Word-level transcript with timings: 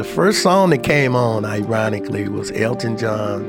The 0.00 0.06
first 0.06 0.42
song 0.42 0.70
that 0.70 0.82
came 0.82 1.14
on, 1.14 1.44
ironically, 1.44 2.26
was 2.26 2.50
Elton 2.52 2.96
John, 2.96 3.44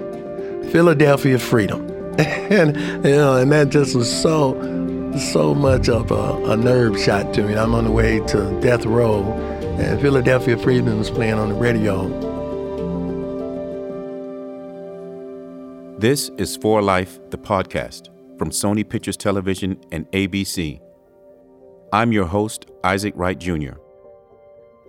Philadelphia 0.70 1.40
Freedom. 1.40 1.90
and 2.20 2.76
you 3.06 3.16
know, 3.16 3.38
and 3.38 3.50
that 3.54 3.70
just 3.70 3.96
was 3.96 4.12
so 4.12 4.60
so 5.32 5.56
much 5.56 5.88
of 5.88 6.12
a, 6.12 6.52
a 6.52 6.58
nerve 6.58 7.00
shot 7.00 7.34
to 7.36 7.44
me. 7.44 7.56
I'm 7.56 7.74
on 7.74 7.86
the 7.86 7.92
way 7.92 8.20
to 8.28 8.60
death 8.60 8.86
row, 8.86 9.24
and 9.80 10.02
Philadelphia 10.02 10.58
Freedom 10.58 10.98
was 10.98 11.10
playing 11.10 11.36
on 11.36 11.48
the 11.48 11.56
radio. 11.56 12.10
This 16.00 16.32
is 16.38 16.58
For 16.58 16.82
Life, 16.82 17.18
the 17.30 17.38
podcast 17.38 18.10
from 18.38 18.50
Sony 18.50 18.84
Pictures 18.84 19.16
Television 19.16 19.80
and 19.94 20.06
ABC. 20.12 20.82
I'm 21.94 22.12
your 22.12 22.26
host, 22.26 22.66
Isaac 22.84 23.14
Wright 23.16 23.40
Jr. 23.40 23.76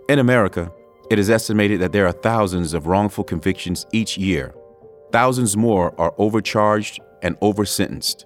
In 0.09 0.19
America, 0.19 0.73
it 1.11 1.19
is 1.19 1.30
estimated 1.30 1.80
that 1.80 1.92
there 1.92 2.06
are 2.06 2.12
thousands 2.12 2.74
of 2.74 2.87
wrongful 2.87 3.24
convictions 3.24 3.87
each 3.93 4.16
year. 4.16 4.55
Thousands 5.10 5.56
more 5.56 5.95
are 6.01 6.15
overcharged 6.19 7.01
and 7.23 7.38
oversentenced. 7.41 8.24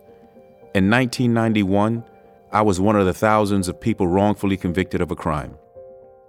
In 0.75 0.91
1991, 0.91 2.05
I 2.53 2.63
was 2.63 2.81
one 2.81 2.97
of 2.97 3.07
the 3.07 3.15
thousands 3.15 3.69
of 3.69 3.81
people 3.81 4.07
wrongfully 4.07 4.57
convicted 4.57 5.01
of 5.01 5.11
a 5.11 5.17
crime. 5.17 5.57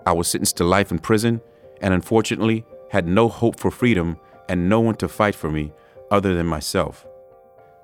I 0.05 0.13
was 0.13 0.27
sentenced 0.27 0.57
to 0.57 0.63
life 0.63 0.91
in 0.91 0.99
prison 0.99 1.41
and 1.81 1.93
unfortunately 1.93 2.65
had 2.89 3.07
no 3.07 3.27
hope 3.27 3.59
for 3.59 3.69
freedom 3.69 4.17
and 4.49 4.69
no 4.69 4.79
one 4.79 4.95
to 4.95 5.07
fight 5.07 5.35
for 5.35 5.51
me 5.51 5.73
other 6.09 6.33
than 6.33 6.45
myself. 6.45 7.05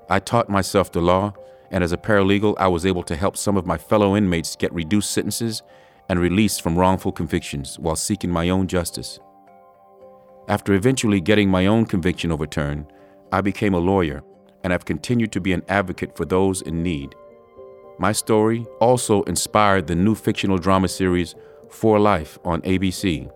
I 0.09 0.19
taught 0.19 0.49
myself 0.49 0.91
the 0.91 1.01
law, 1.01 1.33
and 1.71 1.83
as 1.83 1.91
a 1.91 1.97
paralegal, 1.97 2.55
I 2.57 2.67
was 2.67 2.85
able 2.85 3.03
to 3.03 3.15
help 3.15 3.37
some 3.37 3.57
of 3.57 3.65
my 3.65 3.77
fellow 3.77 4.15
inmates 4.15 4.55
get 4.55 4.73
reduced 4.73 5.11
sentences 5.11 5.63
and 6.09 6.19
released 6.19 6.61
from 6.61 6.77
wrongful 6.77 7.11
convictions 7.11 7.79
while 7.79 7.95
seeking 7.95 8.29
my 8.29 8.49
own 8.49 8.67
justice. 8.67 9.19
After 10.47 10.73
eventually 10.73 11.21
getting 11.21 11.49
my 11.49 11.67
own 11.67 11.85
conviction 11.85 12.31
overturned, 12.31 12.87
I 13.31 13.41
became 13.41 13.73
a 13.73 13.79
lawyer 13.79 14.23
and 14.63 14.71
have 14.71 14.85
continued 14.85 15.31
to 15.33 15.41
be 15.41 15.53
an 15.53 15.63
advocate 15.69 16.15
for 16.15 16.25
those 16.25 16.61
in 16.61 16.83
need. 16.83 17.15
My 17.99 18.11
story 18.11 18.65
also 18.79 19.23
inspired 19.23 19.87
the 19.87 19.95
new 19.95 20.15
fictional 20.15 20.57
drama 20.57 20.87
series 20.87 21.35
For 21.69 21.99
Life 21.99 22.37
on 22.43 22.61
ABC. 22.61 23.31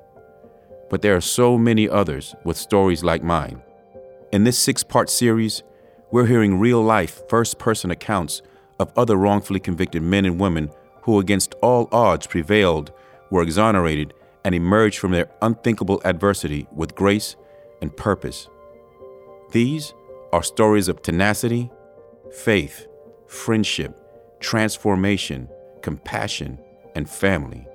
But 0.89 1.02
there 1.02 1.15
are 1.15 1.21
so 1.21 1.57
many 1.57 1.87
others 1.87 2.35
with 2.43 2.57
stories 2.57 3.03
like 3.03 3.23
mine. 3.23 3.61
In 4.31 4.43
this 4.43 4.57
six 4.57 4.83
part 4.83 5.09
series, 5.09 5.63
we're 6.11 6.25
hearing 6.25 6.59
real 6.59 6.81
life, 6.81 7.21
first 7.29 7.59
person 7.59 7.91
accounts 7.91 8.41
of 8.79 8.91
other 8.97 9.15
wrongfully 9.15 9.59
convicted 9.59 10.02
men 10.02 10.25
and 10.25 10.39
women 10.39 10.69
who, 11.08 11.19
against 11.19 11.55
all 11.61 11.88
odds, 11.94 12.27
prevailed, 12.27 12.91
were 13.31 13.41
exonerated, 13.41 14.13
and 14.44 14.53
emerged 14.53 15.00
from 15.00 15.11
their 15.11 15.30
unthinkable 15.41 16.02
adversity 16.03 16.67
with 16.75 16.95
grace 16.95 17.38
and 17.81 17.95
purpose. 17.95 18.49
These 19.52 19.94
are 20.33 20.44
stories 20.44 20.89
of 20.89 21.02
tenacity, 21.02 21.72
faith, 22.33 22.88
friendship, 23.25 23.97
transformation, 24.41 25.47
compassion, 25.81 26.59
and 26.94 27.09
family. 27.09 27.66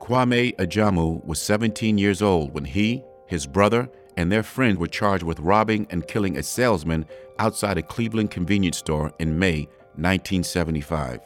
Kwame 0.00 0.56
Ajamu 0.56 1.24
was 1.24 1.40
17 1.40 1.98
years 1.98 2.20
old 2.20 2.52
when 2.52 2.64
he, 2.64 3.04
his 3.28 3.46
brother, 3.46 3.88
and 4.16 4.32
their 4.32 4.42
friend 4.42 4.76
were 4.76 4.88
charged 4.88 5.22
with 5.22 5.38
robbing 5.38 5.86
and 5.90 6.08
killing 6.08 6.36
a 6.36 6.42
salesman 6.42 7.06
outside 7.38 7.78
a 7.78 7.82
Cleveland 7.82 8.32
convenience 8.32 8.78
store 8.78 9.12
in 9.20 9.38
May 9.38 9.68
1975. 9.94 11.20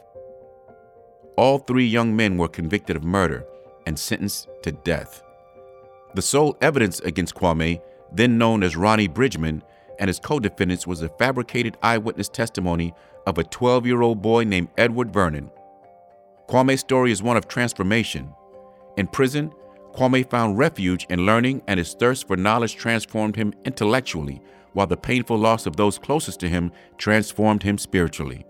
All 1.37 1.59
three 1.59 1.87
young 1.87 2.15
men 2.15 2.37
were 2.37 2.49
convicted 2.49 2.97
of 2.97 3.05
murder 3.05 3.47
and 3.87 3.99
sentenced 3.99 4.49
to 4.63 4.73
death. 4.73 5.23
The 6.15 6.23
sole 6.23 6.57
evidence 6.61 7.01
against 7.01 7.35
Kwame, 7.35 7.81
then 8.13 8.37
known 8.39 8.63
as 8.63 8.77
Ronnie 8.77 9.09
Bridgeman, 9.09 9.63
and 9.99 10.09
his 10.09 10.19
co 10.19 10.41
defendants 10.41 10.87
was 10.87 11.03
a 11.03 11.09
fabricated 11.09 11.77
eyewitness 11.83 12.29
testimony 12.29 12.95
of 13.27 13.39
a 13.39 13.45
12 13.45 13.87
year 13.87 14.03
old 14.03 14.23
boy 14.23 14.45
named 14.45 14.69
Edward 14.77 15.13
Vernon. 15.13 15.51
Kwame's 16.49 16.81
story 16.81 17.13
is 17.13 17.23
one 17.23 17.37
of 17.37 17.47
transformation. 17.47 18.35
In 18.97 19.07
prison, 19.07 19.53
Kwame 19.95 20.29
found 20.29 20.59
refuge 20.59 21.07
in 21.11 21.27
learning, 21.27 21.63
and 21.67 21.79
his 21.79 21.95
thirst 21.95 22.27
for 22.27 22.37
knowledge 22.37 22.77
transformed 22.77 23.37
him 23.37 23.53
intellectually, 23.65 24.41
while 24.73 24.87
the 24.87 24.97
painful 24.97 25.39
loss 25.39 25.67
of 25.67 25.77
those 25.77 25.99
closest 25.99 26.41
to 26.41 26.49
him 26.49 26.73
transformed 26.99 27.63
him 27.63 27.79
spiritually. 27.79 28.45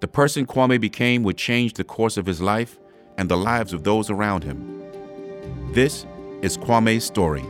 The 0.00 0.06
person 0.06 0.46
Kwame 0.46 0.80
became 0.80 1.24
would 1.24 1.36
change 1.36 1.72
the 1.74 1.82
course 1.82 2.16
of 2.16 2.24
his 2.24 2.40
life 2.40 2.78
and 3.16 3.28
the 3.28 3.36
lives 3.36 3.72
of 3.72 3.82
those 3.82 4.10
around 4.10 4.44
him. 4.44 4.80
This 5.72 6.06
is 6.40 6.56
Kwame's 6.56 7.02
story. 7.02 7.42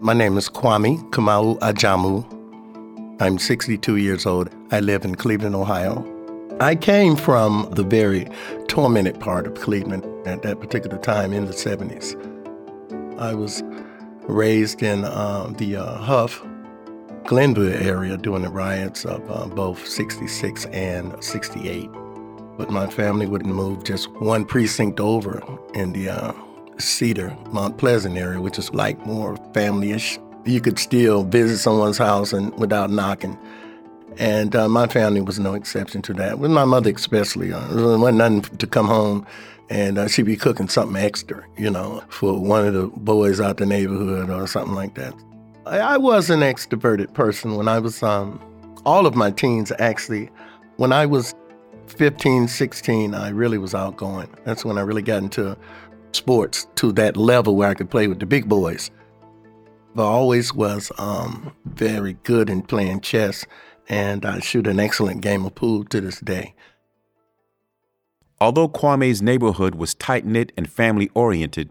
My 0.00 0.12
name 0.12 0.36
is 0.36 0.48
Kwame 0.48 1.08
Kamau 1.10 1.56
Ajamu. 1.60 2.26
I'm 3.22 3.38
62 3.38 3.96
years 3.96 4.26
old. 4.26 4.48
I 4.72 4.80
live 4.80 5.04
in 5.04 5.14
Cleveland, 5.14 5.54
Ohio. 5.54 6.19
I 6.60 6.74
came 6.76 7.16
from 7.16 7.70
the 7.70 7.82
very 7.82 8.28
tormented 8.68 9.18
part 9.18 9.46
of 9.46 9.54
Cleveland 9.54 10.04
at 10.28 10.42
that 10.42 10.60
particular 10.60 10.98
time 10.98 11.32
in 11.32 11.46
the 11.46 11.54
70s. 11.54 12.14
I 13.18 13.32
was 13.32 13.62
raised 14.28 14.82
in 14.82 15.06
uh, 15.06 15.54
the 15.56 15.76
uh, 15.76 15.94
Hough, 16.02 16.46
Glenville 17.24 17.82
area 17.82 18.18
during 18.18 18.42
the 18.42 18.50
riots 18.50 19.06
of 19.06 19.22
uh, 19.30 19.46
both 19.46 19.88
66 19.88 20.66
and 20.66 21.24
68. 21.24 21.88
But 22.58 22.68
my 22.68 22.88
family 22.88 23.26
wouldn't 23.26 23.54
move 23.54 23.82
just 23.84 24.10
one 24.20 24.44
precinct 24.44 25.00
over 25.00 25.42
in 25.72 25.94
the 25.94 26.10
uh, 26.10 26.32
Cedar, 26.76 27.34
Mount 27.52 27.78
Pleasant 27.78 28.18
area, 28.18 28.38
which 28.38 28.58
is 28.58 28.70
like 28.74 28.98
more 29.06 29.38
family-ish. 29.54 30.18
You 30.44 30.60
could 30.60 30.78
still 30.78 31.24
visit 31.24 31.56
someone's 31.56 31.96
house 31.96 32.34
and 32.34 32.54
without 32.58 32.90
knocking. 32.90 33.38
And 34.18 34.54
uh, 34.54 34.68
my 34.68 34.86
family 34.86 35.20
was 35.20 35.38
no 35.38 35.54
exception 35.54 36.02
to 36.02 36.14
that. 36.14 36.38
With 36.38 36.50
my 36.50 36.64
mother 36.64 36.90
especially, 36.90 37.52
uh, 37.52 37.66
there 37.68 37.98
wasn't 37.98 38.18
nothing 38.18 38.42
to 38.58 38.66
come 38.66 38.86
home 38.86 39.26
and 39.70 39.98
uh, 39.98 40.08
she'd 40.08 40.26
be 40.26 40.36
cooking 40.36 40.68
something 40.68 41.00
extra, 41.00 41.44
you 41.56 41.70
know, 41.70 42.02
for 42.08 42.38
one 42.38 42.66
of 42.66 42.74
the 42.74 42.88
boys 42.88 43.40
out 43.40 43.58
the 43.58 43.66
neighborhood 43.66 44.28
or 44.28 44.46
something 44.48 44.74
like 44.74 44.96
that. 44.96 45.14
I, 45.64 45.78
I 45.78 45.96
was 45.96 46.28
an 46.28 46.40
extroverted 46.40 47.14
person 47.14 47.56
when 47.56 47.68
I 47.68 47.78
was, 47.78 48.02
um, 48.02 48.40
all 48.84 49.06
of 49.06 49.14
my 49.14 49.30
teens 49.30 49.72
actually. 49.78 50.28
When 50.76 50.92
I 50.92 51.06
was 51.06 51.34
15, 51.86 52.48
16, 52.48 53.14
I 53.14 53.28
really 53.28 53.58
was 53.58 53.74
outgoing. 53.74 54.28
That's 54.44 54.64
when 54.64 54.76
I 54.76 54.80
really 54.80 55.02
got 55.02 55.22
into 55.22 55.56
sports 56.12 56.66
to 56.76 56.90
that 56.92 57.16
level 57.16 57.54
where 57.54 57.68
I 57.68 57.74
could 57.74 57.90
play 57.90 58.08
with 58.08 58.18
the 58.18 58.26
big 58.26 58.48
boys. 58.48 58.90
I 59.96 60.02
always 60.02 60.54
was 60.54 60.90
um, 60.98 61.52
very 61.64 62.14
good 62.24 62.48
in 62.48 62.62
playing 62.62 63.00
chess, 63.00 63.44
and 63.90 64.24
I 64.24 64.38
shoot 64.38 64.68
an 64.68 64.78
excellent 64.78 65.20
game 65.20 65.44
of 65.44 65.56
pool 65.56 65.84
to 65.86 66.00
this 66.00 66.20
day. 66.20 66.54
Although 68.40 68.68
Kwame's 68.68 69.20
neighborhood 69.20 69.74
was 69.74 69.94
tight 69.94 70.24
knit 70.24 70.52
and 70.56 70.70
family 70.70 71.10
oriented, 71.12 71.70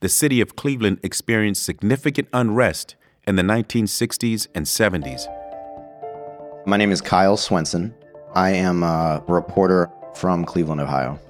the 0.00 0.08
city 0.08 0.40
of 0.40 0.56
Cleveland 0.56 0.98
experienced 1.02 1.62
significant 1.62 2.28
unrest 2.32 2.96
in 3.26 3.36
the 3.36 3.42
1960s 3.42 4.48
and 4.54 4.64
70s. 4.64 5.26
My 6.66 6.78
name 6.78 6.90
is 6.90 7.02
Kyle 7.02 7.36
Swenson. 7.36 7.94
I 8.34 8.50
am 8.50 8.82
a 8.82 9.22
reporter 9.28 9.90
from 10.14 10.46
Cleveland, 10.46 10.80
Ohio. 10.80 11.20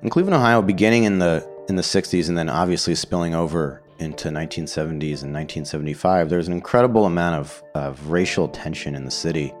In 0.00 0.10
Cleveland, 0.10 0.36
Ohio, 0.36 0.62
beginning 0.62 1.04
in 1.04 1.18
the 1.18 1.46
in 1.68 1.74
the 1.74 1.82
60s 1.82 2.28
and 2.28 2.38
then 2.38 2.48
obviously 2.48 2.94
spilling 2.94 3.34
over 3.34 3.82
into 3.98 4.28
1970s 4.28 5.22
and 5.22 5.32
1975, 5.32 6.28
there's 6.28 6.48
an 6.48 6.52
incredible 6.52 7.06
amount 7.06 7.36
of, 7.36 7.62
of 7.74 8.10
racial 8.10 8.48
tension 8.48 8.94
in 8.94 9.04
the 9.04 9.10
city. 9.10 9.52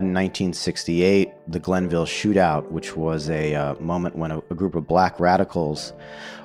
In 0.00 0.14
1968, 0.14 1.30
the 1.48 1.58
Glenville 1.58 2.06
shootout, 2.06 2.70
which 2.70 2.96
was 2.96 3.28
a 3.28 3.54
uh, 3.54 3.74
moment 3.74 4.16
when 4.16 4.30
a, 4.30 4.38
a, 4.50 4.54
group 4.54 4.74
of 4.74 4.86
black 4.86 5.20
radicals 5.20 5.92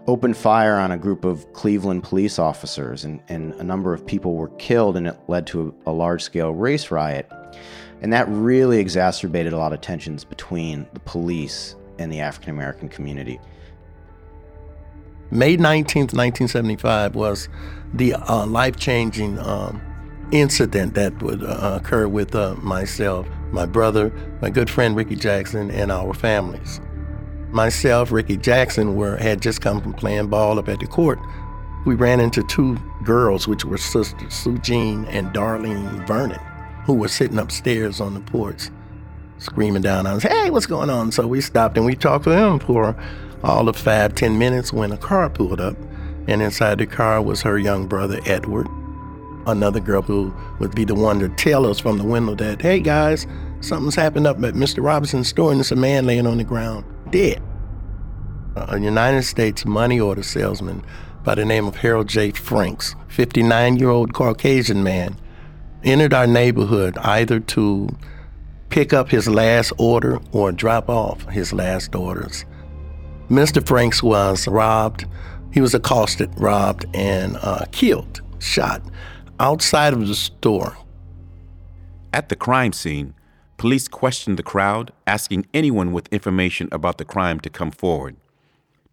opened 0.08 0.36
fire 0.36 0.76
on 0.76 0.92
a 0.92 0.98
group 0.98 1.24
of 1.24 1.52
Cleveland 1.54 2.04
police 2.04 2.38
officers, 2.38 3.06
and, 3.06 3.22
and 3.30 3.54
a 3.54 3.64
number 3.64 3.94
of 3.94 4.06
people 4.06 4.36
were 4.36 4.50
killed, 4.58 4.98
and 4.98 5.08
it 5.08 5.18
led 5.30 5.48
to 5.48 5.74
a, 5.86 5.92
a 5.92 5.94
large 5.94 6.22
scale 6.22 6.52
race 6.52 6.92
riot. 6.92 7.32
And 8.02 8.12
that 8.12 8.28
really 8.28 8.80
exacerbated 8.80 9.54
a 9.54 9.58
lot 9.58 9.72
of 9.72 9.80
tensions 9.80 10.26
between 10.26 10.86
the 10.94 11.00
police 11.00 11.76
and 11.98 12.12
the 12.12 12.20
African 12.20 12.50
American 12.50 12.90
community. 12.90 13.40
May 15.32 15.58
19th, 15.58 16.14
1975 16.14 17.16
was 17.16 17.50
the 17.94 18.14
uh, 18.14 18.46
life 18.46 18.78
changing 18.78 19.40
um, 19.40 19.82
incident 20.32 20.94
that 20.96 21.22
would 21.22 21.44
uh, 21.44 21.80
occur 21.82 22.08
with 22.08 22.36
uh, 22.36 22.56
myself, 22.56 23.28
my 23.52 23.66
brother, 23.66 24.12
my 24.42 24.50
good 24.50 24.70
friend 24.70 24.96
Ricky 24.96 25.16
Jackson, 25.16 25.72
and 25.72 25.92
our 25.92 26.14
families. 26.14 26.80
Myself, 27.52 28.12
Ricky 28.12 28.38
Jackson, 28.38 28.96
were 28.96 29.18
had 29.18 29.42
just 29.42 29.62
come 29.62 29.82
from 29.82 29.94
playing 29.94 30.28
ball 30.28 30.60
up 30.60 30.68
at 30.70 30.80
the 30.80 30.88
court 30.88 31.20
we 31.86 31.94
ran 31.94 32.20
into 32.20 32.44
two 32.44 32.78
girls, 33.04 33.48
which 33.48 33.64
were 33.64 33.78
sisters, 33.78 34.34
Sue 34.34 34.58
Jean 34.58 35.06
and 35.06 35.32
Darlene 35.34 36.06
Vernon, 36.08 36.40
who 36.86 36.96
were 36.96 37.08
sitting 37.08 37.38
upstairs 37.38 38.02
on 38.02 38.16
the 38.16 38.20
porch 38.20 38.70
screaming 39.38 39.82
down 39.82 40.08
on 40.08 40.16
us, 40.16 40.24
hey, 40.24 40.50
what's 40.50 40.66
going 40.66 40.90
on? 40.90 41.12
So 41.12 41.28
we 41.28 41.42
stopped 41.42 41.78
and 41.78 41.86
we 41.86 41.96
talked 41.96 42.24
to 42.24 42.30
them 42.32 42.58
for 42.58 42.96
all 43.46 43.70
of 43.70 43.78
five, 43.78 44.16
ten 44.16 44.38
minutes 44.38 44.74
when 44.74 44.92
a 44.92 44.98
car 44.98 45.30
pulled 45.30 45.62
up. 45.62 45.78
And 46.28 46.42
inside 46.42 46.80
the 46.80 46.88
car 46.88 47.22
was 47.22 47.44
her 47.44 47.60
young 47.60 47.88
brother, 47.88 48.20
Edward, 48.26 48.68
another 49.46 49.80
girl 49.80 50.02
who 50.02 50.34
would 50.60 50.74
be 50.74 50.84
the 50.84 50.96
one 50.96 51.20
to 51.20 51.30
tell 51.30 51.68
us 51.68 51.80
from 51.80 52.00
the 52.00 52.04
window 52.04 52.34
that, 52.36 52.62
hey 52.62 52.80
guys, 52.80 53.28
something's 53.62 53.96
happened 53.96 54.26
up 54.26 54.38
at 54.44 54.56
Mr. 54.56 54.84
Robinson's 54.84 55.28
store 55.28 55.52
and 55.52 55.60
there's 55.60 55.72
a 55.72 55.76
man 55.76 56.08
laying 56.08 56.26
on 56.26 56.40
the 56.40 56.44
ground, 56.44 56.84
dead. 57.12 57.42
A 58.56 58.80
United 58.80 59.24
States 59.24 59.66
money 59.66 60.00
order 60.00 60.24
salesman 60.24 60.84
by 61.24 61.36
the 61.36 61.46
name 61.46 61.68
of 61.68 61.76
Harold 61.76 62.08
J. 62.08 62.32
Franks, 62.32 62.96
59 63.10 63.78
year 63.78 63.90
old 63.90 64.14
Caucasian 64.14 64.84
man, 64.84 65.18
entered 65.84 66.14
our 66.14 66.26
neighborhood 66.26 66.98
either 67.00 67.40
to 67.40 67.90
pick 68.70 68.94
up 68.94 69.10
his 69.10 69.28
last 69.28 69.74
order 69.78 70.20
or 70.32 70.52
drop 70.52 70.90
off 70.90 71.30
his 71.30 71.54
last 71.54 71.94
orders. 71.94 72.46
Mr. 73.30 73.66
Franks 73.66 74.04
was 74.04 74.48
robbed. 74.48 75.06
He 75.52 75.62
was 75.62 75.74
accosted, 75.74 76.30
robbed, 76.40 76.86
and 76.94 77.38
uh, 77.42 77.66
killed, 77.72 78.22
shot 78.40 78.82
outside 79.40 79.94
of 79.94 80.08
the 80.08 80.16
store. 80.16 80.78
At 82.14 82.30
the 82.30 82.36
crime 82.36 82.72
scene, 82.72 83.14
police 83.58 83.88
questioned 83.88 84.38
the 84.38 84.44
crowd, 84.44 84.92
asking 85.08 85.48
anyone 85.54 85.92
with 85.92 86.12
information 86.14 86.70
about 86.72 86.98
the 86.98 87.06
crime 87.06 87.40
to 87.42 87.50
come 87.50 87.72
forward. 87.72 88.16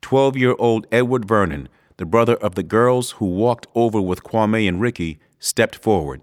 12 0.00 0.36
year 0.36 0.56
old 0.58 0.86
Edward 0.90 1.26
Vernon, 1.26 1.68
the 1.98 2.06
brother 2.06 2.36
of 2.36 2.54
the 2.54 2.62
girls 2.62 3.12
who 3.12 3.26
walked 3.26 3.66
over 3.74 4.00
with 4.00 4.24
Kwame 4.24 4.66
and 4.66 4.80
Ricky, 4.80 5.20
stepped 5.38 5.76
forward. 5.76 6.22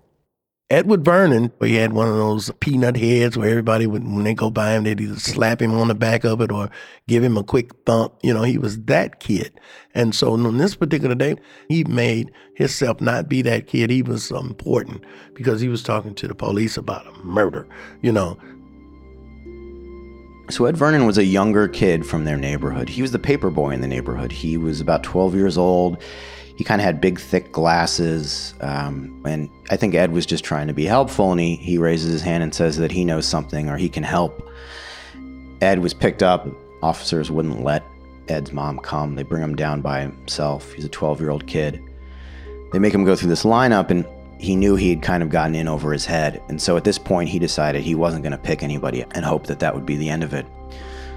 Edward 0.71 1.03
Vernon, 1.03 1.51
he 1.61 1.75
had 1.75 1.93
one 1.93 2.07
of 2.07 2.15
those 2.15 2.51
peanut 2.59 2.95
heads 2.95 3.35
where 3.35 3.49
everybody 3.49 3.87
would, 3.87 4.03
when 4.03 4.23
they 4.23 4.35
go 4.35 4.51
by 4.51 4.73
him, 4.73 4.83
they'd 4.83 5.01
either 5.01 5.19
slap 5.19 5.63
him 5.63 5.73
on 5.73 5.87
the 5.87 5.95
back 5.95 6.23
of 6.23 6.41
it 6.41 6.51
or 6.51 6.69
give 7.07 7.23
him 7.23 7.37
a 7.37 7.43
quick 7.43 7.71
thump. 7.87 8.13
You 8.21 8.35
know, 8.35 8.43
he 8.43 8.59
was 8.59 8.79
that 8.83 9.19
kid. 9.19 9.59
And 9.95 10.13
so 10.13 10.33
on 10.33 10.57
this 10.59 10.75
particular 10.75 11.15
day, 11.15 11.37
he 11.69 11.83
made 11.85 12.31
himself 12.53 13.01
not 13.01 13.27
be 13.27 13.41
that 13.41 13.65
kid. 13.65 13.89
He 13.89 14.03
was 14.03 14.29
important 14.29 15.05
because 15.33 15.59
he 15.59 15.69
was 15.69 15.81
talking 15.81 16.13
to 16.13 16.27
the 16.27 16.35
police 16.35 16.77
about 16.77 17.07
a 17.07 17.17
murder, 17.23 17.67
you 18.03 18.11
know. 18.11 18.37
So 20.51 20.65
Ed 20.65 20.77
Vernon 20.77 21.07
was 21.07 21.17
a 21.17 21.25
younger 21.25 21.67
kid 21.67 22.05
from 22.05 22.25
their 22.25 22.37
neighborhood. 22.37 22.89
He 22.89 23.01
was 23.01 23.11
the 23.11 23.17
paper 23.19 23.49
boy 23.49 23.71
in 23.71 23.81
the 23.81 23.87
neighborhood. 23.87 24.31
He 24.31 24.55
was 24.57 24.81
about 24.81 25.01
12 25.01 25.33
years 25.33 25.57
old 25.57 26.01
he 26.59 26.65
kind 26.65 26.81
of 26.81 26.83
had 26.83 26.99
big, 26.99 27.17
thick 27.17 27.53
glasses. 27.53 28.53
Um, 28.59 29.23
and 29.25 29.49
I 29.69 29.77
think 29.77 29.95
Ed 29.95 30.11
was 30.11 30.25
just 30.25 30.43
trying 30.43 30.67
to 30.67 30.73
be 30.73 30.83
helpful. 30.83 31.31
And 31.31 31.39
he, 31.39 31.55
he 31.55 31.77
raises 31.77 32.11
his 32.11 32.21
hand 32.21 32.43
and 32.43 32.53
says 32.53 32.75
that 32.79 32.91
he 32.91 33.05
knows 33.05 33.25
something 33.25 33.69
or 33.69 33.77
he 33.77 33.87
can 33.87 34.03
help. 34.03 34.45
Ed 35.61 35.79
was 35.79 35.93
picked 35.93 36.21
up. 36.21 36.45
Officers 36.83 37.31
wouldn't 37.31 37.63
let 37.63 37.85
Ed's 38.27 38.51
mom 38.51 38.77
come. 38.79 39.15
They 39.15 39.23
bring 39.23 39.41
him 39.41 39.55
down 39.55 39.79
by 39.79 40.01
himself. 40.01 40.73
He's 40.73 40.83
a 40.83 40.89
12 40.89 41.21
year 41.21 41.29
old 41.29 41.47
kid. 41.47 41.81
They 42.73 42.79
make 42.79 42.93
him 42.93 43.05
go 43.05 43.15
through 43.15 43.29
this 43.29 43.45
lineup, 43.45 43.89
and 43.89 44.05
he 44.37 44.57
knew 44.57 44.75
he 44.75 44.89
had 44.89 45.01
kind 45.01 45.23
of 45.23 45.29
gotten 45.29 45.55
in 45.55 45.69
over 45.69 45.93
his 45.93 46.05
head. 46.05 46.41
And 46.49 46.61
so 46.61 46.75
at 46.75 46.83
this 46.83 46.97
point, 46.97 47.29
he 47.29 47.39
decided 47.39 47.83
he 47.83 47.95
wasn't 47.95 48.23
going 48.23 48.33
to 48.33 48.37
pick 48.37 48.63
anybody 48.63 49.05
and 49.11 49.23
hope 49.23 49.47
that 49.47 49.59
that 49.59 49.73
would 49.73 49.85
be 49.85 49.95
the 49.95 50.09
end 50.09 50.25
of 50.25 50.33
it. 50.33 50.45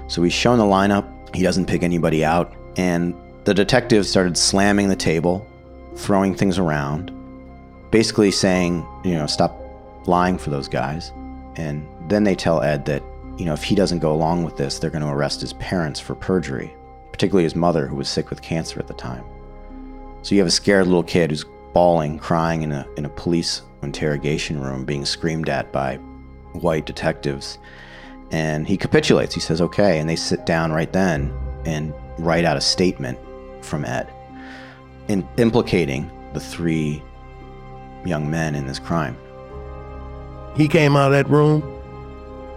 So 0.07 0.23
he's 0.23 0.31
shown 0.31 0.57
the 0.57 0.63
lineup. 0.63 1.35
He 1.35 1.43
doesn't 1.43 1.65
pick 1.65 1.83
anybody 1.83 2.23
out. 2.23 2.55
And 2.77 3.13
the 3.45 3.53
detective 3.53 4.05
started 4.05 4.37
slamming 4.37 4.87
the 4.87 4.95
table, 4.95 5.45
throwing 5.95 6.33
things 6.33 6.57
around, 6.57 7.11
basically 7.91 8.31
saying, 8.31 8.85
you 9.03 9.13
know, 9.13 9.27
stop 9.27 9.59
lying 10.07 10.37
for 10.37 10.49
those 10.49 10.67
guys. 10.67 11.11
And 11.55 11.85
then 12.09 12.23
they 12.23 12.35
tell 12.35 12.61
Ed 12.61 12.85
that, 12.85 13.03
you 13.37 13.45
know, 13.45 13.53
if 13.53 13.63
he 13.63 13.75
doesn't 13.75 13.99
go 13.99 14.13
along 14.13 14.43
with 14.43 14.57
this, 14.57 14.79
they're 14.79 14.89
going 14.89 15.03
to 15.03 15.09
arrest 15.09 15.41
his 15.41 15.53
parents 15.53 15.99
for 15.99 16.15
perjury, 16.15 16.73
particularly 17.11 17.43
his 17.43 17.55
mother, 17.55 17.85
who 17.85 17.95
was 17.97 18.07
sick 18.07 18.29
with 18.29 18.41
cancer 18.41 18.79
at 18.79 18.87
the 18.87 18.93
time. 18.93 19.23
So 20.21 20.35
you 20.35 20.39
have 20.39 20.47
a 20.47 20.51
scared 20.51 20.87
little 20.87 21.03
kid 21.03 21.29
who's 21.29 21.45
bawling, 21.73 22.19
crying 22.19 22.61
in 22.61 22.71
a, 22.71 22.87
in 22.95 23.05
a 23.05 23.09
police 23.09 23.61
interrogation 23.81 24.61
room, 24.61 24.85
being 24.85 25.03
screamed 25.03 25.49
at 25.49 25.71
by 25.73 25.97
white 26.53 26.85
detectives. 26.85 27.57
And 28.31 28.65
he 28.65 28.77
capitulates. 28.77 29.35
He 29.35 29.41
says, 29.41 29.59
okay. 29.59 29.99
And 29.99 30.09
they 30.09 30.15
sit 30.15 30.45
down 30.45 30.71
right 30.71 30.91
then 30.93 31.33
and 31.65 31.93
write 32.17 32.45
out 32.45 32.57
a 32.57 32.61
statement 32.61 33.19
from 33.63 33.85
Ed, 33.85 34.11
in 35.07 35.27
implicating 35.37 36.09
the 36.33 36.39
three 36.39 37.01
young 38.05 38.29
men 38.29 38.55
in 38.55 38.67
this 38.67 38.79
crime. 38.79 39.17
He 40.55 40.67
came 40.67 40.95
out 40.95 41.11
of 41.11 41.13
that 41.13 41.29
room 41.29 41.63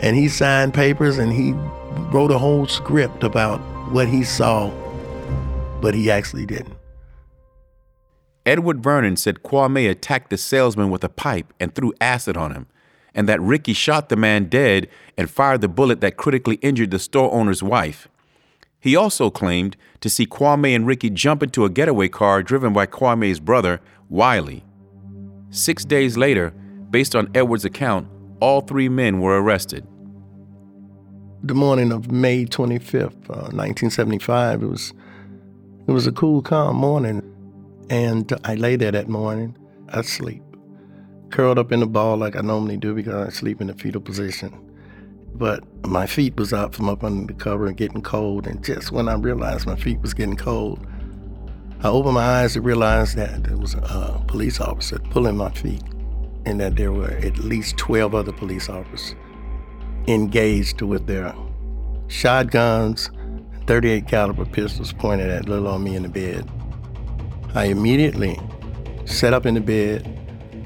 and 0.01 0.17
he 0.17 0.29
signed 0.29 0.75
papers 0.75 1.19
and 1.19 1.33
he 1.33 1.53
wrote 2.13 2.31
a 2.31 2.39
whole 2.39 2.67
script 2.67 3.25
about 3.25 3.59
what 3.91 4.09
he 4.09 4.25
saw, 4.25 4.71
but 5.81 5.95
he 5.95 6.11
actually 6.11 6.47
didn't. 6.47 6.75
Edward 8.45 8.83
Vernon 8.83 9.17
said 9.17 9.43
Kwame 9.43 9.91
attacked 9.91 10.31
the 10.31 10.37
salesman 10.37 10.91
with 10.91 11.03
a 11.03 11.09
pipe 11.09 11.53
and 11.59 11.75
threw 11.75 11.93
acid 12.01 12.37
on 12.37 12.53
him, 12.53 12.67
and 13.15 13.29
that 13.29 13.41
Ricky 13.41 13.73
shot 13.73 14.09
the 14.09 14.17
man 14.17 14.45
dead 14.45 14.89
and 15.17 15.29
fired 15.29 15.63
the 15.63 15.69
bullet 15.69 16.01
that 16.01 16.17
critically 16.17 16.57
injured 16.57 16.91
the 16.91 16.99
store 16.99 17.33
owner's 17.33 17.63
wife. 17.63 18.09
He 18.87 18.95
also 18.95 19.31
claimed 19.31 19.77
to 20.01 20.09
see 20.09 20.27
Kwame 20.27 20.73
and 20.73 20.87
Ricky 20.87 21.11
jump 21.11 21.43
into 21.43 21.65
a 21.65 21.69
getaway 21.69 22.07
car 22.07 22.41
driven 22.41 22.73
by 22.73 22.87
Kwame's 22.87 23.41
brother, 23.41 23.81
Wiley. 24.09 24.65
Six 25.51 25.85
days 25.85 26.17
later, 26.17 26.51
based 26.89 27.17
on 27.17 27.29
Edward's 27.35 27.65
account, 27.65 28.07
all 28.39 28.61
three 28.61 28.89
men 28.89 29.19
were 29.19 29.43
arrested. 29.43 29.89
The 31.43 31.53
morning 31.53 31.91
of 31.91 32.13
May 32.13 32.45
25th, 32.45 33.29
uh, 33.29 33.51
1975, 33.51 34.63
it 34.63 34.67
was, 34.67 34.95
it 35.89 35.91
was 35.91 36.07
a 36.07 36.13
cool, 36.13 36.41
calm 36.41 36.77
morning. 36.77 37.25
And 37.91 38.33
I 38.45 38.55
lay 38.55 38.77
there 38.77 38.93
that 38.93 39.09
morning, 39.09 39.57
asleep, 39.89 40.45
curled 41.31 41.59
up 41.59 41.73
in 41.73 41.83
a 41.83 41.87
ball 41.87 42.19
like 42.19 42.37
I 42.37 42.41
normally 42.41 42.77
do 42.77 42.95
because 42.95 43.27
I 43.27 43.31
sleep 43.31 43.61
in 43.61 43.67
the 43.67 43.75
fetal 43.75 44.01
position 44.01 44.66
but 45.39 45.65
my 45.87 46.07
feet 46.07 46.37
was 46.37 46.53
out 46.53 46.75
from 46.75 46.89
up 46.89 47.05
under 47.05 47.33
the 47.33 47.39
cover 47.39 47.67
and 47.67 47.77
getting 47.77 48.03
cold. 48.03 48.47
And 48.47 48.65
just 48.65 48.93
when 48.93 49.09
I 49.09 49.15
realized 49.15 49.67
my 49.67 49.77
feet 49.77 50.01
was 50.01 50.15
getting 50.15 50.37
cold, 50.37 50.87
I 51.83 51.89
opened 51.89 52.15
my 52.15 52.41
eyes 52.41 52.55
to 52.55 52.61
realize 52.61 53.15
that 53.15 53.45
there 53.45 53.57
was 53.57 53.75
a 53.75 54.23
police 54.27 54.61
officer 54.61 54.99
pulling 55.11 55.37
my 55.37 55.51
feet 55.51 55.83
and 56.47 56.61
that 56.61 56.77
there 56.77 56.93
were 56.93 57.11
at 57.11 57.39
least 57.39 57.77
12 57.77 58.15
other 58.15 58.33
police 58.33 58.69
officers 58.69 59.15
engaged 60.07 60.81
with 60.81 61.07
their 61.07 61.35
shotguns, 62.09 63.11
38 63.67 64.07
caliber 64.07 64.45
pistols 64.45 64.93
pointed 64.93 65.29
at 65.29 65.49
little 65.49 65.69
on 65.69 65.83
me 65.83 65.97
in 65.97 66.05
the 66.05 66.09
bed. 66.09 66.49
I 67.55 67.65
immediately 67.65 68.41
sat 69.05 69.35
up 69.35 69.45
in 69.45 69.55
the 69.55 69.61
bed 69.61 70.07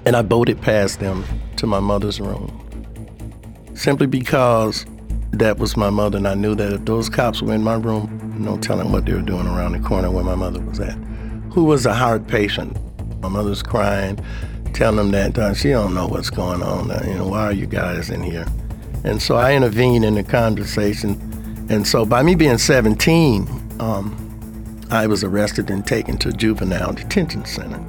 and 0.04 0.16
I 0.16 0.22
bolted 0.22 0.60
past 0.60 1.00
them 1.00 1.24
to 1.56 1.66
my 1.66 1.80
mother's 1.80 2.20
room 2.20 2.69
simply 3.80 4.06
because 4.06 4.84
that 5.30 5.58
was 5.58 5.74
my 5.74 5.88
mother, 5.88 6.18
and 6.18 6.28
I 6.28 6.34
knew 6.34 6.54
that 6.54 6.72
if 6.72 6.84
those 6.84 7.08
cops 7.08 7.40
were 7.40 7.54
in 7.54 7.62
my 7.62 7.76
room, 7.76 8.34
no 8.38 8.58
telling 8.58 8.92
what 8.92 9.06
they 9.06 9.14
were 9.14 9.22
doing 9.22 9.46
around 9.46 9.72
the 9.72 9.78
corner 9.80 10.10
where 10.10 10.22
my 10.22 10.34
mother 10.34 10.60
was 10.60 10.78
at. 10.80 10.94
Who 11.54 11.64
was 11.64 11.86
a 11.86 11.94
hard 11.94 12.28
patient? 12.28 12.76
My 13.22 13.28
mother's 13.28 13.62
crying, 13.62 14.22
telling 14.74 14.96
them 14.96 15.10
that 15.12 15.38
uh, 15.38 15.54
she 15.54 15.70
don't 15.70 15.94
know 15.94 16.06
what's 16.06 16.28
going 16.28 16.62
on. 16.62 16.88
You 17.08 17.14
know, 17.14 17.28
why 17.28 17.44
are 17.44 17.52
you 17.52 17.66
guys 17.66 18.10
in 18.10 18.22
here? 18.22 18.46
And 19.02 19.22
so 19.22 19.36
I 19.36 19.54
intervened 19.54 20.04
in 20.04 20.14
the 20.14 20.24
conversation. 20.24 21.18
And 21.70 21.86
so 21.86 22.04
by 22.04 22.22
me 22.22 22.34
being 22.34 22.58
17, 22.58 23.48
um, 23.80 24.86
I 24.90 25.06
was 25.06 25.24
arrested 25.24 25.70
and 25.70 25.86
taken 25.86 26.18
to 26.18 26.28
a 26.28 26.32
juvenile 26.32 26.92
detention 26.92 27.46
center. 27.46 27.82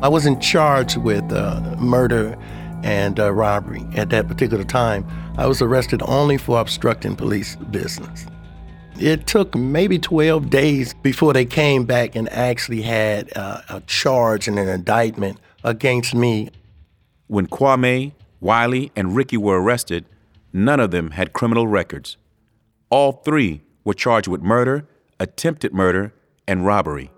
I 0.00 0.08
wasn't 0.08 0.40
charged 0.40 0.96
with 0.96 1.30
uh, 1.32 1.76
murder 1.78 2.34
and 2.82 3.20
uh, 3.20 3.30
robbery 3.30 3.84
at 3.94 4.08
that 4.10 4.26
particular 4.26 4.64
time. 4.64 5.06
I 5.36 5.46
was 5.46 5.60
arrested 5.60 6.00
only 6.06 6.38
for 6.38 6.60
obstructing 6.60 7.16
police 7.16 7.56
business. 7.56 8.26
It 9.00 9.26
took 9.26 9.56
maybe 9.56 9.98
12 9.98 10.48
days 10.48 10.94
before 10.94 11.32
they 11.32 11.44
came 11.44 11.84
back 11.84 12.14
and 12.14 12.28
actually 12.28 12.82
had 12.82 13.36
uh, 13.36 13.60
a 13.68 13.80
charge 13.82 14.46
and 14.46 14.58
an 14.58 14.68
indictment 14.68 15.38
against 15.64 16.14
me. 16.14 16.50
When 17.26 17.48
Kwame, 17.48 18.12
Wiley, 18.40 18.92
and 18.94 19.16
Ricky 19.16 19.36
were 19.36 19.60
arrested, 19.60 20.04
none 20.52 20.78
of 20.78 20.92
them 20.92 21.10
had 21.10 21.32
criminal 21.32 21.66
records. 21.66 22.16
All 22.88 23.12
three 23.24 23.62
were 23.82 23.94
charged 23.94 24.28
with 24.28 24.42
murder, 24.42 24.86
attempted 25.18 25.74
murder, 25.74 26.14
and 26.46 26.64
robbery 26.64 27.10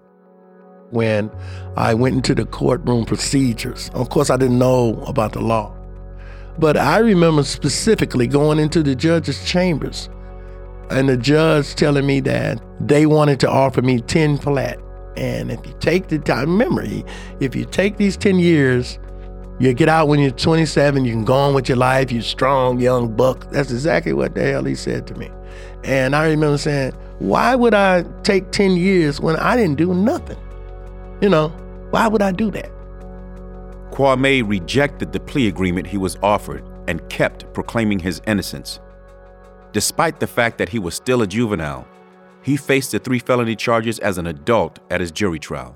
when 0.90 1.30
I 1.76 1.94
went 1.94 2.14
into 2.14 2.34
the 2.34 2.46
courtroom 2.46 3.04
procedures. 3.04 3.90
Of 3.92 4.08
course, 4.08 4.30
I 4.30 4.36
didn't 4.36 4.58
know 4.58 5.02
about 5.06 5.32
the 5.32 5.40
law. 5.40 5.75
But 6.58 6.76
I 6.76 6.98
remember 6.98 7.42
specifically 7.42 8.26
going 8.26 8.58
into 8.58 8.82
the 8.82 8.94
judge's 8.94 9.44
chambers 9.44 10.08
and 10.90 11.08
the 11.08 11.16
judge 11.16 11.74
telling 11.74 12.06
me 12.06 12.20
that 12.20 12.62
they 12.80 13.06
wanted 13.06 13.40
to 13.40 13.50
offer 13.50 13.82
me 13.82 14.00
10 14.00 14.38
flat 14.38 14.78
And 15.16 15.50
if 15.50 15.66
you 15.66 15.74
take 15.80 16.08
the 16.08 16.18
time, 16.18 16.58
remember, 16.58 16.84
if 17.40 17.56
you 17.56 17.64
take 17.64 17.96
these 17.96 18.16
10 18.16 18.38
years, 18.38 18.98
you 19.58 19.72
get 19.72 19.88
out 19.88 20.08
when 20.08 20.20
you're 20.20 20.30
27, 20.30 21.04
you 21.04 21.12
can 21.12 21.24
go 21.24 21.34
on 21.34 21.54
with 21.54 21.68
your 21.68 21.78
life, 21.78 22.12
you're 22.12 22.22
strong, 22.22 22.78
young 22.78 23.14
buck. 23.16 23.50
That's 23.50 23.70
exactly 23.70 24.12
what 24.12 24.34
the 24.34 24.42
hell 24.42 24.64
he 24.64 24.74
said 24.74 25.06
to 25.08 25.14
me. 25.14 25.30
And 25.84 26.14
I 26.14 26.28
remember 26.28 26.58
saying, 26.58 26.92
why 27.18 27.54
would 27.54 27.72
I 27.72 28.02
take 28.22 28.50
10 28.50 28.76
years 28.76 29.20
when 29.20 29.36
I 29.36 29.56
didn't 29.56 29.76
do 29.76 29.94
nothing? 29.94 30.36
You 31.22 31.30
know, 31.30 31.48
why 31.90 32.06
would 32.08 32.20
I 32.20 32.32
do 32.32 32.50
that? 32.50 32.70
Kwame 33.96 34.46
rejected 34.46 35.10
the 35.10 35.20
plea 35.20 35.48
agreement 35.48 35.86
he 35.86 35.96
was 35.96 36.18
offered 36.22 36.62
and 36.86 37.08
kept 37.08 37.50
proclaiming 37.54 37.98
his 37.98 38.20
innocence. 38.26 38.78
Despite 39.72 40.20
the 40.20 40.26
fact 40.26 40.58
that 40.58 40.68
he 40.68 40.78
was 40.78 40.94
still 40.94 41.22
a 41.22 41.26
juvenile, 41.26 41.88
he 42.42 42.58
faced 42.58 42.92
the 42.92 42.98
three 42.98 43.18
felony 43.18 43.56
charges 43.56 43.98
as 44.00 44.18
an 44.18 44.26
adult 44.26 44.80
at 44.90 45.00
his 45.00 45.10
jury 45.10 45.38
trial. 45.38 45.74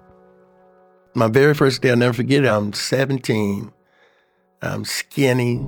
My 1.14 1.28
very 1.28 1.54
first 1.54 1.80
day, 1.80 1.88
I'll 1.88 1.96
never 1.96 2.12
forget 2.12 2.44
it. 2.44 2.48
I'm 2.48 2.74
17. 2.74 3.72
I'm 4.60 4.84
skinny. 4.84 5.66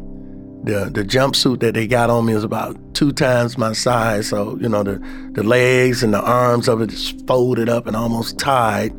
The 0.65 0.91
the 0.93 1.05
jumpsuit 1.05 1.61
that 1.61 1.73
they 1.73 1.87
got 1.87 2.11
on 2.11 2.27
me 2.27 2.35
was 2.35 2.45
about 2.45 2.77
two 2.93 3.13
times 3.13 3.57
my 3.57 3.73
size. 3.73 4.29
So, 4.29 4.59
you 4.61 4.69
know, 4.69 4.83
the, 4.83 5.03
the 5.33 5.43
legs 5.43 6.03
and 6.03 6.13
the 6.13 6.21
arms 6.21 6.69
of 6.69 6.83
it 6.83 6.93
is 6.93 7.15
folded 7.27 7.71
up 7.71 7.87
and 7.87 7.97
almost 7.97 8.39
tied. 8.39 8.93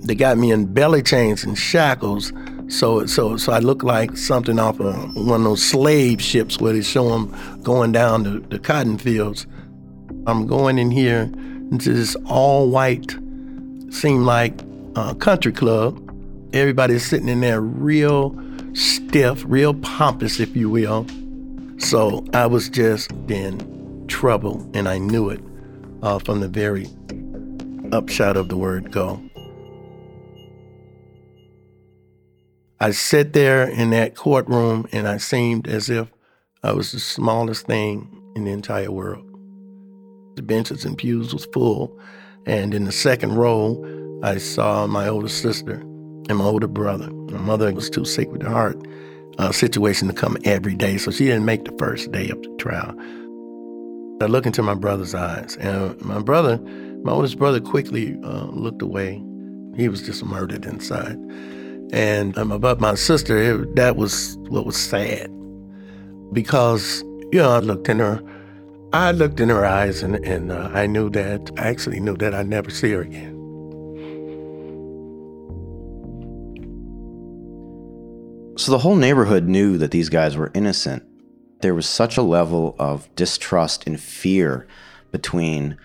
They 0.00 0.16
got 0.16 0.38
me 0.38 0.50
in 0.50 0.66
belly 0.74 1.04
chains 1.04 1.44
and 1.44 1.56
shackles. 1.56 2.32
So 2.74 3.06
so 3.06 3.36
so 3.36 3.52
I 3.52 3.60
look 3.60 3.84
like 3.84 4.16
something 4.16 4.58
off 4.58 4.80
of 4.80 5.14
one 5.14 5.42
of 5.42 5.44
those 5.44 5.62
slave 5.62 6.20
ships 6.20 6.58
where 6.58 6.72
they 6.72 6.82
show 6.82 7.08
them 7.08 7.60
going 7.62 7.92
down 7.92 8.24
the, 8.24 8.40
the 8.40 8.58
cotton 8.58 8.98
fields. 8.98 9.46
I'm 10.26 10.48
going 10.48 10.80
in 10.80 10.90
here 10.90 11.30
into 11.70 11.92
this 11.92 12.16
all 12.26 12.68
white, 12.68 13.16
seem 13.90 14.24
like 14.24 14.60
uh, 14.96 15.14
country 15.14 15.52
club. 15.52 16.00
Everybody's 16.52 17.06
sitting 17.06 17.28
in 17.28 17.42
there 17.42 17.60
real 17.60 18.36
stiff, 18.72 19.44
real 19.46 19.74
pompous, 19.74 20.40
if 20.40 20.56
you 20.56 20.68
will. 20.68 21.06
So 21.78 22.26
I 22.34 22.46
was 22.46 22.68
just 22.68 23.12
in 23.28 24.04
trouble, 24.08 24.68
and 24.74 24.88
I 24.88 24.98
knew 24.98 25.30
it 25.30 25.40
uh, 26.02 26.18
from 26.18 26.40
the 26.40 26.48
very 26.48 26.88
upshot 27.92 28.36
of 28.36 28.48
the 28.48 28.56
word 28.56 28.90
go. 28.90 29.22
I 32.84 32.90
sat 32.90 33.32
there 33.32 33.66
in 33.66 33.88
that 33.90 34.14
courtroom, 34.14 34.86
and 34.92 35.08
I 35.08 35.16
seemed 35.16 35.66
as 35.66 35.88
if 35.88 36.12
I 36.62 36.72
was 36.72 36.92
the 36.92 37.00
smallest 37.00 37.66
thing 37.66 38.14
in 38.36 38.44
the 38.44 38.50
entire 38.50 38.90
world. 38.90 39.24
The 40.36 40.42
benches 40.42 40.84
and 40.84 40.98
pews 40.98 41.32
was 41.32 41.46
full, 41.46 41.98
and 42.44 42.74
in 42.74 42.84
the 42.84 42.92
second 42.92 43.36
row, 43.36 44.20
I 44.22 44.36
saw 44.36 44.86
my 44.86 45.08
older 45.08 45.30
sister 45.30 45.76
and 46.28 46.36
my 46.36 46.44
older 46.44 46.66
brother. 46.66 47.10
My 47.10 47.38
mother 47.38 47.72
was 47.72 47.88
too 47.88 48.04
sick 48.04 48.30
with 48.30 48.42
the 48.42 48.50
heart 48.50 48.76
uh, 49.38 49.50
situation 49.50 50.06
to 50.08 50.12
come 50.12 50.36
every 50.44 50.74
day, 50.74 50.98
so 50.98 51.10
she 51.10 51.24
didn't 51.24 51.46
make 51.46 51.64
the 51.64 51.74
first 51.78 52.12
day 52.12 52.28
of 52.28 52.42
the 52.42 52.54
trial. 52.58 52.94
I 54.20 54.26
looked 54.26 54.46
into 54.46 54.62
my 54.62 54.74
brother's 54.74 55.14
eyes, 55.14 55.56
and 55.56 55.98
my 56.02 56.20
brother, 56.20 56.58
my 57.02 57.12
oldest 57.12 57.38
brother, 57.38 57.60
quickly 57.60 58.18
uh, 58.22 58.44
looked 58.48 58.82
away. 58.82 59.24
He 59.74 59.88
was 59.88 60.02
just 60.02 60.22
murdered 60.22 60.66
inside. 60.66 61.16
And 61.92 62.36
um, 62.38 62.50
about 62.50 62.80
my 62.80 62.94
sister, 62.94 63.36
it, 63.38 63.76
that 63.76 63.96
was 63.96 64.36
what 64.48 64.66
was 64.66 64.76
sad, 64.76 65.30
because 66.32 67.02
you 67.32 67.38
know 67.38 67.50
I 67.50 67.60
looked 67.60 67.88
in 67.88 67.98
her, 68.00 68.22
I 68.92 69.12
looked 69.12 69.38
in 69.38 69.48
her 69.48 69.64
eyes, 69.64 70.02
and, 70.02 70.16
and 70.24 70.50
uh, 70.50 70.70
I 70.72 70.86
knew 70.86 71.10
that 71.10 71.50
I 71.56 71.68
actually 71.68 72.00
knew 72.00 72.16
that 72.16 72.34
I'd 72.34 72.48
never 72.48 72.70
see 72.70 72.92
her 72.92 73.02
again. 73.02 73.34
So 78.56 78.70
the 78.70 78.78
whole 78.78 78.96
neighborhood 78.96 79.44
knew 79.44 79.78
that 79.78 79.90
these 79.90 80.08
guys 80.08 80.36
were 80.36 80.50
innocent. 80.54 81.02
There 81.60 81.74
was 81.74 81.88
such 81.88 82.16
a 82.16 82.22
level 82.22 82.76
of 82.78 83.08
distrust 83.16 83.86
and 83.86 84.00
fear 84.00 84.66
between 85.10 85.76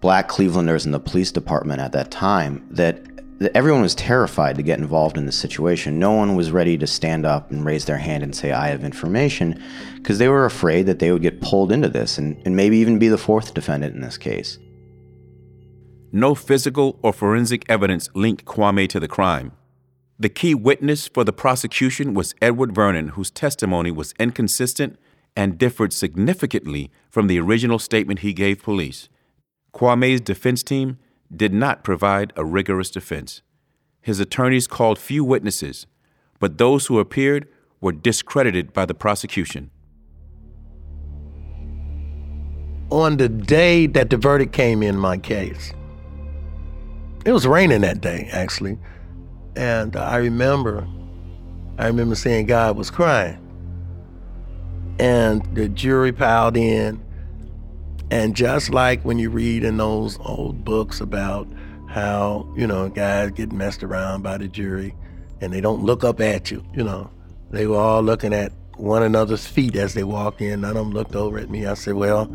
black 0.00 0.28
Clevelanders 0.28 0.84
and 0.84 0.94
the 0.94 1.00
police 1.00 1.32
department 1.32 1.80
at 1.80 1.92
that 1.92 2.10
time 2.12 2.64
that, 2.70 3.04
that 3.04 3.24
everyone 3.54 3.82
was 3.82 3.94
terrified 3.94 4.56
to 4.56 4.62
get 4.62 4.78
involved 4.78 5.18
in 5.18 5.26
the 5.26 5.32
situation. 5.32 5.98
No 5.98 6.12
one 6.12 6.36
was 6.36 6.50
ready 6.50 6.78
to 6.78 6.86
stand 6.86 7.26
up 7.26 7.50
and 7.50 7.64
raise 7.64 7.84
their 7.84 7.98
hand 7.98 8.22
and 8.22 8.34
say, 8.34 8.52
I 8.52 8.68
have 8.68 8.84
information, 8.84 9.62
because 9.96 10.18
they 10.18 10.28
were 10.28 10.46
afraid 10.46 10.86
that 10.86 10.98
they 10.98 11.12
would 11.12 11.22
get 11.22 11.40
pulled 11.40 11.72
into 11.72 11.88
this 11.88 12.18
and, 12.18 12.40
and 12.46 12.56
maybe 12.56 12.78
even 12.78 12.98
be 12.98 13.08
the 13.08 13.18
fourth 13.18 13.52
defendant 13.54 13.94
in 13.94 14.00
this 14.00 14.16
case. 14.16 14.58
No 16.12 16.34
physical 16.34 16.98
or 17.02 17.12
forensic 17.12 17.64
evidence 17.68 18.08
linked 18.14 18.46
Kwame 18.46 18.88
to 18.88 19.00
the 19.00 19.08
crime. 19.08 19.52
The 20.18 20.30
key 20.30 20.54
witness 20.54 21.08
for 21.08 21.24
the 21.24 21.32
prosecution 21.32 22.14
was 22.14 22.34
Edward 22.40 22.74
Vernon, 22.74 23.08
whose 23.08 23.30
testimony 23.30 23.90
was 23.90 24.14
inconsistent 24.18 24.98
and 25.36 25.58
differed 25.58 25.92
significantly 25.92 26.90
from 27.10 27.26
the 27.26 27.38
original 27.38 27.78
statement 27.78 28.20
he 28.20 28.32
gave 28.32 28.62
police. 28.62 29.10
Kwame's 29.74 30.22
defense 30.22 30.62
team 30.62 30.96
did 31.34 31.52
not 31.52 31.84
provide 31.84 32.32
a 32.36 32.44
rigorous 32.44 32.90
defense. 32.90 33.42
His 34.00 34.20
attorneys 34.20 34.66
called 34.66 34.98
few 34.98 35.24
witnesses, 35.24 35.86
but 36.38 36.58
those 36.58 36.86
who 36.86 36.98
appeared 36.98 37.48
were 37.80 37.92
discredited 37.92 38.72
by 38.72 38.86
the 38.86 38.94
prosecution. 38.94 39.70
On 42.90 43.16
the 43.16 43.28
day 43.28 43.86
that 43.88 44.10
the 44.10 44.16
verdict 44.16 44.52
came 44.52 44.82
in 44.82 44.96
my 44.96 45.18
case, 45.18 45.72
it 47.24 47.32
was 47.32 47.46
raining 47.46 47.80
that 47.80 48.00
day, 48.00 48.28
actually. 48.30 48.78
And 49.56 49.96
I 49.96 50.18
remember, 50.18 50.86
I 51.78 51.86
remember 51.88 52.14
seeing 52.14 52.46
God 52.46 52.76
was 52.76 52.90
crying. 52.90 53.42
And 55.00 55.44
the 55.54 55.68
jury 55.68 56.12
piled 56.12 56.56
in. 56.56 57.02
And 58.10 58.36
just 58.36 58.70
like 58.70 59.02
when 59.04 59.18
you 59.18 59.30
read 59.30 59.64
in 59.64 59.76
those 59.76 60.18
old 60.20 60.64
books 60.64 61.00
about 61.00 61.48
how, 61.88 62.52
you 62.56 62.66
know, 62.66 62.88
guys 62.88 63.32
get 63.32 63.52
messed 63.52 63.82
around 63.82 64.22
by 64.22 64.38
the 64.38 64.48
jury 64.48 64.94
and 65.40 65.52
they 65.52 65.60
don't 65.60 65.82
look 65.82 66.04
up 66.04 66.20
at 66.20 66.50
you, 66.50 66.64
you 66.74 66.84
know, 66.84 67.10
they 67.50 67.66
were 67.66 67.78
all 67.78 68.02
looking 68.02 68.32
at 68.32 68.52
one 68.76 69.02
another's 69.02 69.46
feet 69.46 69.76
as 69.76 69.94
they 69.94 70.04
walked 70.04 70.40
in. 70.40 70.60
None 70.60 70.76
of 70.76 70.76
them 70.76 70.92
looked 70.92 71.16
over 71.16 71.38
at 71.38 71.50
me. 71.50 71.66
I 71.66 71.74
said, 71.74 71.94
well, 71.94 72.28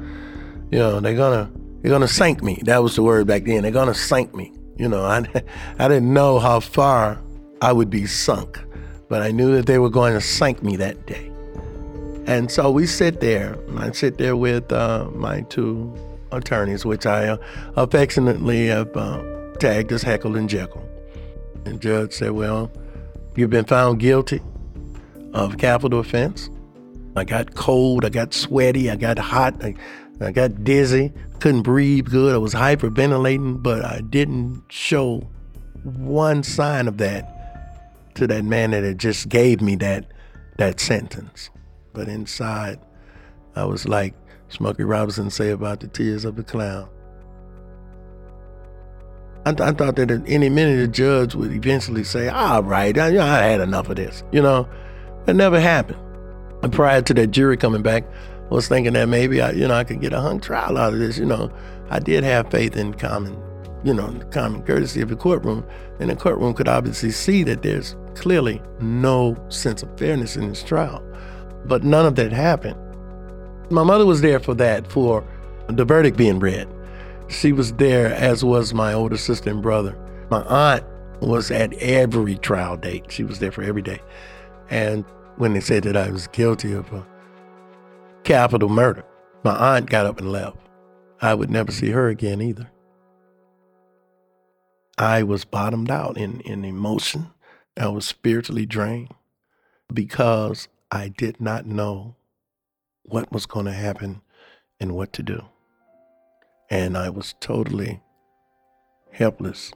you 0.71 0.79
know, 0.79 0.99
they're 0.99 1.15
gonna 1.15 1.51
they're 1.81 1.91
gonna 1.91 2.07
sink 2.07 2.43
me. 2.43 2.61
That 2.63 2.81
was 2.81 2.95
the 2.95 3.03
word 3.03 3.27
back 3.27 3.43
then. 3.43 3.63
They're 3.63 3.71
gonna 3.71 3.93
sink 3.93 4.33
me. 4.35 4.53
You 4.77 4.89
know, 4.89 5.03
I, 5.03 5.19
I 5.79 5.87
didn't 5.87 6.13
know 6.13 6.39
how 6.39 6.59
far 6.59 7.21
I 7.61 7.71
would 7.71 7.89
be 7.89 8.07
sunk, 8.07 8.59
but 9.09 9.21
I 9.21 9.31
knew 9.31 9.55
that 9.55 9.67
they 9.67 9.77
were 9.77 9.89
going 9.89 10.13
to 10.13 10.21
sink 10.21 10.63
me 10.63 10.75
that 10.77 11.05
day. 11.05 11.30
And 12.25 12.51
so 12.51 12.71
we 12.71 12.85
sit 12.85 13.19
there, 13.19 13.57
I 13.77 13.91
sit 13.91 14.17
there 14.17 14.35
with 14.35 14.71
uh, 14.71 15.09
my 15.13 15.41
two 15.41 15.93
attorneys, 16.31 16.85
which 16.85 17.05
I 17.05 17.29
uh, 17.29 17.37
affectionately 17.75 18.67
have 18.67 18.95
uh, 18.95 19.21
tagged 19.59 19.91
as 19.91 20.03
Heckle 20.03 20.35
and 20.35 20.49
Jekyll. 20.49 20.87
And 21.65 21.81
judge 21.81 22.13
said, 22.13 22.31
well, 22.31 22.71
you've 23.35 23.49
been 23.49 23.65
found 23.65 23.99
guilty 23.99 24.41
of 25.33 25.57
capital 25.57 25.99
offense. 25.99 26.49
I 27.15 27.23
got 27.23 27.55
cold, 27.55 28.05
I 28.05 28.09
got 28.09 28.33
sweaty, 28.33 28.89
I 28.89 28.95
got 28.95 29.19
hot, 29.19 29.61
I, 29.63 29.75
I 30.21 30.31
got 30.31 30.63
dizzy, 30.63 31.11
couldn't 31.39 31.63
breathe 31.63 32.05
good. 32.05 32.33
I 32.33 32.37
was 32.37 32.53
hyperventilating, 32.53 33.61
but 33.61 33.83
I 33.83 34.01
didn't 34.01 34.63
show 34.69 35.27
one 35.83 36.43
sign 36.43 36.87
of 36.87 36.97
that 36.99 38.13
to 38.15 38.27
that 38.27 38.45
man 38.45 38.71
that 38.71 38.83
had 38.83 38.99
just 38.99 39.29
gave 39.29 39.61
me 39.61 39.75
that 39.77 40.05
that 40.57 40.79
sentence. 40.79 41.49
But 41.93 42.07
inside, 42.07 42.79
I 43.55 43.65
was 43.65 43.87
like 43.87 44.13
Smokey 44.49 44.83
Robinson 44.83 45.29
say 45.29 45.49
about 45.49 45.79
the 45.79 45.87
tears 45.87 46.25
of 46.25 46.35
the 46.35 46.43
clown. 46.43 46.89
I, 49.45 49.53
th- 49.53 49.61
I 49.61 49.71
thought 49.71 49.95
that 49.95 50.11
at 50.11 50.21
any 50.27 50.49
minute 50.49 50.79
the 50.79 50.87
judge 50.87 51.33
would 51.33 51.51
eventually 51.51 52.03
say, 52.03 52.29
"All 52.29 52.61
right, 52.63 52.95
I, 52.97 53.07
I 53.17 53.43
had 53.43 53.61
enough 53.61 53.89
of 53.89 53.95
this," 53.95 54.23
you 54.31 54.41
know. 54.41 54.67
It 55.27 55.35
never 55.35 55.59
happened. 55.59 55.99
And 56.63 56.71
prior 56.71 57.01
to 57.01 57.13
that 57.13 57.27
jury 57.27 57.57
coming 57.57 57.81
back, 57.81 58.05
I 58.49 58.53
was 58.53 58.67
thinking 58.67 58.93
that 58.93 59.07
maybe 59.07 59.41
I, 59.41 59.51
you 59.51 59.67
know, 59.67 59.73
I 59.73 59.83
could 59.83 60.01
get 60.01 60.13
a 60.13 60.21
hung 60.21 60.39
trial 60.39 60.77
out 60.77 60.93
of 60.93 60.99
this. 60.99 61.17
You 61.17 61.25
know, 61.25 61.51
I 61.89 61.99
did 61.99 62.23
have 62.23 62.51
faith 62.51 62.75
in 62.75 62.93
common, 62.93 63.35
you 63.83 63.93
know, 63.93 64.11
the 64.11 64.25
common 64.25 64.63
courtesy 64.63 65.01
of 65.01 65.09
the 65.09 65.15
courtroom, 65.15 65.65
and 65.99 66.09
the 66.09 66.15
courtroom 66.15 66.53
could 66.53 66.67
obviously 66.67 67.11
see 67.11 67.43
that 67.43 67.61
there's 67.63 67.95
clearly 68.15 68.61
no 68.79 69.35
sense 69.49 69.83
of 69.83 69.97
fairness 69.97 70.35
in 70.35 70.49
this 70.49 70.63
trial. 70.63 71.03
But 71.65 71.83
none 71.83 72.05
of 72.05 72.15
that 72.15 72.31
happened. 72.31 72.77
My 73.69 73.83
mother 73.83 74.05
was 74.05 74.21
there 74.21 74.39
for 74.39 74.53
that, 74.55 74.91
for 74.91 75.23
the 75.67 75.85
verdict 75.85 76.17
being 76.17 76.39
read. 76.39 76.67
She 77.27 77.53
was 77.53 77.73
there, 77.73 78.13
as 78.13 78.43
was 78.43 78.73
my 78.73 78.93
older 78.93 79.17
sister 79.17 79.49
and 79.49 79.61
brother. 79.61 79.97
My 80.29 80.41
aunt 80.43 80.83
was 81.21 81.51
at 81.51 81.73
every 81.73 82.37
trial 82.37 82.77
date. 82.77 83.11
She 83.11 83.23
was 83.23 83.39
there 83.39 83.51
for 83.51 83.63
every 83.63 83.81
day. 83.81 84.01
And 84.69 85.05
when 85.37 85.53
they 85.53 85.61
said 85.61 85.83
that 85.83 85.95
I 85.95 86.09
was 86.11 86.27
guilty 86.27 86.73
of 86.73 86.91
a 86.91 87.05
capital 88.23 88.69
murder. 88.69 89.03
My 89.43 89.55
aunt 89.75 89.89
got 89.89 90.05
up 90.05 90.19
and 90.19 90.31
left. 90.31 90.57
I 91.21 91.33
would 91.33 91.49
never 91.49 91.71
see 91.71 91.91
her 91.91 92.09
again 92.09 92.41
either. 92.41 92.69
I 94.97 95.23
was 95.23 95.45
bottomed 95.45 95.89
out 95.89 96.17
in, 96.17 96.41
in 96.41 96.65
emotion. 96.65 97.31
I 97.77 97.87
was 97.87 98.05
spiritually 98.05 98.65
drained 98.65 99.13
because 99.91 100.67
I 100.91 101.07
did 101.07 101.39
not 101.39 101.65
know 101.65 102.15
what 103.03 103.31
was 103.31 103.45
going 103.45 103.65
to 103.65 103.71
happen 103.71 104.21
and 104.79 104.93
what 104.93 105.13
to 105.13 105.23
do. 105.23 105.45
And 106.69 106.97
I 106.97 107.09
was 107.09 107.33
totally 107.39 108.01
helpless. 109.11 109.71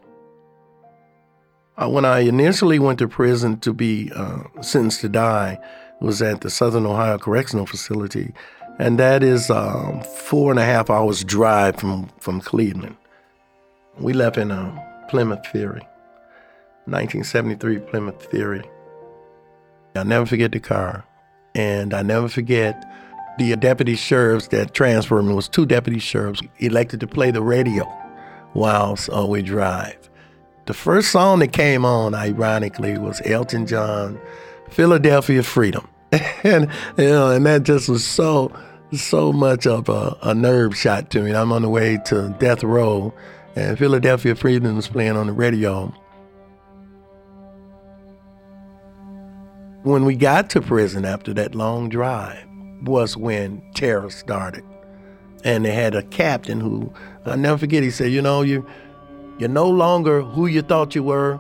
Uh, 1.78 1.90
when 1.90 2.06
I 2.06 2.20
initially 2.20 2.80
went 2.80 3.00
to 3.00 3.08
prison 3.08 3.60
to 3.62 3.74
be 3.74 4.12
uh, 4.14 4.44
sentenced 4.62 5.02
to 5.02 5.10
die, 5.10 5.58
was 6.02 6.22
at 6.22 6.42
the 6.42 6.50
Southern 6.50 6.86
Ohio 6.86 7.18
Correctional 7.18 7.66
Facility, 7.66 8.34
and 8.80 9.00
that 9.00 9.24
is 9.24 9.50
um, 9.50 10.02
four 10.02 10.52
and 10.52 10.60
a 10.60 10.66
half 10.66 10.90
hours 10.90 11.24
drive 11.24 11.78
from, 11.78 12.10
from 12.20 12.42
Cleveland. 12.42 12.98
We 13.98 14.12
left 14.12 14.38
in 14.38 14.52
a 14.52 15.06
Plymouth 15.10 15.46
Fury, 15.48 15.88
1973 16.86 17.80
Plymouth 17.80 18.28
Fury. 18.30 18.64
I'll 19.96 20.06
never 20.06 20.26
forget 20.26 20.52
the 20.52 20.60
car, 20.60 21.06
and 21.54 21.94
I 21.94 22.02
never 22.02 22.28
forget 22.28 22.84
the 23.38 23.56
deputy 23.56 23.96
sheriffs 23.96 24.48
that 24.50 24.74
transferred 24.74 25.24
me. 25.24 25.34
Was 25.34 25.48
two 25.48 25.66
deputy 25.66 26.00
sheriffs 26.00 26.42
elected 26.60 27.00
to 27.02 27.08
play 27.08 27.32
the 27.32 27.42
radio 27.42 27.86
whilst 28.54 29.10
uh, 29.10 29.26
we 29.26 29.42
drive. 29.42 30.10
The 30.66 30.74
first 30.74 31.12
song 31.12 31.40
that 31.40 31.54
came 31.54 31.86
on, 31.86 32.16
ironically, 32.16 32.98
was 32.98 33.22
Elton 33.26 33.68
John, 33.68 34.20
Philadelphia 34.70 35.44
Freedom. 35.44 35.88
and 36.44 36.70
you 36.98 37.06
know, 37.06 37.32
and 37.32 37.46
that 37.46 37.64
just 37.64 37.88
was 37.90 38.06
so 38.06 38.52
so 38.92 39.34
much 39.34 39.68
of 39.68 39.90
a, 39.90 40.18
a 40.24 40.34
nerve 40.34 40.76
shot 40.76 41.10
to 41.12 41.22
me. 41.22 41.34
I'm 41.34 41.52
on 41.52 41.62
the 41.62 41.70
way 41.70 42.00
to 42.06 42.36
death 42.40 42.64
row, 42.64 43.14
and 43.56 43.78
Philadelphia 43.78 44.36
Freedom 44.36 44.76
was 44.76 44.88
playing 44.88 45.18
on 45.18 45.28
the 45.28 45.34
radio. 45.34 45.94
When 49.86 50.04
we 50.04 50.16
got 50.16 50.50
to 50.50 50.62
prison 50.62 51.06
after 51.06 51.32
that 51.36 51.54
long 51.54 51.90
drive, 51.90 52.44
was 52.82 53.16
when 53.16 53.62
terror 53.76 54.10
started, 54.10 54.64
and 55.44 55.64
they 55.64 55.74
had 55.74 55.94
a 55.94 56.02
captain 56.02 56.60
who 56.60 56.92
I'll 57.24 57.38
never 57.38 57.60
forget. 57.60 57.84
He 57.84 57.92
said, 57.92 58.12
"You 58.12 58.24
know, 58.24 58.42
you 58.42 58.66
you're 59.38 59.48
no 59.48 59.70
longer 59.70 60.24
who 60.24 60.48
you 60.48 60.64
thought 60.64 60.96
you 60.96 61.04
were. 61.04 61.40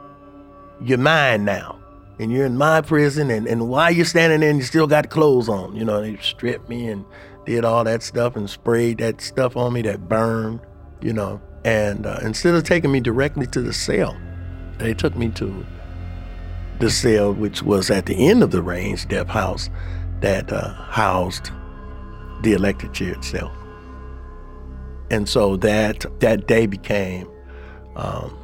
You're 0.79 0.99
mine 0.99 1.43
now." 1.43 1.79
and 2.17 2.31
you're 2.31 2.45
in 2.45 2.55
my 2.55 2.79
prison, 2.79 3.29
and, 3.29 3.45
and 3.45 3.67
while 3.67 3.91
you're 3.91 4.05
standing 4.05 4.39
there 4.39 4.49
and 4.49 4.59
you 4.59 4.63
still 4.63 4.87
got 4.87 5.09
clothes 5.09 5.49
on, 5.49 5.75
you 5.75 5.83
know, 5.83 6.01
they 6.01 6.15
stripped 6.21 6.69
me 6.69 6.87
and 6.87 7.03
did 7.45 7.65
all 7.65 7.83
that 7.83 8.01
stuff 8.01 8.37
and 8.37 8.49
sprayed 8.49 8.99
that 8.99 9.19
stuff 9.19 9.57
on 9.57 9.73
me 9.73 9.81
that 9.81 10.07
burned, 10.07 10.61
you 11.01 11.11
know. 11.11 11.41
And 11.65 12.05
uh, 12.05 12.19
instead 12.21 12.55
of 12.55 12.63
taking 12.63 12.89
me 12.89 13.01
directly 13.01 13.47
to 13.47 13.61
the 13.61 13.73
cell, 13.73 14.15
they 14.77 14.93
took 14.93 15.17
me 15.17 15.27
to 15.31 15.65
the 16.79 16.89
cell, 16.89 17.33
which 17.33 17.63
was 17.63 17.89
at 17.89 18.05
the 18.05 18.27
end 18.27 18.43
of 18.43 18.51
the 18.51 18.61
range 18.61 19.07
death 19.07 19.27
house 19.27 19.69
that 20.21 20.51
uh, 20.51 20.73
housed 20.73 21.51
the 22.41 22.53
electric 22.53 22.93
chair 22.93 23.13
itself. 23.13 23.51
And 25.11 25.29
so 25.29 25.55
that 25.57 26.05
that 26.19 26.47
day 26.47 26.65
became 26.65 27.29
um, 27.95 28.37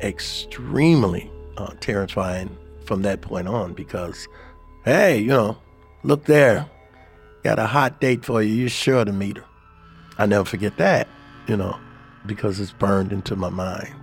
extremely 0.00 1.30
uh, 1.56 1.74
terrifying 1.80 2.56
from 2.84 3.02
that 3.02 3.20
point 3.20 3.48
on 3.48 3.74
because, 3.74 4.26
hey, 4.84 5.18
you 5.18 5.28
know, 5.28 5.58
look 6.02 6.24
there, 6.24 6.68
got 7.44 7.58
a 7.58 7.66
hot 7.66 8.00
date 8.00 8.24
for 8.24 8.42
you. 8.42 8.54
You're 8.54 8.68
sure 8.68 9.04
to 9.04 9.12
meet 9.12 9.36
her. 9.36 9.44
I 10.16 10.26
never 10.26 10.44
forget 10.44 10.78
that, 10.78 11.08
you 11.46 11.56
know, 11.56 11.78
because 12.26 12.58
it's 12.58 12.72
burned 12.72 13.12
into 13.12 13.36
my 13.36 13.50
mind. 13.50 13.97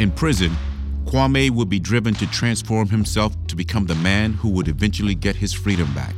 In 0.00 0.10
prison, 0.10 0.50
Kwame 1.04 1.50
would 1.50 1.68
be 1.68 1.78
driven 1.78 2.14
to 2.14 2.26
transform 2.26 2.88
himself 2.88 3.36
to 3.46 3.54
become 3.54 3.86
the 3.86 3.94
man 3.94 4.32
who 4.32 4.48
would 4.48 4.66
eventually 4.66 5.14
get 5.14 5.36
his 5.36 5.52
freedom 5.52 5.92
back. 5.94 6.14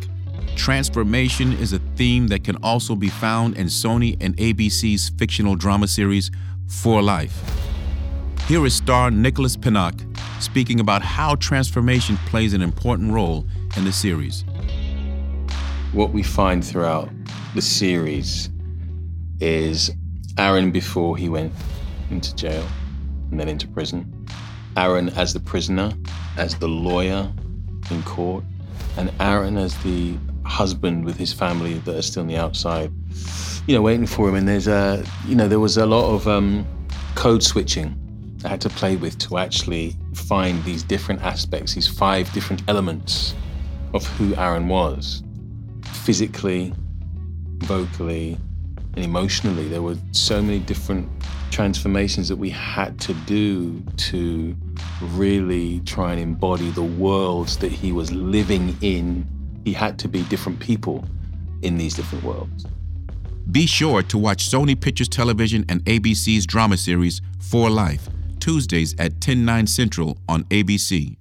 Transformation 0.57 1.53
is 1.53 1.75
a 1.75 1.79
theme 1.95 2.29
that 2.29 2.43
can 2.43 2.57
also 2.63 2.97
be 2.97 3.11
found 3.11 3.59
in 3.59 3.67
Sony 3.67 4.17
and 4.19 4.35
ABC's 4.39 5.11
fictional 5.19 5.57
drama 5.57 5.89
series 5.89 6.31
for 6.67 7.03
life. 7.03 7.39
Here 8.49 8.65
is 8.65 8.75
star 8.75 9.11
Nicholas 9.11 9.59
Pinnock 9.59 9.95
speaking 10.41 10.81
about 10.81 11.03
how 11.03 11.35
transformation 11.35 12.17
plays 12.25 12.55
an 12.55 12.63
important 12.63 13.13
role 13.13 13.47
in 13.77 13.85
the 13.85 13.93
series. 13.93 14.47
What 15.93 16.13
we 16.13 16.23
find 16.23 16.65
throughout 16.65 17.11
the 17.55 17.61
series 17.61 18.49
is 19.39 19.91
Aaron 20.39 20.71
before 20.71 21.19
he 21.19 21.29
went 21.29 21.53
into 22.11 22.35
jail 22.35 22.67
then 23.39 23.49
into 23.49 23.69
prison, 23.69 24.27
Aaron 24.77 25.09
as 25.11 25.33
the 25.33 25.41
prisoner, 25.41 25.93
as 26.37 26.57
the 26.57 26.69
lawyer 26.69 27.31
in 27.91 28.03
court, 28.03 28.45
and 28.97 29.13
Aaron 29.21 29.57
as 29.57 29.77
the 29.83 30.17
husband 30.45 31.05
with 31.05 31.17
his 31.17 31.33
family 31.33 31.75
that 31.81 31.97
are 31.97 32.03
still 32.03 32.23
on 32.23 32.29
the 32.29 32.37
outside 32.37 32.93
you 33.67 33.75
know, 33.75 33.83
waiting 33.83 34.07
for 34.07 34.29
him. 34.29 34.37
And 34.37 34.49
there's 34.49 34.69
a, 34.69 35.05
you 35.27 35.35
know, 35.35 35.49
there 35.49 35.61
was 35.61 35.77
a 35.77 35.87
lot 35.87 36.15
of 36.15 36.29
um, 36.29 36.67
code 37.15 37.43
switching 37.43 38.01
I 38.45 38.49
had 38.49 38.61
to 38.61 38.69
play 38.69 38.97
with 38.97 39.19
to 39.19 39.39
actually 39.39 39.97
find 40.15 40.63
these 40.65 40.83
different 40.83 41.23
aspects, 41.23 41.75
these 41.75 41.89
five 41.89 42.31
different 42.33 42.63
elements 42.69 43.35
of 43.93 44.07
who 44.07 44.37
Aaron 44.37 44.69
was 44.69 45.23
physically, 45.85 46.73
vocally, 47.65 48.39
and 48.95 49.05
emotionally. 49.05 49.69
There 49.69 49.83
were 49.83 49.97
so 50.13 50.41
many 50.41 50.61
different 50.61 51.09
transformations 51.57 52.29
that 52.29 52.37
we 52.37 52.51
had 52.51 53.01
to 53.01 53.15
do 53.25 53.83
to 53.97 54.55
really 55.15 55.81
try 55.87 56.13
and 56.13 56.21
embody 56.21 56.69
the 56.73 56.83
worlds 56.83 57.57
that 57.57 57.73
he 57.73 57.93
was 57.93 58.13
living 58.13 58.77
in. 58.83 59.27
He 59.65 59.73
had 59.73 59.99
to 60.01 60.07
be 60.07 60.23
different 60.25 60.61
people 60.61 61.03
in 61.63 61.79
these 61.79 61.95
different 61.95 62.23
worlds. 62.25 62.67
Be 63.51 63.65
sure 63.65 64.03
to 64.03 64.19
watch 64.19 64.51
Sony 64.51 64.79
Pictures 64.79 65.09
Television 65.09 65.65
and 65.71 65.83
ABC's 65.87 66.45
drama 66.45 66.77
series 66.77 67.23
For 67.41 67.71
Life, 67.71 68.07
Tuesdays 68.39 68.95
at 68.99 69.23
10, 69.23 69.47
9 69.47 69.67
Central 69.67 70.19
on 70.29 70.45
ABC. 70.45 71.17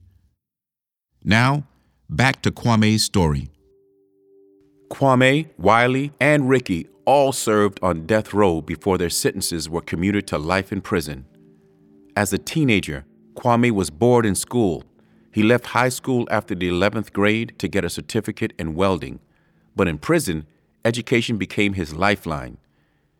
Now, 1.23 1.63
back 2.09 2.41
to 2.41 2.51
Kwame's 2.51 3.05
story. 3.05 3.47
Kwame, 4.91 5.47
Wiley, 5.57 6.11
and 6.19 6.49
Ricky 6.49 6.89
all 7.05 7.31
served 7.31 7.79
on 7.81 8.05
death 8.05 8.33
row 8.33 8.61
before 8.61 8.97
their 8.97 9.09
sentences 9.09 9.69
were 9.69 9.81
commuted 9.81 10.27
to 10.27 10.37
life 10.37 10.71
in 10.71 10.81
prison. 10.81 11.25
As 12.15 12.33
a 12.33 12.37
teenager, 12.37 13.05
Kwame 13.35 13.71
was 13.71 13.89
bored 13.89 14.25
in 14.25 14.35
school. 14.35 14.83
He 15.31 15.43
left 15.43 15.67
high 15.67 15.89
school 15.89 16.27
after 16.31 16.55
the 16.55 16.69
11th 16.69 17.11
grade 17.13 17.53
to 17.59 17.67
get 17.67 17.85
a 17.85 17.89
certificate 17.89 18.53
in 18.57 18.75
welding. 18.75 19.19
But 19.75 19.87
in 19.87 19.97
prison, 19.97 20.45
education 20.83 21.37
became 21.37 21.73
his 21.73 21.93
lifeline. 21.93 22.57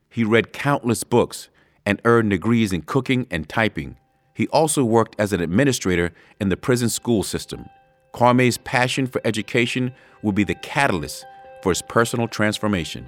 He 0.10 0.24
read 0.24 0.54
countless 0.54 1.04
books 1.04 1.50
and 1.86 2.02
earned 2.06 2.30
degrees 2.30 2.72
in 2.72 2.84
cooking 2.84 3.28
and 3.30 3.48
typing. 3.48 3.98
He 4.34 4.48
also 4.48 4.84
worked 4.84 5.16
as 5.20 5.34
an 5.34 5.42
administrator 5.42 6.14
in 6.40 6.50
the 6.50 6.58
prison 6.58 6.90
school 6.90 7.24
system. 7.24 7.66
Kwame's 8.14 8.58
passion 8.60 9.08
for 9.08 9.22
education 9.26 9.94
would 10.22 10.36
be 10.36 10.46
the 10.46 10.56
catalyst 10.56 11.26
for 11.62 11.70
his 11.70 11.82
personal 11.82 12.28
transformation. 12.28 13.08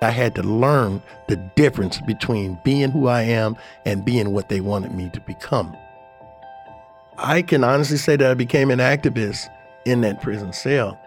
I 0.00 0.10
had 0.10 0.34
to 0.36 0.42
learn 0.42 1.02
the 1.26 1.36
difference 1.36 2.00
between 2.00 2.58
being 2.64 2.90
who 2.90 3.08
I 3.08 3.22
am 3.22 3.56
and 3.84 4.04
being 4.04 4.32
what 4.32 4.48
they 4.48 4.60
wanted 4.60 4.94
me 4.94 5.10
to 5.12 5.20
become. 5.20 5.76
I 7.18 7.42
can 7.42 7.64
honestly 7.64 7.96
say 7.96 8.16
that 8.16 8.30
I 8.30 8.34
became 8.34 8.70
an 8.70 8.78
activist 8.78 9.48
in 9.84 10.02
that 10.02 10.22
prison 10.22 10.52
cell. 10.52 10.98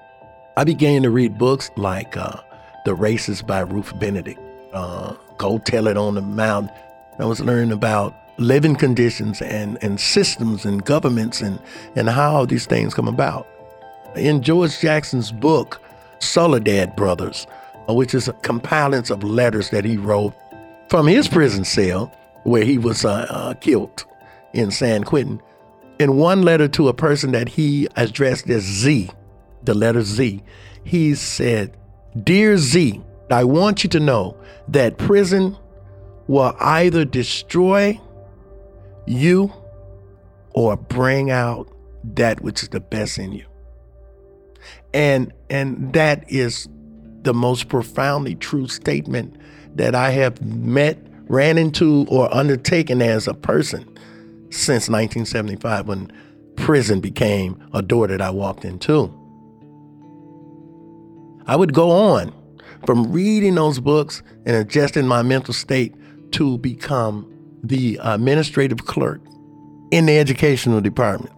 I 0.57 0.65
began 0.65 1.03
to 1.03 1.09
read 1.09 1.37
books 1.37 1.71
like 1.77 2.17
uh, 2.17 2.41
The 2.83 2.93
Races 2.93 3.41
by 3.41 3.61
Ruth 3.61 3.97
Benedict, 3.97 4.39
uh, 4.73 5.15
Go 5.37 5.57
Tell 5.59 5.87
It 5.87 5.95
on 5.95 6.15
the 6.15 6.21
Mountain. 6.21 6.75
I 7.17 7.25
was 7.25 7.39
learning 7.39 7.71
about 7.71 8.13
living 8.37 8.75
conditions 8.75 9.41
and, 9.41 9.77
and 9.81 9.99
systems 9.99 10.65
and 10.65 10.83
governments 10.83 11.41
and, 11.41 11.59
and 11.95 12.09
how 12.09 12.45
these 12.45 12.65
things 12.65 12.93
come 12.93 13.07
about. 13.07 13.47
In 14.15 14.41
George 14.41 14.79
Jackson's 14.79 15.31
book, 15.31 15.81
Soledad 16.19 16.95
Brothers, 16.97 17.47
which 17.87 18.13
is 18.13 18.27
a 18.27 18.33
compilance 18.33 19.09
of 19.09 19.23
letters 19.23 19.69
that 19.69 19.85
he 19.85 19.97
wrote 19.97 20.33
from 20.89 21.07
his 21.07 21.27
prison 21.27 21.63
cell 21.63 22.13
where 22.43 22.63
he 22.63 22.77
was 22.77 23.05
uh, 23.05 23.25
uh, 23.29 23.53
killed 23.55 24.05
in 24.53 24.71
San 24.71 25.03
Quentin, 25.03 25.41
in 25.99 26.17
one 26.17 26.41
letter 26.41 26.67
to 26.67 26.87
a 26.89 26.93
person 26.93 27.31
that 27.31 27.47
he 27.47 27.87
addressed 27.95 28.49
as 28.49 28.63
Z, 28.63 29.09
the 29.63 29.73
letter 29.73 30.01
Z, 30.01 30.43
he 30.83 31.15
said, 31.15 31.77
Dear 32.23 32.57
Z, 32.57 33.01
I 33.29 33.43
want 33.43 33.83
you 33.83 33.89
to 33.91 33.99
know 33.99 34.35
that 34.67 34.97
prison 34.97 35.55
will 36.27 36.55
either 36.59 37.05
destroy 37.05 37.99
you 39.05 39.53
or 40.53 40.75
bring 40.75 41.31
out 41.31 41.67
that 42.03 42.41
which 42.41 42.63
is 42.63 42.69
the 42.69 42.79
best 42.79 43.17
in 43.17 43.31
you. 43.31 43.45
And 44.93 45.31
and 45.49 45.93
that 45.93 46.29
is 46.29 46.67
the 47.23 47.33
most 47.33 47.69
profoundly 47.69 48.35
true 48.35 48.67
statement 48.67 49.35
that 49.75 49.95
I 49.95 50.11
have 50.11 50.41
met, 50.41 50.97
ran 51.27 51.57
into, 51.57 52.05
or 52.09 52.33
undertaken 52.33 53.01
as 53.01 53.27
a 53.27 53.33
person 53.33 53.83
since 54.49 54.89
1975 54.89 55.87
when 55.87 56.11
prison 56.55 56.99
became 56.99 57.61
a 57.73 57.81
door 57.81 58.07
that 58.07 58.21
I 58.21 58.29
walked 58.29 58.65
into. 58.65 59.13
I 61.47 61.55
would 61.55 61.73
go 61.73 61.91
on 61.91 62.33
from 62.85 63.11
reading 63.11 63.55
those 63.55 63.79
books 63.79 64.21
and 64.45 64.55
adjusting 64.55 65.07
my 65.07 65.21
mental 65.21 65.53
state 65.53 65.95
to 66.33 66.57
become 66.57 67.27
the 67.63 67.99
administrative 68.01 68.85
clerk 68.85 69.21
in 69.91 70.05
the 70.05 70.17
educational 70.17 70.81
department 70.81 71.33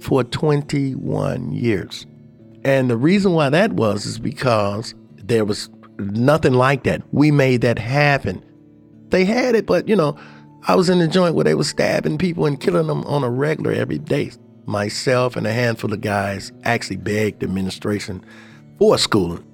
for 0.00 0.22
21 0.24 1.52
years. 1.52 2.06
And 2.66 2.90
the 2.90 2.96
reason 2.96 3.32
why 3.32 3.48
that 3.48 3.74
was 3.74 4.06
is 4.06 4.18
because 4.18 4.92
there 5.18 5.44
was 5.44 5.70
nothing 6.00 6.54
like 6.54 6.82
that. 6.82 7.00
We 7.12 7.30
made 7.30 7.60
that 7.60 7.78
happen. 7.78 8.44
They 9.10 9.24
had 9.24 9.54
it, 9.54 9.66
but 9.66 9.88
you 9.88 9.94
know, 9.94 10.18
I 10.66 10.74
was 10.74 10.90
in 10.90 10.98
the 10.98 11.06
joint 11.06 11.36
where 11.36 11.44
they 11.44 11.54
were 11.54 11.62
stabbing 11.62 12.18
people 12.18 12.44
and 12.44 12.60
killing 12.60 12.88
them 12.88 13.04
on 13.04 13.22
a 13.22 13.30
regular 13.30 13.70
every 13.70 13.98
day. 13.98 14.32
Myself 14.64 15.36
and 15.36 15.46
a 15.46 15.52
handful 15.52 15.92
of 15.92 16.00
guys 16.00 16.50
actually 16.64 16.96
begged 16.96 17.38
the 17.38 17.46
administration 17.46 18.24
for 18.80 18.98
schooling. 18.98 19.46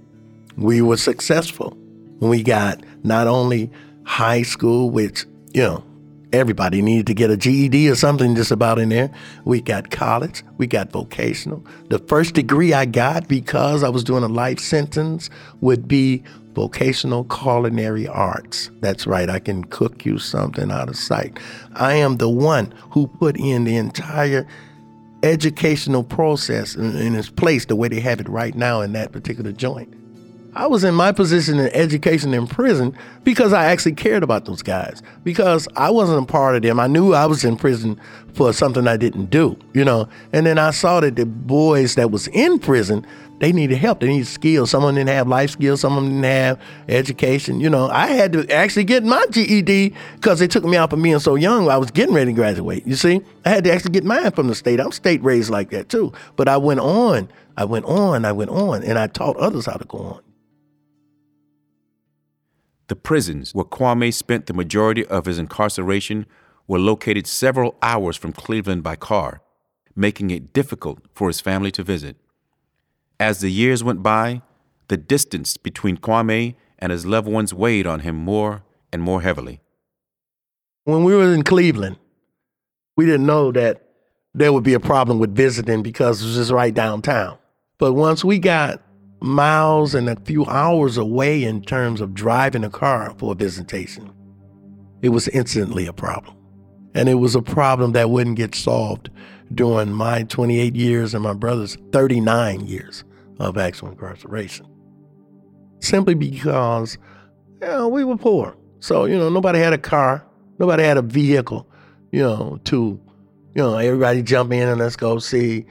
We 0.56 0.80
were 0.80 0.96
successful. 0.96 1.76
We 2.20 2.42
got 2.42 2.82
not 3.04 3.26
only 3.26 3.70
high 4.04 4.40
school, 4.40 4.88
which, 4.88 5.26
you 5.52 5.60
know, 5.60 5.84
everybody 6.32 6.82
needed 6.82 7.06
to 7.06 7.14
get 7.14 7.30
a 7.30 7.36
GED 7.36 7.88
or 7.88 7.94
something 7.94 8.34
just 8.34 8.50
about 8.50 8.78
in 8.78 8.88
there. 8.88 9.10
We 9.44 9.60
got 9.60 9.90
college, 9.90 10.42
we 10.58 10.66
got 10.66 10.90
vocational. 10.90 11.64
The 11.88 11.98
first 11.98 12.34
degree 12.34 12.72
I 12.72 12.84
got 12.84 13.28
because 13.28 13.82
I 13.82 13.88
was 13.88 14.04
doing 14.04 14.24
a 14.24 14.28
life 14.28 14.58
sentence 14.58 15.30
would 15.60 15.86
be 15.86 16.22
vocational 16.54 17.24
culinary 17.24 18.06
arts. 18.08 18.70
That's 18.80 19.06
right, 19.06 19.28
I 19.28 19.38
can 19.38 19.64
cook 19.64 20.04
you 20.04 20.18
something 20.18 20.70
out 20.70 20.88
of 20.88 20.96
sight. 20.96 21.38
I 21.74 21.94
am 21.94 22.16
the 22.16 22.28
one 22.28 22.74
who 22.90 23.06
put 23.06 23.36
in 23.38 23.64
the 23.64 23.76
entire 23.76 24.46
educational 25.22 26.02
process 26.02 26.74
in, 26.74 26.96
in 26.96 27.14
its 27.14 27.30
place 27.30 27.66
the 27.66 27.76
way 27.76 27.88
they 27.88 28.00
have 28.00 28.20
it 28.20 28.28
right 28.28 28.54
now 28.54 28.80
in 28.80 28.92
that 28.92 29.12
particular 29.12 29.52
joint. 29.52 29.94
I 30.54 30.66
was 30.66 30.84
in 30.84 30.94
my 30.94 31.12
position 31.12 31.58
in 31.58 31.68
education 31.68 32.34
in 32.34 32.46
prison 32.46 32.94
because 33.24 33.54
I 33.54 33.64
actually 33.64 33.94
cared 33.94 34.22
about 34.22 34.44
those 34.44 34.60
guys. 34.60 35.02
Because 35.24 35.66
I 35.76 35.90
wasn't 35.90 36.22
a 36.22 36.26
part 36.26 36.56
of 36.56 36.62
them. 36.62 36.78
I 36.78 36.88
knew 36.88 37.14
I 37.14 37.24
was 37.24 37.42
in 37.42 37.56
prison 37.56 37.98
for 38.34 38.52
something 38.52 38.86
I 38.86 38.98
didn't 38.98 39.30
do, 39.30 39.56
you 39.72 39.82
know. 39.82 40.10
And 40.34 40.44
then 40.44 40.58
I 40.58 40.70
saw 40.70 41.00
that 41.00 41.16
the 41.16 41.24
boys 41.24 41.94
that 41.94 42.10
was 42.10 42.28
in 42.28 42.58
prison, 42.58 43.06
they 43.38 43.50
needed 43.50 43.78
help. 43.78 44.00
They 44.00 44.08
needed 44.08 44.26
skills. 44.26 44.70
Some 44.70 44.84
of 44.84 44.88
them 44.88 44.96
didn't 44.96 45.16
have 45.16 45.26
life 45.26 45.50
skills. 45.50 45.80
Some 45.80 45.96
of 45.96 46.04
them 46.04 46.12
didn't 46.20 46.24
have 46.24 46.60
education. 46.86 47.58
You 47.58 47.70
know, 47.70 47.88
I 47.88 48.08
had 48.08 48.34
to 48.34 48.46
actually 48.52 48.84
get 48.84 49.04
my 49.04 49.24
GED 49.30 49.94
because 50.16 50.38
they 50.38 50.48
took 50.48 50.64
me 50.64 50.76
out 50.76 50.90
for 50.90 50.98
being 50.98 51.18
so 51.18 51.34
young. 51.34 51.70
I 51.70 51.78
was 51.78 51.90
getting 51.90 52.14
ready 52.14 52.32
to 52.32 52.36
graduate. 52.36 52.86
You 52.86 52.96
see, 52.96 53.22
I 53.46 53.48
had 53.48 53.64
to 53.64 53.72
actually 53.72 53.92
get 53.92 54.04
mine 54.04 54.30
from 54.32 54.48
the 54.48 54.54
state. 54.54 54.80
I'm 54.80 54.92
state 54.92 55.22
raised 55.24 55.48
like 55.48 55.70
that 55.70 55.88
too. 55.88 56.12
But 56.36 56.46
I 56.46 56.58
went 56.58 56.80
on. 56.80 57.30
I 57.56 57.64
went 57.64 57.86
on. 57.86 58.26
I 58.26 58.32
went 58.32 58.50
on, 58.50 58.82
and 58.82 58.98
I 58.98 59.06
taught 59.06 59.38
others 59.38 59.64
how 59.64 59.76
to 59.76 59.86
go 59.86 59.98
on. 59.98 60.20
The 62.92 62.96
prisons 62.96 63.54
where 63.54 63.64
Kwame 63.64 64.12
spent 64.12 64.44
the 64.44 64.52
majority 64.52 65.06
of 65.06 65.24
his 65.24 65.38
incarceration 65.38 66.26
were 66.68 66.78
located 66.78 67.26
several 67.26 67.74
hours 67.80 68.18
from 68.18 68.34
Cleveland 68.34 68.82
by 68.82 68.96
car, 68.96 69.40
making 69.96 70.30
it 70.30 70.52
difficult 70.52 70.98
for 71.14 71.28
his 71.28 71.40
family 71.40 71.70
to 71.70 71.82
visit. 71.82 72.16
As 73.18 73.40
the 73.40 73.50
years 73.50 73.82
went 73.82 74.02
by, 74.02 74.42
the 74.88 74.98
distance 74.98 75.56
between 75.56 75.96
Kwame 75.96 76.54
and 76.78 76.92
his 76.92 77.06
loved 77.06 77.28
ones 77.28 77.54
weighed 77.54 77.86
on 77.86 78.00
him 78.00 78.14
more 78.14 78.62
and 78.92 79.00
more 79.00 79.22
heavily. 79.22 79.62
When 80.84 81.02
we 81.02 81.16
were 81.16 81.32
in 81.32 81.44
Cleveland, 81.44 81.96
we 82.94 83.06
didn't 83.06 83.24
know 83.24 83.52
that 83.52 83.88
there 84.34 84.52
would 84.52 84.64
be 84.64 84.74
a 84.74 84.80
problem 84.80 85.18
with 85.18 85.34
visiting 85.34 85.82
because 85.82 86.20
it 86.20 86.26
was 86.26 86.36
just 86.36 86.50
right 86.50 86.74
downtown. 86.74 87.38
But 87.78 87.94
once 87.94 88.22
we 88.22 88.38
got 88.38 88.82
miles 89.22 89.94
and 89.94 90.08
a 90.08 90.20
few 90.20 90.44
hours 90.46 90.96
away 90.96 91.44
in 91.44 91.62
terms 91.62 92.00
of 92.00 92.14
driving 92.14 92.64
a 92.64 92.70
car 92.70 93.14
for 93.18 93.32
a 93.32 93.34
visitation. 93.34 94.10
It 95.02 95.10
was 95.10 95.28
instantly 95.28 95.86
a 95.86 95.92
problem. 95.92 96.36
And 96.94 97.08
it 97.08 97.14
was 97.14 97.34
a 97.34 97.42
problem 97.42 97.92
that 97.92 98.10
wouldn't 98.10 98.36
get 98.36 98.54
solved 98.54 99.10
during 99.54 99.92
my 99.92 100.24
28 100.24 100.74
years 100.76 101.14
and 101.14 101.22
my 101.22 101.32
brother's 101.34 101.76
39 101.92 102.66
years 102.66 103.04
of 103.38 103.56
actual 103.58 103.88
incarceration. 103.88 104.66
Simply 105.80 106.14
because, 106.14 106.98
you 107.60 107.66
know, 107.66 107.88
we 107.88 108.04
were 108.04 108.16
poor. 108.16 108.56
So, 108.80 109.04
you 109.04 109.18
know, 109.18 109.28
nobody 109.28 109.58
had 109.58 109.72
a 109.72 109.78
car, 109.78 110.26
nobody 110.58 110.82
had 110.82 110.96
a 110.96 111.02
vehicle, 111.02 111.68
you 112.10 112.22
know, 112.22 112.60
to, 112.64 113.00
you 113.54 113.62
know, 113.62 113.76
everybody 113.76 114.22
jump 114.22 114.52
in 114.52 114.68
and 114.68 114.78
let's 114.78 114.96
go 114.96 115.18
see 115.18 115.66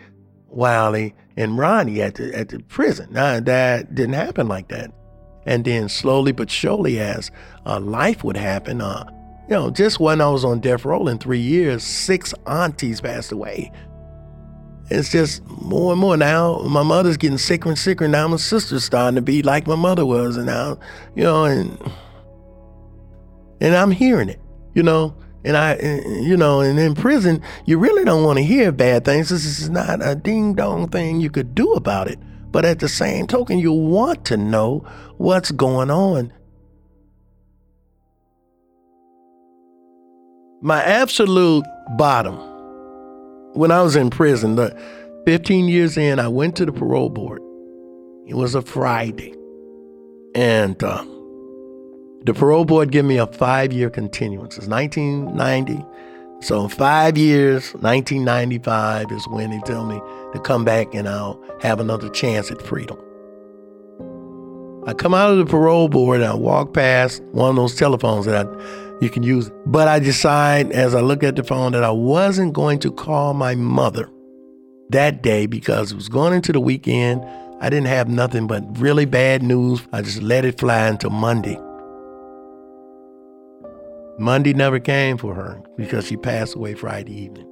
Wiley 0.48 1.16
and 1.38 1.58
Ronnie 1.58 2.02
at 2.02 2.16
the 2.16 2.34
at 2.38 2.50
the 2.50 2.60
prison. 2.60 3.08
Now 3.12 3.40
that 3.40 3.96
didn't 3.96 4.14
happen 4.14 4.48
like 4.48 4.68
that. 4.70 4.92
And 5.46 5.66
then 5.66 5.90
slowly 5.90 6.32
but 6.32 6.52
surely, 6.52 7.00
as 7.00 7.32
uh, 7.66 7.80
life 7.80 8.24
would 8.24 8.38
happen, 8.38 8.80
uh, 8.80 9.06
you 9.50 9.56
know, 9.56 9.72
just 9.72 10.00
when 10.00 10.22
I 10.22 10.30
was 10.30 10.46
on 10.46 10.60
death 10.60 10.86
row 10.86 11.08
in 11.08 11.18
three 11.18 11.40
years, 11.40 11.84
six 11.84 12.34
aunties 12.46 13.02
passed 13.02 13.32
away. 13.32 13.72
It's 14.92 15.10
just 15.10 15.44
more 15.48 15.94
and 15.94 16.02
more 16.02 16.18
now. 16.18 16.60
My 16.60 16.84
mother's 16.84 17.18
getting 17.18 17.38
sicker 17.38 17.70
and 17.70 17.78
sicker. 17.80 18.08
Now 18.08 18.28
my 18.28 18.38
sister's 18.38 18.84
starting 18.84 19.16
to 19.16 19.22
be 19.22 19.42
like 19.42 19.66
my 19.66 19.76
mother 19.76 20.06
was, 20.06 20.38
and 20.38 20.46
now, 20.46 20.78
you 21.16 21.24
know, 21.24 21.46
and 21.46 21.78
and 23.62 23.74
I'm 23.76 23.92
hearing 23.92 24.30
it, 24.30 24.42
you 24.74 24.84
know. 24.84 25.16
And 25.44 25.58
I, 25.58 25.76
you 26.22 26.38
know, 26.38 26.62
and 26.62 26.80
in 26.80 26.94
prison, 26.94 27.42
you 27.66 27.80
really 27.80 28.06
don't 28.06 28.24
want 28.24 28.38
to 28.38 28.44
hear 28.44 28.72
bad 28.72 29.06
things. 29.06 29.30
This 29.30 29.46
is 29.46 29.70
not 29.70 30.06
a 30.06 30.16
ding 30.16 30.54
dong 30.54 30.88
thing 30.88 31.20
you 31.20 31.32
could 31.32 31.56
do 31.56 31.74
about 31.74 32.08
it. 32.08 32.20
But 32.52 32.66
at 32.66 32.80
the 32.80 32.90
same 32.90 33.28
token, 33.28 33.58
you 33.58 33.72
want 33.72 34.26
to 34.26 34.38
know 34.38 34.86
what's 35.18 35.52
going 35.52 35.90
on. 35.90 36.34
My 40.62 40.84
absolute 40.84 41.66
bottom, 41.98 42.36
when 43.54 43.72
I 43.72 43.82
was 43.82 43.96
in 43.96 44.12
prison, 44.12 44.58
the 44.58 44.80
15 45.26 45.68
years 45.68 45.98
in, 45.98 46.20
I 46.20 46.28
went 46.28 46.56
to 46.58 46.66
the 46.66 46.72
parole 46.72 47.10
board. 47.10 47.42
It 48.28 48.36
was 48.36 48.54
a 48.54 48.62
Friday. 48.62 49.34
And, 50.36 50.82
uh, 50.84 51.04
the 52.24 52.34
parole 52.34 52.66
board 52.66 52.92
gave 52.92 53.06
me 53.06 53.18
a 53.18 53.28
five 53.28 53.74
year 53.74 53.90
continuance. 53.90 54.58
It's 54.58 54.68
1990. 54.68 55.84
So, 56.42 56.64
in 56.64 56.70
five 56.70 57.18
years, 57.18 57.74
1995 57.76 59.12
is 59.12 59.28
when 59.28 59.52
they 59.52 59.60
tell 59.60 59.86
me 59.86 60.00
to 60.34 60.40
come 60.40 60.66
back 60.66 60.94
and 60.94 61.08
I'll 61.08 61.42
have 61.62 61.80
another 61.80 62.10
chance 62.10 62.50
at 62.52 62.62
freedom. 62.62 62.98
I 64.88 64.94
come 64.94 65.14
out 65.14 65.32
of 65.32 65.38
the 65.38 65.46
parole 65.46 65.88
board 65.88 66.22
and 66.22 66.30
I 66.32 66.34
walk 66.34 66.74
past 66.74 67.22
one 67.32 67.52
of 67.52 67.56
those 67.56 67.76
telephones 67.76 68.26
that 68.26 68.48
I, 68.48 68.98
you 69.02 69.10
can 69.10 69.22
use. 69.22 69.52
But 69.68 69.88
I 69.88 70.00
decide 70.00 70.72
as 70.72 70.96
I 70.96 71.02
look 71.02 71.24
at 71.24 71.36
the 71.36 71.44
phone 71.44 71.74
that 71.74 71.84
I 71.84 71.92
wasn't 71.92 72.54
going 72.54 72.80
to 72.80 72.92
call 72.92 73.36
my 73.36 73.54
mother 73.54 74.10
that 74.90 75.22
day 75.22 75.46
because 75.46 75.92
it 75.92 75.96
was 75.96 76.10
going 76.10 76.34
into 76.34 76.52
the 76.52 76.60
weekend. 76.60 77.24
I 77.62 77.70
didn't 77.70 77.88
have 77.88 78.10
nothing 78.10 78.48
but 78.48 78.64
really 78.80 79.06
bad 79.06 79.44
news. 79.44 79.82
I 79.94 80.02
just 80.02 80.24
let 80.24 80.46
it 80.46 80.60
fly 80.60 80.88
until 80.88 81.12
Monday. 81.12 81.60
Monday 84.22 84.54
never 84.54 84.80
came 84.80 85.18
for 85.18 85.34
her 85.34 85.60
because 85.78 86.06
she 86.06 86.16
passed 86.16 86.54
away 86.54 86.76
Friday 86.76 87.24
evening. 87.24 87.48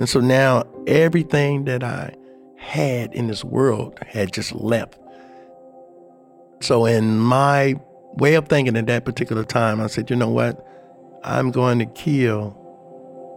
And 0.00 0.08
so 0.08 0.18
now 0.18 0.64
everything 0.88 1.64
that 1.66 1.84
I 1.84 2.12
had 2.56 3.14
in 3.14 3.28
this 3.28 3.44
world 3.44 3.96
had 4.04 4.32
just 4.32 4.52
left. 4.52 4.98
So, 6.60 6.86
in 6.86 7.20
my 7.20 7.76
way 8.14 8.34
of 8.34 8.48
thinking 8.48 8.76
at 8.76 8.86
that 8.86 9.04
particular 9.04 9.44
time, 9.44 9.80
I 9.80 9.86
said, 9.86 10.10
you 10.10 10.16
know 10.16 10.30
what? 10.30 10.66
I'm 11.22 11.52
going 11.52 11.78
to 11.78 11.86
kill 11.86 12.56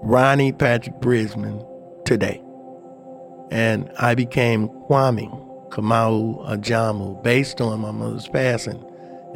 Ronnie 0.02 0.54
Patrick 0.54 1.00
Bridgeman 1.02 1.64
today. 2.04 2.42
And 3.52 3.92
I 4.00 4.16
became 4.16 4.70
Kwame 4.70 5.30
Kamau 5.70 6.48
Ajamu 6.50 7.22
based 7.22 7.62
on 7.62 7.80
my 7.82 7.92
mother's 7.92 8.28
passing 8.28 8.84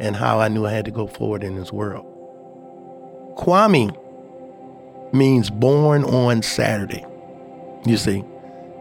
and 0.02 0.16
how 0.16 0.40
I 0.40 0.48
knew 0.48 0.66
I 0.66 0.72
had 0.72 0.84
to 0.86 0.90
go 0.90 1.06
forward 1.06 1.44
in 1.44 1.54
this 1.54 1.72
world. 1.72 2.04
Kwame 3.36 3.96
means 5.14 5.48
born 5.48 6.02
on 6.02 6.42
Saturday. 6.42 7.06
You 7.86 7.96
see, 7.96 8.24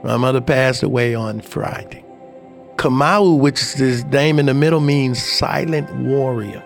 my 0.03 0.17
mother 0.17 0.41
passed 0.41 0.81
away 0.81 1.13
on 1.13 1.41
Friday. 1.41 2.03
Kamau, 2.75 3.39
which 3.39 3.61
is 3.61 3.73
his 3.73 4.05
name 4.05 4.39
in 4.39 4.47
the 4.47 4.55
middle, 4.55 4.79
means 4.79 5.21
silent 5.21 5.93
warrior. 5.95 6.63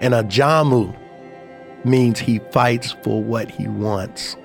And 0.00 0.12
Ajamu 0.12 0.94
means 1.84 2.18
he 2.18 2.40
fights 2.50 2.96
for 3.04 3.22
what 3.22 3.48
he 3.48 3.68
wants. 3.68 4.36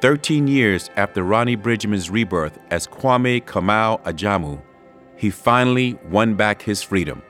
13 0.00 0.48
years 0.48 0.88
after 0.96 1.22
Ronnie 1.22 1.56
Bridgeman's 1.56 2.08
rebirth 2.08 2.58
as 2.70 2.86
Kwame 2.86 3.44
Kamau 3.44 4.02
Ajamu, 4.04 4.62
he 5.16 5.28
finally 5.28 5.98
won 6.08 6.34
back 6.36 6.62
his 6.62 6.82
freedom. 6.82 7.22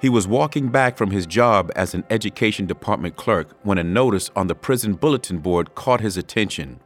He 0.00 0.08
was 0.10 0.28
walking 0.28 0.68
back 0.68 0.98
from 0.98 1.10
his 1.10 1.26
job 1.26 1.72
as 1.74 1.94
an 1.94 2.04
education 2.10 2.66
department 2.66 3.16
clerk 3.16 3.56
when 3.62 3.78
a 3.78 3.84
notice 3.84 4.30
on 4.36 4.46
the 4.46 4.54
prison 4.54 4.94
bulletin 4.94 5.38
board 5.38 5.74
caught 5.74 6.00
his 6.00 6.16
attention. 6.16 6.80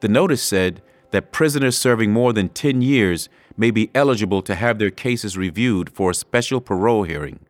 The 0.00 0.08
notice 0.08 0.42
said 0.42 0.82
that 1.12 1.32
prisoners 1.32 1.78
serving 1.78 2.12
more 2.12 2.32
than 2.32 2.48
10 2.48 2.82
years 2.82 3.28
may 3.56 3.70
be 3.70 3.90
eligible 3.94 4.42
to 4.42 4.54
have 4.54 4.78
their 4.78 4.90
cases 4.90 5.36
reviewed 5.36 5.90
for 5.90 6.10
a 6.10 6.14
special 6.14 6.60
parole 6.60 7.04
hearing. 7.04 7.40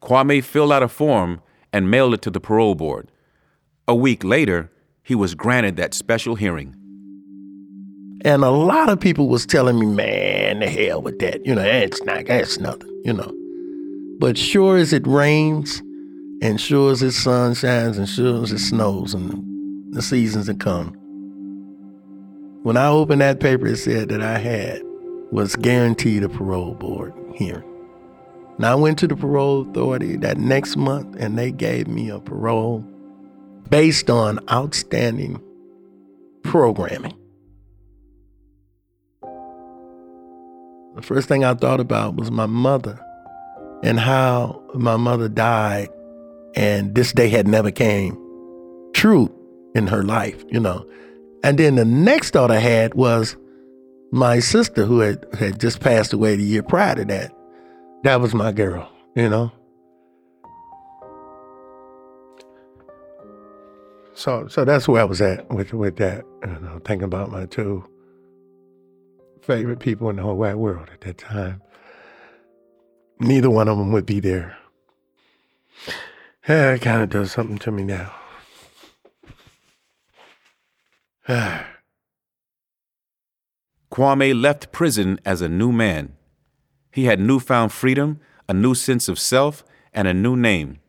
Kwame 0.00 0.42
filled 0.42 0.72
out 0.72 0.82
a 0.82 0.88
form 0.88 1.40
and 1.72 1.90
mailed 1.90 2.14
it 2.14 2.22
to 2.22 2.30
the 2.30 2.40
parole 2.40 2.74
board. 2.74 3.10
A 3.86 3.94
week 3.94 4.24
later, 4.24 4.70
he 5.02 5.14
was 5.14 5.34
granted 5.34 5.76
that 5.76 5.92
special 5.92 6.36
hearing. 6.36 6.74
And 8.24 8.42
a 8.42 8.50
lot 8.50 8.88
of 8.88 9.00
people 9.00 9.28
was 9.28 9.44
telling 9.44 9.78
me, 9.78 9.86
man, 9.86 10.60
the 10.60 10.66
hell 10.66 11.02
with 11.02 11.18
that. 11.18 11.44
You 11.44 11.54
know, 11.54 11.62
that's 11.62 12.02
not, 12.04 12.24
that's 12.26 12.58
nothing, 12.58 13.02
you 13.04 13.12
know. 13.12 13.43
But 14.18 14.38
sure 14.38 14.76
as 14.76 14.92
it 14.92 15.06
rains, 15.06 15.80
and 16.40 16.60
sure 16.60 16.92
as 16.92 17.00
the 17.00 17.10
sun 17.12 17.54
shines, 17.54 17.98
and 17.98 18.08
sure 18.08 18.42
as 18.42 18.52
it 18.52 18.58
snows, 18.58 19.14
and 19.14 19.92
the 19.94 20.02
seasons 20.02 20.46
that 20.46 20.60
come, 20.60 20.96
when 22.62 22.76
I 22.76 22.88
opened 22.88 23.20
that 23.20 23.40
paper, 23.40 23.66
it 23.66 23.76
said 23.76 24.08
that 24.08 24.22
I 24.22 24.38
had 24.38 24.82
was 25.30 25.56
guaranteed 25.56 26.22
a 26.22 26.28
parole 26.28 26.74
board 26.74 27.12
hearing. 27.34 27.68
Now 28.56 28.72
I 28.72 28.74
went 28.76 28.98
to 29.00 29.08
the 29.08 29.16
parole 29.16 29.68
authority 29.68 30.16
that 30.18 30.38
next 30.38 30.76
month, 30.76 31.16
and 31.18 31.36
they 31.36 31.50
gave 31.50 31.88
me 31.88 32.08
a 32.08 32.20
parole 32.20 32.84
based 33.68 34.08
on 34.10 34.38
outstanding 34.50 35.42
programming. 36.44 37.14
The 40.94 41.02
first 41.02 41.26
thing 41.26 41.44
I 41.44 41.54
thought 41.54 41.80
about 41.80 42.14
was 42.14 42.30
my 42.30 42.46
mother 42.46 43.03
and 43.84 44.00
how 44.00 44.60
my 44.72 44.96
mother 44.96 45.28
died 45.28 45.90
and 46.56 46.94
this 46.94 47.12
day 47.12 47.28
had 47.28 47.46
never 47.46 47.70
came 47.70 48.16
true 48.94 49.30
in 49.74 49.86
her 49.86 50.02
life, 50.02 50.42
you 50.48 50.58
know. 50.58 50.86
And 51.44 51.58
then 51.58 51.74
the 51.74 51.84
next 51.84 52.30
thought 52.30 52.50
I 52.50 52.60
had 52.60 52.94
was 52.94 53.36
my 54.10 54.38
sister 54.38 54.86
who 54.86 55.00
had, 55.00 55.26
had 55.38 55.60
just 55.60 55.80
passed 55.80 56.14
away 56.14 56.34
the 56.36 56.42
year 56.42 56.62
prior 56.62 56.94
to 56.94 57.04
that. 57.04 57.30
That 58.04 58.22
was 58.22 58.32
my 58.32 58.52
girl, 58.52 58.90
you 59.14 59.28
know. 59.28 59.52
So 64.14 64.46
so 64.48 64.64
that's 64.64 64.88
where 64.88 65.02
I 65.02 65.04
was 65.04 65.20
at 65.20 65.50
with 65.50 65.74
with 65.74 65.96
that, 65.96 66.24
you 66.42 66.60
know, 66.60 66.80
thinking 66.86 67.04
about 67.04 67.30
my 67.30 67.46
two 67.46 67.84
favorite 69.42 69.80
people 69.80 70.08
in 70.08 70.16
the 70.16 70.22
whole 70.22 70.36
wide 70.36 70.54
world 70.54 70.88
at 70.90 71.02
that 71.02 71.18
time. 71.18 71.60
Neither 73.20 73.50
one 73.50 73.68
of 73.68 73.78
them 73.78 73.92
would 73.92 74.06
be 74.06 74.20
there. 74.20 74.56
Yeah, 76.48 76.74
it 76.74 76.82
kind 76.82 77.02
of 77.02 77.10
does 77.10 77.32
something 77.32 77.58
to 77.58 77.70
me 77.70 77.84
now. 77.84 78.12
Kwame 83.90 84.38
left 84.38 84.72
prison 84.72 85.18
as 85.24 85.40
a 85.40 85.48
new 85.48 85.72
man. 85.72 86.14
He 86.92 87.04
had 87.04 87.18
newfound 87.18 87.72
freedom, 87.72 88.20
a 88.48 88.54
new 88.54 88.74
sense 88.74 89.08
of 89.08 89.18
self, 89.18 89.64
and 89.92 90.06
a 90.06 90.12
new 90.14 90.36
name. 90.36 90.80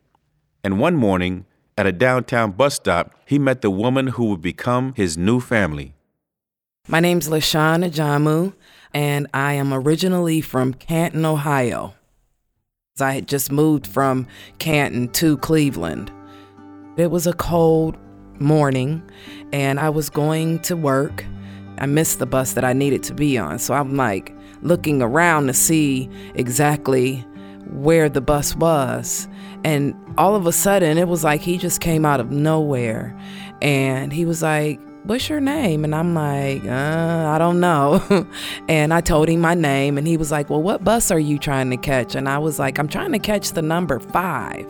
And 0.62 0.78
one 0.78 0.96
morning, 0.96 1.46
at 1.78 1.86
a 1.86 1.92
downtown 1.92 2.52
bus 2.52 2.74
stop, 2.74 3.14
he 3.24 3.38
met 3.38 3.62
the 3.62 3.70
woman 3.70 4.08
who 4.08 4.26
would 4.26 4.42
become 4.42 4.92
his 4.94 5.16
new 5.16 5.40
family. 5.40 5.94
My 6.88 7.00
name's 7.00 7.28
LaShawn 7.28 7.88
Ajamu, 7.88 8.52
and 8.92 9.26
I 9.32 9.54
am 9.54 9.72
originally 9.72 10.40
from 10.40 10.74
Canton, 10.74 11.24
Ohio. 11.24 11.94
I 13.00 13.12
had 13.12 13.28
just 13.28 13.52
moved 13.52 13.86
from 13.86 14.26
Canton 14.58 15.08
to 15.08 15.36
Cleveland. 15.38 16.10
It 16.96 17.10
was 17.10 17.26
a 17.26 17.34
cold 17.34 17.94
morning, 18.38 19.02
and 19.52 19.78
I 19.78 19.90
was 19.90 20.08
going 20.08 20.60
to 20.60 20.76
work. 20.76 21.22
I 21.76 21.84
missed 21.84 22.20
the 22.20 22.26
bus 22.26 22.54
that 22.54 22.64
I 22.64 22.72
needed 22.72 23.02
to 23.04 23.14
be 23.14 23.36
on, 23.36 23.58
so 23.58 23.74
I'm 23.74 23.96
like 23.96 24.34
looking 24.62 25.02
around 25.02 25.48
to 25.48 25.52
see 25.52 26.08
exactly 26.36 27.18
where 27.70 28.08
the 28.08 28.22
bus 28.22 28.56
was. 28.56 29.28
And 29.62 29.94
all 30.16 30.34
of 30.34 30.46
a 30.46 30.52
sudden, 30.52 30.96
it 30.96 31.08
was 31.08 31.22
like 31.22 31.42
he 31.42 31.58
just 31.58 31.82
came 31.82 32.06
out 32.06 32.20
of 32.20 32.30
nowhere. 32.30 33.14
And 33.60 34.10
he 34.10 34.24
was 34.24 34.40
like, 34.40 34.80
what's 35.06 35.28
your 35.28 35.40
name? 35.40 35.84
And 35.84 35.94
I'm 35.94 36.14
like, 36.14 36.64
uh, 36.64 37.30
I 37.30 37.38
don't 37.38 37.60
know. 37.60 38.26
and 38.68 38.92
I 38.92 39.00
told 39.00 39.28
him 39.28 39.40
my 39.40 39.54
name, 39.54 39.98
and 39.98 40.06
he 40.06 40.16
was 40.16 40.30
like, 40.30 40.50
well, 40.50 40.62
what 40.62 40.84
bus 40.84 41.10
are 41.10 41.18
you 41.18 41.38
trying 41.38 41.70
to 41.70 41.76
catch? 41.76 42.14
And 42.14 42.28
I 42.28 42.38
was 42.38 42.58
like, 42.58 42.78
I'm 42.78 42.88
trying 42.88 43.12
to 43.12 43.18
catch 43.18 43.52
the 43.52 43.62
number 43.62 44.00
five. 44.00 44.66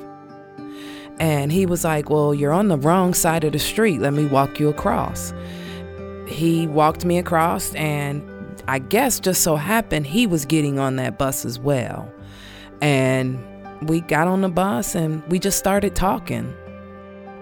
And 1.19 1.51
he 1.51 1.65
was 1.65 1.85
like, 1.85 2.11
well, 2.11 2.35
you're 2.35 2.53
on 2.53 2.69
the 2.69 2.77
wrong 2.77 3.15
side 3.15 3.45
of 3.45 3.53
the 3.53 3.59
street. 3.59 4.01
Let 4.01 4.13
me 4.13 4.27
walk 4.27 4.61
you 4.61 4.69
across. 4.69 5.33
He 6.29 6.67
walked 6.67 7.05
me 7.05 7.19
across, 7.19 7.75
and 7.75 8.23
I 8.69 8.81
guess 8.81 9.21
just 9.21 9.43
so 9.43 9.57
happened 9.57 10.07
he 10.07 10.27
was 10.27 10.45
getting 10.45 10.79
on 10.79 10.97
that 10.97 11.19
bus 11.19 11.45
as 11.45 11.59
well. 11.59 12.13
And 12.83 13.43
we 13.89 14.01
got 14.01 14.29
on 14.29 14.41
the 14.43 14.49
bus 14.49 14.95
and 14.95 15.23
we 15.31 15.39
just 15.39 15.59
started 15.59 15.95
talking. 15.95 16.55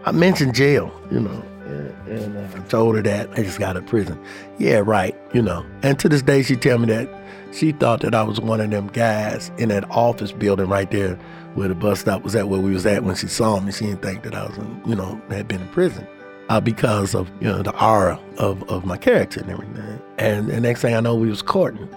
I 0.04 0.12
mentioned 0.12 0.54
jail, 0.54 0.92
you 1.10 1.20
know, 1.20 1.42
and, 1.66 2.36
uh, 2.36 2.58
I 2.58 2.60
told 2.68 2.96
her 2.96 3.02
that 3.02 3.30
I 3.32 3.42
just 3.42 3.58
got 3.58 3.70
out 3.70 3.76
of 3.76 3.86
prison. 3.86 4.22
Yeah, 4.58 4.82
right, 4.84 5.16
you 5.32 5.42
know. 5.42 5.64
And 5.82 5.98
to 6.00 6.08
this 6.08 6.22
day, 6.22 6.42
she 6.42 6.56
tell 6.56 6.78
me 6.78 6.86
that 6.86 7.08
she 7.52 7.72
thought 7.72 8.00
that 8.00 8.14
I 8.14 8.22
was 8.22 8.40
one 8.40 8.60
of 8.60 8.70
them 8.70 8.88
guys 8.88 9.50
in 9.58 9.68
that 9.68 9.88
office 9.90 10.32
building 10.32 10.68
right 10.68 10.90
there 10.90 11.16
where 11.54 11.68
the 11.68 11.74
bus 11.74 12.00
stop 12.00 12.22
was 12.22 12.34
at, 12.34 12.48
where 12.48 12.60
we 12.60 12.72
was 12.72 12.84
at 12.84 13.04
when 13.04 13.14
she 13.14 13.28
saw 13.28 13.60
me. 13.60 13.72
She 13.72 13.86
didn't 13.86 14.02
think 14.02 14.24
that 14.24 14.34
I 14.34 14.46
was, 14.46 14.56
in, 14.58 14.82
you 14.86 14.94
know, 14.94 15.20
had 15.30 15.48
been 15.48 15.62
in 15.62 15.68
prison. 15.68 16.06
Uh, 16.50 16.60
because 16.60 17.14
of 17.14 17.30
you 17.40 17.48
know 17.48 17.62
the 17.62 17.74
aura 17.82 18.20
of, 18.36 18.62
of 18.68 18.84
my 18.84 18.98
character 18.98 19.40
and 19.40 19.50
everything. 19.50 19.98
And 20.18 20.48
the 20.48 20.60
next 20.60 20.82
thing 20.82 20.94
I 20.94 21.00
know, 21.00 21.14
we 21.14 21.30
was 21.30 21.40
courting. 21.40 21.88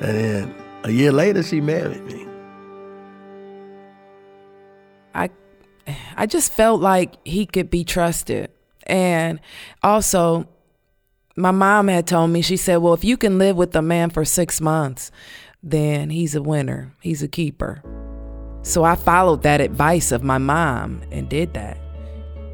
And 0.00 0.16
then 0.16 0.54
a 0.84 0.90
year 0.90 1.12
later, 1.12 1.42
she 1.42 1.60
married 1.60 2.02
me. 2.06 2.26
I 5.14 5.28
I 6.16 6.24
just 6.24 6.50
felt 6.50 6.80
like 6.80 7.16
he 7.26 7.44
could 7.44 7.68
be 7.68 7.84
trusted. 7.84 8.50
And 8.90 9.38
also, 9.84 10.48
my 11.36 11.52
mom 11.52 11.86
had 11.86 12.08
told 12.08 12.30
me, 12.30 12.42
she 12.42 12.56
said, 12.56 12.78
Well, 12.78 12.92
if 12.92 13.04
you 13.04 13.16
can 13.16 13.38
live 13.38 13.56
with 13.56 13.74
a 13.76 13.82
man 13.82 14.10
for 14.10 14.24
six 14.24 14.60
months, 14.60 15.12
then 15.62 16.10
he's 16.10 16.34
a 16.34 16.42
winner, 16.42 16.92
he's 17.00 17.22
a 17.22 17.28
keeper. 17.28 17.82
So 18.62 18.82
I 18.82 18.96
followed 18.96 19.44
that 19.44 19.60
advice 19.60 20.10
of 20.10 20.24
my 20.24 20.38
mom 20.38 21.02
and 21.12 21.28
did 21.28 21.54
that. 21.54 21.78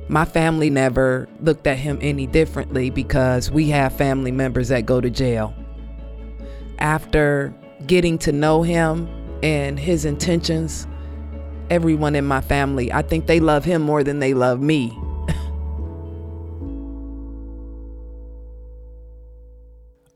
My 0.09 0.27
family 0.27 0.69
never 0.69 1.27
looked 1.41 1.67
at 1.67 1.79
him 1.79 1.99
any 2.03 2.27
differently 2.27 2.91
because 2.91 3.51
we 3.51 3.71
have 3.71 3.97
family 3.97 4.31
members 4.31 4.69
that 4.69 4.85
go 4.85 5.01
to 5.01 5.09
jail. 5.09 5.55
After 6.79 7.55
getting 7.87 8.19
to 8.19 8.31
know 8.31 8.63
him 8.63 9.09
and 9.43 9.81
his 9.81 10.05
intentions, 10.05 10.87
everyone 11.71 12.15
in 12.15 12.27
my 12.27 12.43
family, 12.43 12.93
I 12.93 13.01
think 13.01 13.27
they 13.27 13.41
love 13.41 13.65
him 13.65 13.81
more 13.81 14.05
than 14.05 14.19
they 14.19 14.35
love 14.35 14.61
me. 14.61 14.97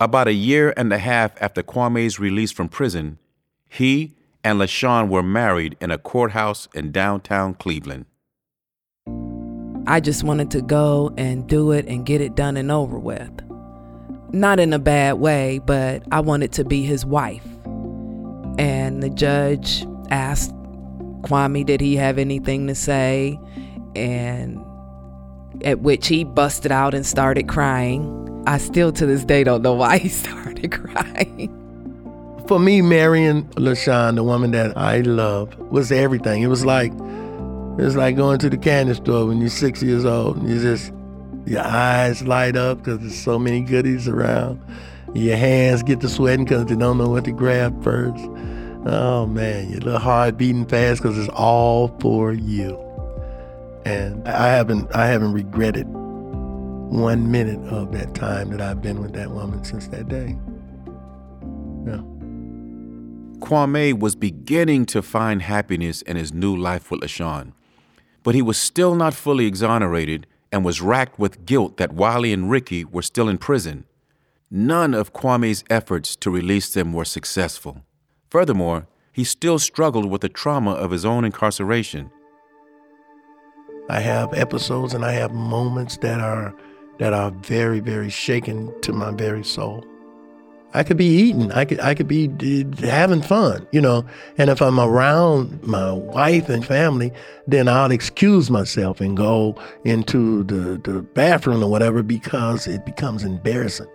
About 0.00 0.28
a 0.28 0.32
year 0.32 0.72
and 0.78 0.90
a 0.94 0.98
half 0.98 1.32
after 1.42 1.62
Kwame's 1.62 2.18
release 2.18 2.50
from 2.52 2.70
prison, 2.70 3.18
he 3.68 4.14
and 4.42 4.58
LaShawn 4.58 5.10
were 5.10 5.22
married 5.22 5.76
in 5.78 5.90
a 5.90 5.98
courthouse 5.98 6.68
in 6.72 6.90
downtown 6.90 7.52
Cleveland. 7.52 8.06
I 9.86 10.00
just 10.00 10.24
wanted 10.24 10.50
to 10.52 10.62
go 10.62 11.12
and 11.18 11.46
do 11.46 11.72
it 11.72 11.86
and 11.86 12.06
get 12.06 12.22
it 12.22 12.34
done 12.34 12.56
and 12.56 12.72
over 12.72 12.98
with. 12.98 13.30
Not 14.32 14.58
in 14.58 14.72
a 14.72 14.78
bad 14.78 15.18
way, 15.18 15.60
but 15.66 16.02
I 16.10 16.20
wanted 16.20 16.52
to 16.52 16.64
be 16.64 16.82
his 16.82 17.04
wife. 17.04 17.44
And 18.58 19.02
the 19.02 19.10
judge 19.10 19.84
asked 20.08 20.54
Kwame, 21.24 21.66
did 21.66 21.82
he 21.82 21.96
have 21.96 22.16
anything 22.16 22.68
to 22.68 22.74
say? 22.74 23.38
And 23.94 24.64
at 25.62 25.80
which 25.80 26.08
he 26.08 26.24
busted 26.24 26.72
out 26.72 26.94
and 26.94 27.04
started 27.04 27.48
crying. 27.48 28.16
I 28.46 28.58
still 28.58 28.92
to 28.92 29.06
this 29.06 29.24
day 29.24 29.44
don't 29.44 29.62
know 29.62 29.74
why 29.74 29.98
he 29.98 30.08
started 30.22 30.70
crying. 30.72 31.56
For 32.48 32.58
me, 32.58 32.82
marrying 32.82 33.44
LaShawn, 33.50 34.16
the 34.16 34.24
woman 34.24 34.50
that 34.52 34.76
I 34.76 35.00
love, 35.00 35.56
was 35.58 35.92
everything. 35.92 36.42
It 36.42 36.48
was 36.48 36.64
like 36.64 36.92
it 36.92 37.84
was 37.84 37.96
like 37.96 38.16
going 38.16 38.38
to 38.40 38.50
the 38.50 38.58
candy 38.58 38.94
store 38.94 39.26
when 39.26 39.40
you're 39.40 39.48
six 39.48 39.82
years 39.82 40.04
old 40.04 40.38
and 40.38 40.48
you 40.48 40.60
just 40.60 40.92
your 41.46 41.62
eyes 41.62 42.22
light 42.22 42.56
up 42.56 42.78
because 42.78 42.98
there's 42.98 43.18
so 43.18 43.38
many 43.38 43.60
goodies 43.60 44.08
around. 44.08 44.60
Your 45.14 45.36
hands 45.36 45.82
get 45.82 46.00
to 46.00 46.08
sweating 46.08 46.44
because 46.44 46.66
they 46.66 46.76
don't 46.76 46.98
know 46.98 47.08
what 47.08 47.24
to 47.24 47.32
grab 47.32 47.82
first. 47.82 48.24
Oh 48.86 49.26
man, 49.26 49.70
your 49.70 49.80
little 49.80 49.98
heart 49.98 50.36
beating 50.36 50.66
fast 50.66 51.02
because 51.02 51.18
it's 51.18 51.28
all 51.28 51.88
for 52.00 52.32
you. 52.32 52.78
And 53.84 54.26
I 54.26 54.48
haven't 54.48 54.94
I 54.94 55.06
haven't 55.06 55.32
regretted 55.32 55.86
one 56.90 57.30
minute 57.30 57.60
of 57.68 57.92
that 57.92 58.14
time 58.14 58.50
that 58.50 58.60
I've 58.60 58.82
been 58.82 59.00
with 59.00 59.12
that 59.12 59.30
woman 59.30 59.64
since 59.64 59.86
that 59.88 60.08
day. 60.08 60.36
Yeah. 61.86 62.02
Kwame 63.38 63.98
was 63.98 64.16
beginning 64.16 64.86
to 64.86 65.00
find 65.00 65.42
happiness 65.42 66.02
in 66.02 66.16
his 66.16 66.32
new 66.32 66.54
life 66.54 66.90
with 66.90 67.00
LaShawn, 67.00 67.52
but 68.24 68.34
he 68.34 68.42
was 68.42 68.58
still 68.58 68.96
not 68.96 69.14
fully 69.14 69.46
exonerated 69.46 70.26
and 70.50 70.64
was 70.64 70.82
racked 70.82 71.18
with 71.18 71.46
guilt 71.46 71.76
that 71.76 71.92
Wiley 71.92 72.32
and 72.32 72.50
Ricky 72.50 72.84
were 72.84 73.02
still 73.02 73.28
in 73.28 73.38
prison. 73.38 73.84
None 74.50 74.92
of 74.92 75.12
Kwame's 75.12 75.62
efforts 75.70 76.16
to 76.16 76.30
release 76.30 76.74
them 76.74 76.92
were 76.92 77.04
successful. 77.04 77.84
Furthermore, 78.30 78.88
he 79.12 79.22
still 79.22 79.60
struggled 79.60 80.10
with 80.10 80.22
the 80.22 80.28
trauma 80.28 80.72
of 80.72 80.90
his 80.90 81.04
own 81.04 81.24
incarceration. 81.24 82.10
I 83.88 84.00
have 84.00 84.34
episodes 84.34 84.92
and 84.92 85.04
I 85.04 85.12
have 85.12 85.32
moments 85.32 85.96
that 85.98 86.20
are 86.20 86.52
that 87.00 87.12
are 87.12 87.30
very, 87.30 87.80
very 87.80 88.10
shaken 88.10 88.72
to 88.82 88.92
my 88.92 89.10
very 89.10 89.42
soul. 89.42 89.84
I 90.72 90.84
could 90.84 90.98
be 90.98 91.06
eating. 91.06 91.50
I 91.50 91.64
could 91.64 91.80
I 91.80 91.94
could 91.96 92.06
be 92.06 92.28
having 92.86 93.22
fun, 93.22 93.66
you 93.72 93.80
know. 93.80 94.04
And 94.38 94.50
if 94.50 94.62
I'm 94.62 94.78
around 94.78 95.64
my 95.64 95.90
wife 95.90 96.48
and 96.48 96.64
family, 96.64 97.10
then 97.48 97.66
I'll 97.66 97.90
excuse 97.90 98.50
myself 98.50 99.00
and 99.00 99.16
go 99.16 99.60
into 99.84 100.44
the, 100.44 100.80
the 100.84 101.02
bathroom 101.02 101.64
or 101.64 101.70
whatever 101.70 102.04
because 102.04 102.68
it 102.68 102.86
becomes 102.86 103.24
embarrassing 103.24 103.88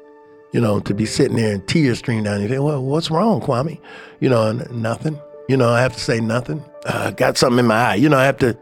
you 0.52 0.62
know, 0.62 0.80
to 0.80 0.94
be 0.94 1.06
sitting 1.06 1.36
there 1.36 1.54
and 1.54 1.68
tears 1.68 2.00
stream 2.00 2.24
down 2.24 2.40
your 2.40 2.48
face. 2.48 2.60
Well, 2.60 2.82
what's 2.82 3.12
wrong, 3.12 3.42
Kwame? 3.42 3.78
You 4.22 4.30
know, 4.30 4.54
nothing. 4.72 5.20
You 5.50 5.58
know, 5.58 5.70
I 5.70 5.82
have 5.82 5.92
to 5.94 6.00
say 6.00 6.22
nothing. 6.22 6.64
I 6.86 6.90
uh, 6.90 7.12
got 7.12 7.38
something 7.38 7.60
in 7.60 7.68
my 7.68 7.76
eye. 7.76 7.96
You 7.96 8.08
know, 8.08 8.18
I 8.18 8.24
have 8.24 8.38
to, 8.38 8.58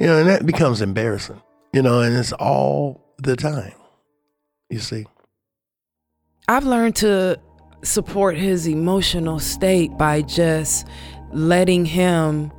you 0.00 0.08
know, 0.08 0.18
and 0.18 0.28
that 0.28 0.44
becomes 0.44 0.82
embarrassing. 0.82 1.40
You 1.72 1.82
know, 1.82 2.00
and 2.00 2.16
it's 2.16 2.32
all 2.32 3.00
the 3.18 3.36
time. 3.36 3.74
You 4.70 4.78
see. 4.78 5.06
I've 6.48 6.64
learned 6.64 6.96
to 6.96 7.40
support 7.82 8.36
his 8.36 8.66
emotional 8.66 9.38
state 9.38 9.96
by 9.96 10.22
just 10.22 10.86
letting 11.32 11.84
him 11.84 12.52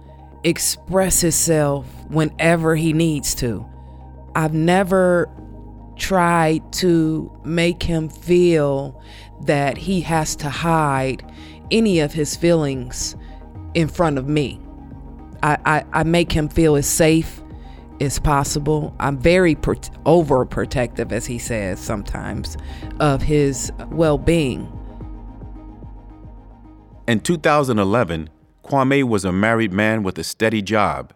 express 0.43 1.21
himself 1.21 1.85
whenever 2.09 2.75
he 2.75 2.93
needs 2.93 3.35
to. 3.35 3.65
I've 4.35 4.53
never 4.53 5.29
tried 5.97 6.71
to 6.73 7.31
make 7.43 7.81
him 7.81 8.07
feel 8.07 9.01
that 9.41 9.77
he 9.77 10.01
has 10.01 10.35
to 10.37 10.49
hide 10.49 11.23
any 11.71 11.99
of 11.99 12.13
his 12.13 12.35
feelings 12.35 13.15
in 13.73 13.87
front 13.87 14.17
of 14.17 14.27
me. 14.27 14.59
I, 15.43 15.57
I, 15.65 15.85
I 15.93 16.03
make 16.03 16.31
him 16.31 16.49
feel 16.49 16.75
as 16.75 16.87
safe 16.87 17.41
as 18.01 18.19
possible. 18.19 18.95
I'm 18.99 19.17
very 19.17 19.55
pro- 19.55 19.75
overprotective, 20.05 21.12
as 21.12 21.25
he 21.25 21.39
says 21.39 21.79
sometimes, 21.79 22.57
of 22.99 23.21
his 23.21 23.71
well 23.91 24.17
being. 24.17 24.71
In 27.07 27.19
2011, 27.21 28.29
Kwame 28.63 29.03
was 29.03 29.23
a 29.23 29.31
married 29.31 29.71
man 29.71 30.03
with 30.03 30.17
a 30.17 30.23
steady 30.23 30.62
job, 30.62 31.13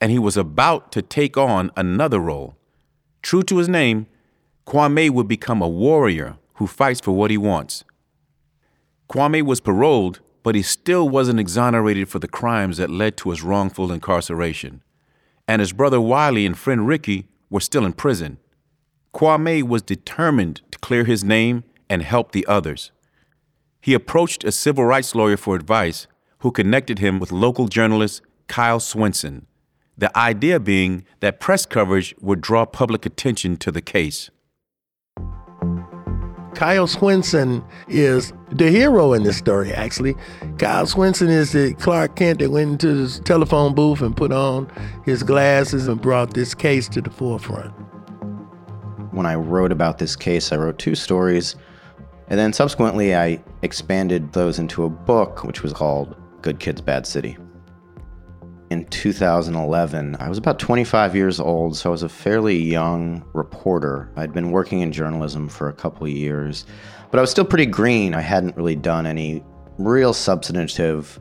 and 0.00 0.12
he 0.12 0.18
was 0.18 0.36
about 0.36 0.92
to 0.92 1.02
take 1.02 1.36
on 1.36 1.70
another 1.76 2.20
role 2.20 2.56
True 3.26 3.42
to 3.42 3.58
his 3.58 3.68
name, 3.68 4.06
Kwame 4.68 5.10
would 5.10 5.26
become 5.26 5.60
a 5.60 5.68
warrior 5.68 6.36
who 6.54 6.68
fights 6.68 7.00
for 7.00 7.10
what 7.10 7.32
he 7.32 7.36
wants. 7.36 7.82
Kwame 9.10 9.42
was 9.42 9.60
paroled, 9.60 10.20
but 10.44 10.54
he 10.54 10.62
still 10.62 11.08
wasn't 11.08 11.40
exonerated 11.40 12.08
for 12.08 12.20
the 12.20 12.28
crimes 12.28 12.76
that 12.76 12.88
led 12.88 13.16
to 13.16 13.30
his 13.30 13.42
wrongful 13.42 13.90
incarceration. 13.90 14.80
And 15.48 15.60
his 15.60 15.72
brother 15.72 16.00
Wiley 16.00 16.46
and 16.46 16.58
friend 16.58 16.86
Ricky 16.86 17.28
were 17.50 17.60
still 17.60 17.84
in 17.84 17.92
prison. 17.92 18.38
Kwame 19.14 19.62
was 19.62 19.82
determined 19.82 20.62
to 20.70 20.78
clear 20.78 21.04
his 21.04 21.22
name 21.24 21.64
and 21.88 22.02
help 22.02 22.32
the 22.32 22.46
others. 22.46 22.90
He 23.80 23.94
approached 23.94 24.44
a 24.44 24.52
civil 24.52 24.84
rights 24.84 25.14
lawyer 25.14 25.36
for 25.36 25.54
advice 25.54 26.06
who 26.40 26.50
connected 26.50 26.98
him 26.98 27.18
with 27.18 27.32
local 27.32 27.68
journalist 27.68 28.22
Kyle 28.48 28.80
Swenson 28.80 29.46
the 29.98 30.16
idea 30.16 30.60
being 30.60 31.04
that 31.20 31.40
press 31.40 31.64
coverage 31.64 32.14
would 32.20 32.40
draw 32.40 32.66
public 32.66 33.06
attention 33.06 33.56
to 33.56 33.72
the 33.72 33.80
case. 33.80 34.30
Kyle 36.56 36.86
Swenson 36.86 37.62
is 37.86 38.32
the 38.50 38.70
hero 38.70 39.12
in 39.12 39.24
this 39.24 39.36
story, 39.36 39.74
actually. 39.74 40.16
Kyle 40.58 40.86
Swenson 40.86 41.28
is 41.28 41.52
the 41.52 41.74
Clark 41.74 42.16
Kent 42.16 42.38
that 42.38 42.50
went 42.50 42.82
into 42.82 42.88
his 42.88 43.20
telephone 43.20 43.74
booth 43.74 44.00
and 44.00 44.16
put 44.16 44.32
on 44.32 44.66
his 45.04 45.22
glasses 45.22 45.86
and 45.86 46.00
brought 46.00 46.32
this 46.32 46.54
case 46.54 46.88
to 46.88 47.02
the 47.02 47.10
forefront. 47.10 47.72
When 49.12 49.26
I 49.26 49.34
wrote 49.34 49.70
about 49.70 49.98
this 49.98 50.16
case, 50.16 50.50
I 50.50 50.56
wrote 50.56 50.78
two 50.78 50.94
stories. 50.94 51.56
And 52.28 52.40
then 52.40 52.54
subsequently, 52.54 53.14
I 53.14 53.44
expanded 53.60 54.32
those 54.32 54.58
into 54.58 54.84
a 54.84 54.88
book, 54.88 55.44
which 55.44 55.62
was 55.62 55.74
called 55.74 56.16
Good 56.40 56.58
Kids, 56.58 56.80
Bad 56.80 57.06
City 57.06 57.36
in 58.70 58.84
2011. 58.86 60.16
I 60.18 60.28
was 60.28 60.38
about 60.38 60.58
25 60.58 61.14
years 61.14 61.38
old, 61.38 61.76
so 61.76 61.90
I 61.90 61.92
was 61.92 62.02
a 62.02 62.08
fairly 62.08 62.56
young 62.56 63.24
reporter. 63.32 64.10
I'd 64.16 64.32
been 64.32 64.50
working 64.50 64.80
in 64.80 64.92
journalism 64.92 65.48
for 65.48 65.68
a 65.68 65.72
couple 65.72 66.06
of 66.06 66.12
years, 66.12 66.66
but 67.10 67.18
I 67.18 67.20
was 67.20 67.30
still 67.30 67.44
pretty 67.44 67.66
green. 67.66 68.14
I 68.14 68.20
hadn't 68.20 68.56
really 68.56 68.76
done 68.76 69.06
any 69.06 69.42
real 69.78 70.12
substantive 70.12 71.20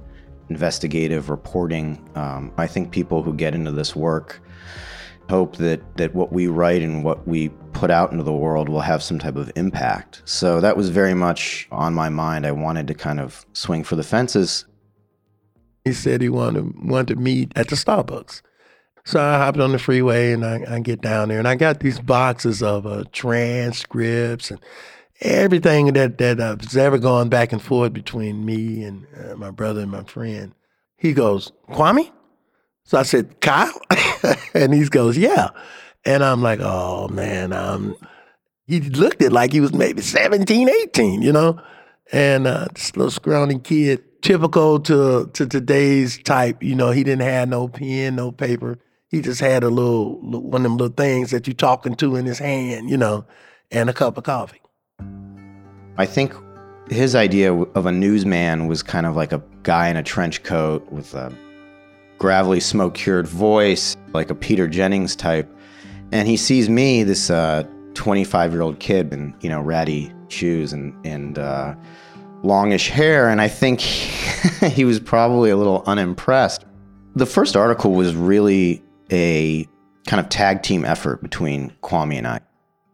investigative 0.49 1.29
reporting. 1.29 2.08
Um, 2.15 2.51
I 2.58 2.67
think 2.67 2.91
people 2.91 3.23
who 3.23 3.34
get 3.34 3.55
into 3.55 3.71
this 3.71 3.95
work 3.95 4.41
hope 5.29 5.58
that 5.58 5.81
that 5.97 6.13
what 6.13 6.31
we 6.31 6.45
write 6.47 6.84
and 6.84 7.03
what 7.03 7.27
we 7.27 7.49
put 7.73 7.89
out 7.89 8.12
into 8.12 8.23
the 8.23 8.31
world 8.31 8.69
will 8.69 8.81
have 8.81 9.01
some 9.01 9.17
type 9.17 9.36
of 9.36 9.51
impact. 9.55 10.21
So 10.25 10.62
that 10.62 10.77
was 10.77 10.89
very 10.89 11.13
much 11.13 11.67
on 11.71 11.93
my 11.93 12.10
mind. 12.10 12.45
I 12.45 12.51
wanted 12.51 12.88
to 12.88 12.93
kind 12.93 13.19
of 13.19 13.45
swing 13.53 13.84
for 13.84 13.95
the 13.95 14.03
fences 14.03 14.65
he 15.86 15.93
said 15.93 16.19
he 16.19 16.30
wanted 16.30 16.84
wanted 16.84 17.15
to 17.15 17.21
meet 17.21 17.54
at 17.56 17.69
the 17.69 17.76
Starbucks. 17.76 18.41
So 19.06 19.21
I 19.21 19.38
hopped 19.38 19.60
on 19.60 19.71
the 19.71 19.78
freeway 19.78 20.34
and 20.34 20.43
I, 20.43 20.65
I 20.67 20.80
get 20.80 21.00
down 21.00 21.30
there 21.30 21.38
and 21.38 21.48
I 21.48 21.54
got 21.56 21.80
these 21.80 22.00
boxes 22.00 22.63
of 22.63 22.88
uh, 22.88 23.04
transcripts 23.12 24.50
and 24.50 24.60
everything 25.21 25.93
that 25.93 26.17
that 26.17 26.39
has 26.39 26.76
ever 26.76 26.98
gone 26.98 27.30
back 27.30 27.54
and 27.54 27.62
forth 27.62 27.93
between 27.93 28.43
me 28.43 28.84
and 28.84 29.06
uh, 29.15 29.36
my 29.36 29.52
brother 29.52 29.82
and 29.82 29.91
my 29.91 30.04
friend. 30.04 30.54
He 30.98 31.13
goes, 31.13 31.52
Kwame? 31.69 32.12
So 32.84 32.98
I 32.98 33.04
said, 33.04 33.39
Kyle? 33.41 33.80
and 34.56 34.74
he 34.74 34.86
goes, 34.86 35.17
yeah. 35.17 35.50
And 36.04 36.24
I'm 36.24 36.41
like, 36.41 36.60
oh 36.62 37.08
man, 37.10 37.54
um, 37.54 37.95
he 38.65 38.80
looked 38.82 39.21
it 39.21 39.32
like 39.32 39.52
he 39.52 39.62
was 39.62 39.74
maybe 39.74 40.02
17, 40.02 40.67
18, 40.67 41.21
you 41.21 41.32
know? 41.32 41.62
And 42.12 42.48
uh, 42.48 42.67
this 42.74 42.95
little 42.95 43.12
scrawny 43.12 43.60
kid 43.60 44.04
typical 44.25 44.79
to 44.79 45.29
to 45.33 45.45
today's 45.45 46.17
type. 46.17 46.63
You 46.63 46.75
know, 46.75 46.91
he 46.91 47.03
didn't 47.03 47.21
have 47.21 47.47
no 47.47 47.67
pen, 47.67 48.15
no 48.15 48.31
paper. 48.31 48.79
He 49.09 49.21
just 49.21 49.39
had 49.39 49.63
a 49.63 49.69
little 49.69 50.19
one 50.19 50.61
of 50.61 50.63
them 50.63 50.77
little 50.77 50.95
things 50.95 51.29
that 51.31 51.47
you're 51.47 51.53
talking 51.53 51.95
to 51.95 52.15
in 52.15 52.25
his 52.25 52.39
hand, 52.39 52.89
you 52.89 52.97
know, 52.97 53.25
and 53.71 53.89
a 53.89 53.93
cup 53.93 54.17
of 54.17 54.23
coffee. 54.23 54.61
I 55.97 56.05
think 56.05 56.33
his 56.89 57.15
idea 57.15 57.53
of 57.53 57.85
a 57.85 57.91
newsman 57.91 58.67
was 58.67 58.81
kind 58.81 59.05
of 59.05 59.15
like 59.15 59.31
a 59.31 59.41
guy 59.63 59.89
in 59.89 59.95
a 59.97 60.03
trench 60.03 60.43
coat 60.43 60.91
with 60.91 61.13
a 61.13 61.31
gravelly, 62.17 62.59
smoke 62.59 62.95
cured 62.95 63.27
voice, 63.27 63.95
like 64.13 64.29
a 64.29 64.35
Peter 64.35 64.67
Jennings 64.67 65.15
type. 65.15 65.49
And 66.11 66.27
he 66.27 66.38
sees 66.38 66.67
me, 66.67 67.03
this 67.03 67.27
25 67.27 68.49
uh, 68.49 68.53
year 68.53 68.61
old 68.61 68.79
kid, 68.79 69.13
in 69.13 69.35
you 69.41 69.49
know 69.49 69.61
ratty 69.61 70.11
shoes 70.29 70.73
and 70.73 70.95
and 71.05 71.38
uh, 71.38 71.75
longish 72.45 72.89
hair, 72.89 73.29
and 73.29 73.41
I 73.41 73.47
think 73.47 73.79
he 73.81 74.86
was 74.86 74.99
probably 74.99 75.49
a 75.49 75.58
little 75.58 75.84
unimpressed. 75.86 76.65
The 77.15 77.25
first 77.25 77.55
article 77.55 77.93
was 77.93 78.15
really 78.15 78.84
a 79.12 79.67
kind 80.08 80.19
of 80.19 80.29
tag 80.29 80.62
team 80.62 80.86
effort 80.86 81.21
between 81.21 81.71
Kwame 81.81 82.17
and 82.17 82.27
I. 82.27 82.39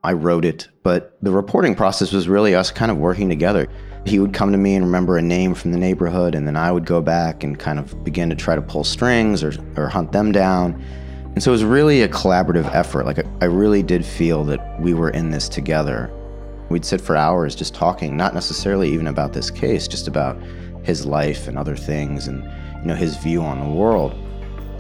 I 0.04 0.14
wrote 0.14 0.46
it, 0.46 0.68
but 0.84 1.18
the 1.22 1.32
reporting 1.32 1.76
process 1.76 2.12
was 2.12 2.28
really 2.28 2.56
us 2.56 2.72
kind 2.72 2.90
of 2.90 2.98
working 2.98 3.30
together. 3.30 3.68
He 4.06 4.18
would 4.18 4.34
come 4.34 4.52
to 4.52 4.58
me 4.58 4.76
and 4.76 4.84
remember 4.84 5.18
a 5.18 5.22
name 5.22 5.54
from 5.54 5.72
the 5.72 5.78
neighborhood, 5.78 6.34
and 6.34 6.48
then 6.48 6.58
I 6.58 6.72
would 6.72 6.86
go 6.86 7.02
back 7.02 7.44
and 7.44 7.60
kind 7.60 7.78
of 7.78 8.04
begin 8.04 8.30
to 8.30 8.36
try 8.36 8.56
to 8.56 8.62
pull 8.62 8.84
strings 8.84 9.44
or, 9.44 9.54
or 9.78 9.90
hunt 9.90 10.12
them 10.12 10.32
down. 10.32 10.82
And 11.34 11.44
so 11.44 11.52
it 11.52 11.54
was 11.54 11.64
really 11.64 12.02
a 12.02 12.10
collaborative 12.10 12.74
effort. 12.74 13.06
Like, 13.06 13.24
I 13.42 13.46
really 13.46 13.84
did 13.84 14.04
feel 14.04 14.44
that 14.46 14.82
we 14.82 14.96
were 14.96 15.12
in 15.12 15.30
this 15.30 15.48
together. 15.48 16.12
We'd 16.72 16.86
sit 16.86 17.02
for 17.02 17.16
hours 17.16 17.54
just 17.54 17.76
talking, 17.76 18.16
not 18.16 18.34
necessarily 18.34 18.92
even 18.92 19.08
about 19.08 19.34
this 19.34 19.52
case, 19.52 19.88
just 19.88 20.08
about 20.08 20.42
his 20.84 21.06
life 21.06 21.48
and 21.48 21.58
other 21.58 21.76
things 21.76 22.28
and 22.28 22.44
you 22.82 22.88
know 22.88 22.96
his 22.96 23.18
view 23.18 23.42
on 23.44 23.60
the 23.60 23.70
world. 23.76 24.14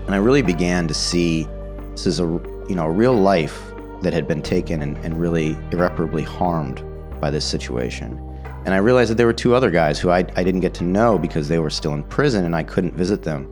And 0.05 0.15
I 0.15 0.17
really 0.17 0.41
began 0.41 0.87
to 0.87 0.93
see 0.93 1.47
this 1.91 2.07
is 2.07 2.19
a 2.19 2.23
you 2.23 2.75
know 2.75 2.85
a 2.85 2.91
real 2.91 3.13
life 3.13 3.71
that 4.01 4.13
had 4.13 4.27
been 4.27 4.41
taken 4.41 4.81
and, 4.81 4.97
and 4.97 5.19
really 5.19 5.57
irreparably 5.71 6.23
harmed 6.23 6.83
by 7.19 7.29
this 7.29 7.45
situation. 7.45 8.19
And 8.65 8.73
I 8.73 8.77
realized 8.77 9.11
that 9.11 9.15
there 9.15 9.27
were 9.27 9.33
two 9.33 9.53
other 9.55 9.71
guys 9.71 9.99
who 9.99 10.09
I, 10.09 10.19
I 10.35 10.43
didn't 10.43 10.61
get 10.61 10.73
to 10.75 10.83
know 10.83 11.17
because 11.17 11.47
they 11.47 11.59
were 11.59 11.69
still 11.69 11.93
in 11.93 12.03
prison 12.03 12.45
and 12.45 12.55
I 12.55 12.63
couldn't 12.63 12.95
visit 12.95 13.23
them. 13.23 13.49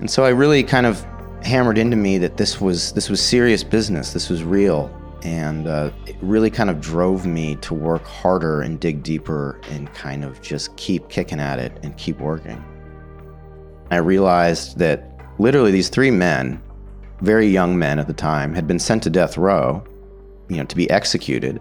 And 0.00 0.10
so 0.10 0.24
I 0.24 0.30
really 0.30 0.62
kind 0.62 0.86
of 0.86 1.04
hammered 1.42 1.78
into 1.78 1.96
me 1.96 2.18
that 2.18 2.36
this 2.36 2.60
was 2.60 2.92
this 2.92 3.08
was 3.08 3.20
serious 3.20 3.64
business. 3.64 4.12
This 4.12 4.28
was 4.28 4.44
real 4.44 4.96
And 5.22 5.68
uh, 5.68 5.90
it 6.06 6.16
really 6.20 6.50
kind 6.50 6.68
of 6.68 6.80
drove 6.80 7.26
me 7.26 7.56
to 7.56 7.74
work 7.74 8.04
harder 8.04 8.60
and 8.60 8.80
dig 8.80 9.02
deeper 9.02 9.60
and 9.70 9.92
kind 9.94 10.24
of 10.24 10.40
just 10.42 10.76
keep 10.76 11.08
kicking 11.08 11.38
at 11.38 11.58
it 11.58 11.78
and 11.82 11.96
keep 11.96 12.18
working. 12.18 12.62
I 13.90 13.96
realized 13.96 14.78
that 14.78 15.20
literally 15.38 15.70
these 15.70 15.88
three 15.88 16.10
men, 16.10 16.60
very 17.20 17.46
young 17.46 17.78
men 17.78 17.98
at 17.98 18.06
the 18.06 18.12
time, 18.12 18.54
had 18.54 18.66
been 18.66 18.78
sent 18.78 19.02
to 19.04 19.10
death 19.10 19.36
row, 19.36 19.84
you 20.48 20.56
know, 20.56 20.64
to 20.64 20.76
be 20.76 20.90
executed 20.90 21.60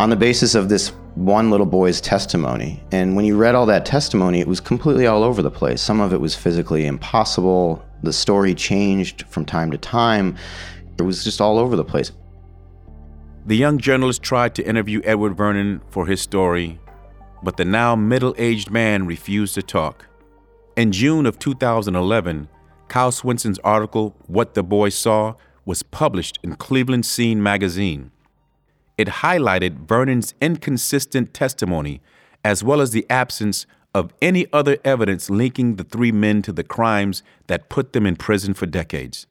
on 0.00 0.10
the 0.10 0.16
basis 0.16 0.54
of 0.54 0.68
this 0.68 0.88
one 1.14 1.50
little 1.50 1.66
boy's 1.66 2.00
testimony. 2.00 2.82
And 2.90 3.14
when 3.14 3.24
you 3.24 3.36
read 3.36 3.54
all 3.54 3.66
that 3.66 3.84
testimony, 3.84 4.40
it 4.40 4.48
was 4.48 4.60
completely 4.60 5.06
all 5.06 5.22
over 5.22 5.42
the 5.42 5.50
place. 5.50 5.82
Some 5.82 6.00
of 6.00 6.12
it 6.12 6.20
was 6.20 6.34
physically 6.34 6.86
impossible. 6.86 7.84
The 8.02 8.12
story 8.12 8.54
changed 8.54 9.24
from 9.28 9.44
time 9.44 9.70
to 9.70 9.78
time. 9.78 10.36
It 10.98 11.02
was 11.02 11.22
just 11.22 11.40
all 11.40 11.58
over 11.58 11.76
the 11.76 11.84
place. 11.84 12.12
The 13.46 13.56
young 13.56 13.78
journalist 13.78 14.22
tried 14.22 14.54
to 14.56 14.66
interview 14.68 15.00
Edward 15.02 15.34
Vernon 15.34 15.80
for 15.88 16.06
his 16.06 16.20
story, 16.20 16.78
but 17.42 17.56
the 17.56 17.64
now 17.64 17.96
middle 17.96 18.34
aged 18.36 18.70
man 18.70 19.06
refused 19.06 19.54
to 19.54 19.62
talk. 19.62 20.06
In 20.76 20.92
June 20.92 21.24
of 21.24 21.38
2011, 21.38 22.48
Kyle 22.88 23.10
Swenson's 23.10 23.58
article, 23.60 24.14
What 24.26 24.52
the 24.52 24.62
Boy 24.62 24.90
Saw, 24.90 25.34
was 25.64 25.82
published 25.82 26.38
in 26.42 26.56
Cleveland 26.56 27.06
Scene 27.06 27.42
magazine. 27.42 28.10
It 28.98 29.08
highlighted 29.08 29.88
Vernon's 29.88 30.34
inconsistent 30.42 31.32
testimony 31.32 32.02
as 32.44 32.62
well 32.62 32.82
as 32.82 32.90
the 32.90 33.06
absence 33.08 33.64
of 33.94 34.12
any 34.20 34.46
other 34.52 34.76
evidence 34.84 35.30
linking 35.30 35.76
the 35.76 35.84
three 35.84 36.12
men 36.12 36.42
to 36.42 36.52
the 36.52 36.64
crimes 36.64 37.22
that 37.46 37.70
put 37.70 37.94
them 37.94 38.04
in 38.04 38.16
prison 38.16 38.52
for 38.52 38.66
decades. 38.66 39.26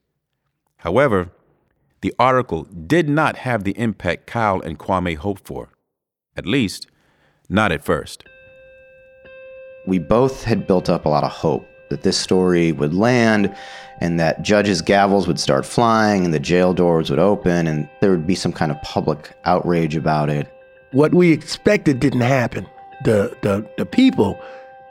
However, 0.78 1.30
the 2.02 2.14
article 2.18 2.64
did 2.64 3.10
not 3.10 3.38
have 3.38 3.64
the 3.64 3.78
impact 3.78 4.28
Kyle 4.28 4.62
and 4.62 4.80
Kwame 4.80 5.18
hoped 5.18 5.46
for. 5.46 5.70
At 6.38 6.46
least, 6.46 6.88
not 7.50 7.72
at 7.72 7.84
first. 7.84 8.24
We 9.86 10.00
both 10.00 10.44
had 10.44 10.68
built 10.68 10.90
up 10.90 11.06
a 11.06 11.10
lot 11.10 11.24
of 11.24 11.32
hope 11.32 11.68
that 11.90 12.04
this 12.04 12.18
story 12.18 12.72
would 12.72 12.94
land 12.94 13.54
and 14.00 14.20
that 14.20 14.44
judges' 14.44 14.82
gavels 14.82 15.28
would 15.28 15.40
start 15.40 15.66
flying 15.66 16.24
and 16.24 16.34
the 16.34 16.40
jail 16.40 16.74
doors 16.74 17.10
would 17.10 17.20
open 17.20 17.68
and 17.68 17.90
there 18.00 18.12
would 18.12 18.28
be 18.28 18.36
some 18.36 18.54
kind 18.54 18.72
of 18.72 18.82
public 18.82 19.32
outrage 19.46 19.96
about 19.96 20.30
it. 20.30 20.48
What 20.92 21.14
we 21.14 21.32
expected 21.32 22.00
didn't 22.00 22.22
happen. 22.22 22.68
The, 23.04 23.36
the, 23.42 23.68
the 23.78 23.86
people 23.86 24.40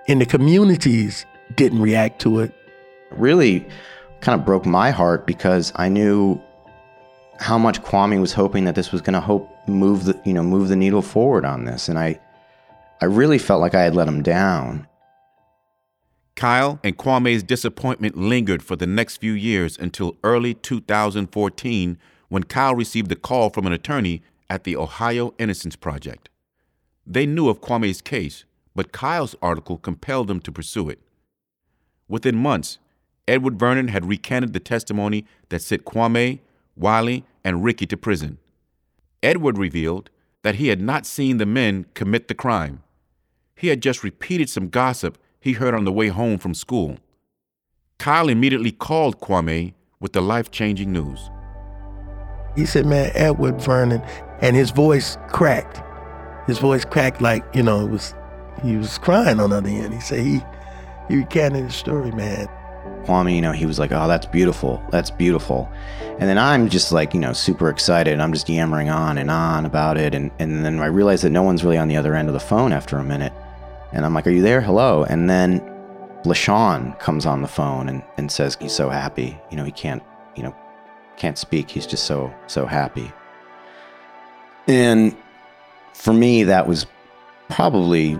in 0.06 0.18
the 0.18 0.26
communities 0.26 1.24
didn't 1.54 1.80
react 1.80 2.20
to 2.22 2.40
it. 2.40 2.52
Really 3.12 3.66
kind 4.20 4.38
of 4.38 4.44
broke 4.44 4.66
my 4.66 4.90
heart 4.90 5.26
because 5.26 5.72
I 5.76 5.88
knew 5.88 6.40
how 7.38 7.58
much 7.58 7.82
Kwame 7.82 8.20
was 8.20 8.32
hoping 8.32 8.64
that 8.64 8.74
this 8.74 8.92
was 8.92 9.00
going 9.00 9.14
to 9.14 9.20
hope 9.20 9.48
move 9.68 10.04
the 10.04 10.20
you 10.24 10.32
know 10.32 10.42
move 10.42 10.68
the 10.68 10.76
needle 10.76 11.02
forward 11.02 11.44
on 11.44 11.64
this, 11.64 11.88
and 11.88 11.98
I 11.98 12.20
I 13.00 13.04
really 13.06 13.38
felt 13.38 13.60
like 13.60 13.74
I 13.74 13.82
had 13.82 13.94
let 13.94 14.08
him 14.08 14.22
down. 14.22 14.86
Kyle 16.34 16.78
and 16.84 16.96
Kwame's 16.96 17.42
disappointment 17.42 18.16
lingered 18.16 18.62
for 18.62 18.76
the 18.76 18.86
next 18.86 19.16
few 19.16 19.32
years 19.32 19.76
until 19.76 20.16
early 20.22 20.54
2014 20.54 21.98
when 22.28 22.44
Kyle 22.44 22.76
received 22.76 23.10
a 23.10 23.16
call 23.16 23.50
from 23.50 23.66
an 23.66 23.72
attorney 23.72 24.22
at 24.48 24.62
the 24.62 24.76
Ohio 24.76 25.34
Innocence 25.38 25.74
Project. 25.74 26.28
They 27.04 27.26
knew 27.26 27.48
of 27.48 27.60
Kwame's 27.60 28.00
case, 28.00 28.44
but 28.76 28.92
Kyle's 28.92 29.34
article 29.42 29.78
compelled 29.78 30.28
them 30.28 30.38
to 30.40 30.52
pursue 30.52 30.88
it. 30.88 31.00
Within 32.08 32.36
months, 32.36 32.78
Edward 33.26 33.58
Vernon 33.58 33.88
had 33.88 34.06
recanted 34.06 34.52
the 34.52 34.60
testimony 34.60 35.26
that 35.48 35.62
said 35.62 35.84
Kwame, 35.84 36.38
Wiley, 36.78 37.24
and 37.44 37.64
Ricky 37.64 37.86
to 37.86 37.96
prison. 37.96 38.38
Edward 39.22 39.58
revealed 39.58 40.10
that 40.42 40.56
he 40.56 40.68
had 40.68 40.80
not 40.80 41.06
seen 41.06 41.38
the 41.38 41.46
men 41.46 41.86
commit 41.94 42.28
the 42.28 42.34
crime. 42.34 42.82
He 43.56 43.68
had 43.68 43.82
just 43.82 44.04
repeated 44.04 44.48
some 44.48 44.68
gossip 44.68 45.18
he 45.40 45.52
heard 45.52 45.74
on 45.74 45.84
the 45.84 45.92
way 45.92 46.08
home 46.08 46.38
from 46.38 46.54
school. 46.54 46.98
Kyle 47.98 48.28
immediately 48.28 48.70
called 48.70 49.20
Kwame 49.20 49.74
with 50.00 50.12
the 50.12 50.22
life 50.22 50.50
changing 50.50 50.92
news. 50.92 51.30
He 52.56 52.66
said, 52.66 52.86
Man, 52.86 53.10
Edward 53.14 53.60
Vernon, 53.60 54.02
and 54.40 54.54
his 54.54 54.70
voice 54.70 55.16
cracked. 55.28 55.82
His 56.46 56.58
voice 56.58 56.84
cracked 56.84 57.20
like, 57.20 57.44
you 57.54 57.62
know, 57.62 57.84
it 57.84 57.90
was 57.90 58.14
he 58.62 58.76
was 58.76 58.98
crying 58.98 59.38
on 59.38 59.50
the 59.50 59.56
other 59.56 59.68
end. 59.68 59.94
He 59.94 60.00
said 60.00 60.20
he 60.20 60.40
he 61.08 61.16
recanted 61.16 61.64
his 61.64 61.74
story, 61.74 62.10
man. 62.12 62.48
Kwame, 63.08 63.34
you 63.34 63.40
know, 63.40 63.52
he 63.52 63.64
was 63.64 63.78
like, 63.78 63.90
"Oh, 63.90 64.06
that's 64.06 64.26
beautiful. 64.26 64.82
That's 64.90 65.10
beautiful." 65.10 65.70
And 66.18 66.28
then 66.28 66.36
I'm 66.36 66.68
just 66.68 66.92
like, 66.92 67.14
you 67.14 67.20
know, 67.20 67.32
super 67.32 67.70
excited. 67.70 68.20
I'm 68.20 68.32
just 68.32 68.48
yammering 68.48 68.90
on 68.90 69.16
and 69.16 69.30
on 69.30 69.64
about 69.64 69.96
it, 69.96 70.14
and 70.14 70.30
and 70.38 70.64
then 70.64 70.78
I 70.80 70.86
realize 70.86 71.22
that 71.22 71.30
no 71.30 71.42
one's 71.42 71.64
really 71.64 71.78
on 71.78 71.88
the 71.88 71.96
other 71.96 72.14
end 72.14 72.28
of 72.28 72.34
the 72.34 72.40
phone 72.40 72.72
after 72.72 72.98
a 72.98 73.04
minute, 73.04 73.32
and 73.92 74.04
I'm 74.04 74.12
like, 74.12 74.26
"Are 74.26 74.30
you 74.30 74.42
there? 74.42 74.60
Hello?" 74.60 75.04
And 75.04 75.30
then 75.30 75.60
LaShawn 76.24 76.98
comes 76.98 77.24
on 77.24 77.40
the 77.40 77.48
phone 77.48 77.88
and 77.88 78.02
and 78.18 78.30
says 78.30 78.58
he's 78.60 78.74
so 78.74 78.90
happy. 78.90 79.38
You 79.50 79.56
know, 79.56 79.64
he 79.64 79.72
can't, 79.72 80.02
you 80.36 80.42
know, 80.42 80.54
can't 81.16 81.38
speak. 81.38 81.70
He's 81.70 81.86
just 81.86 82.04
so 82.04 82.32
so 82.46 82.66
happy. 82.66 83.10
And 84.66 85.16
for 85.94 86.12
me, 86.12 86.44
that 86.44 86.68
was 86.68 86.84
probably 87.48 88.18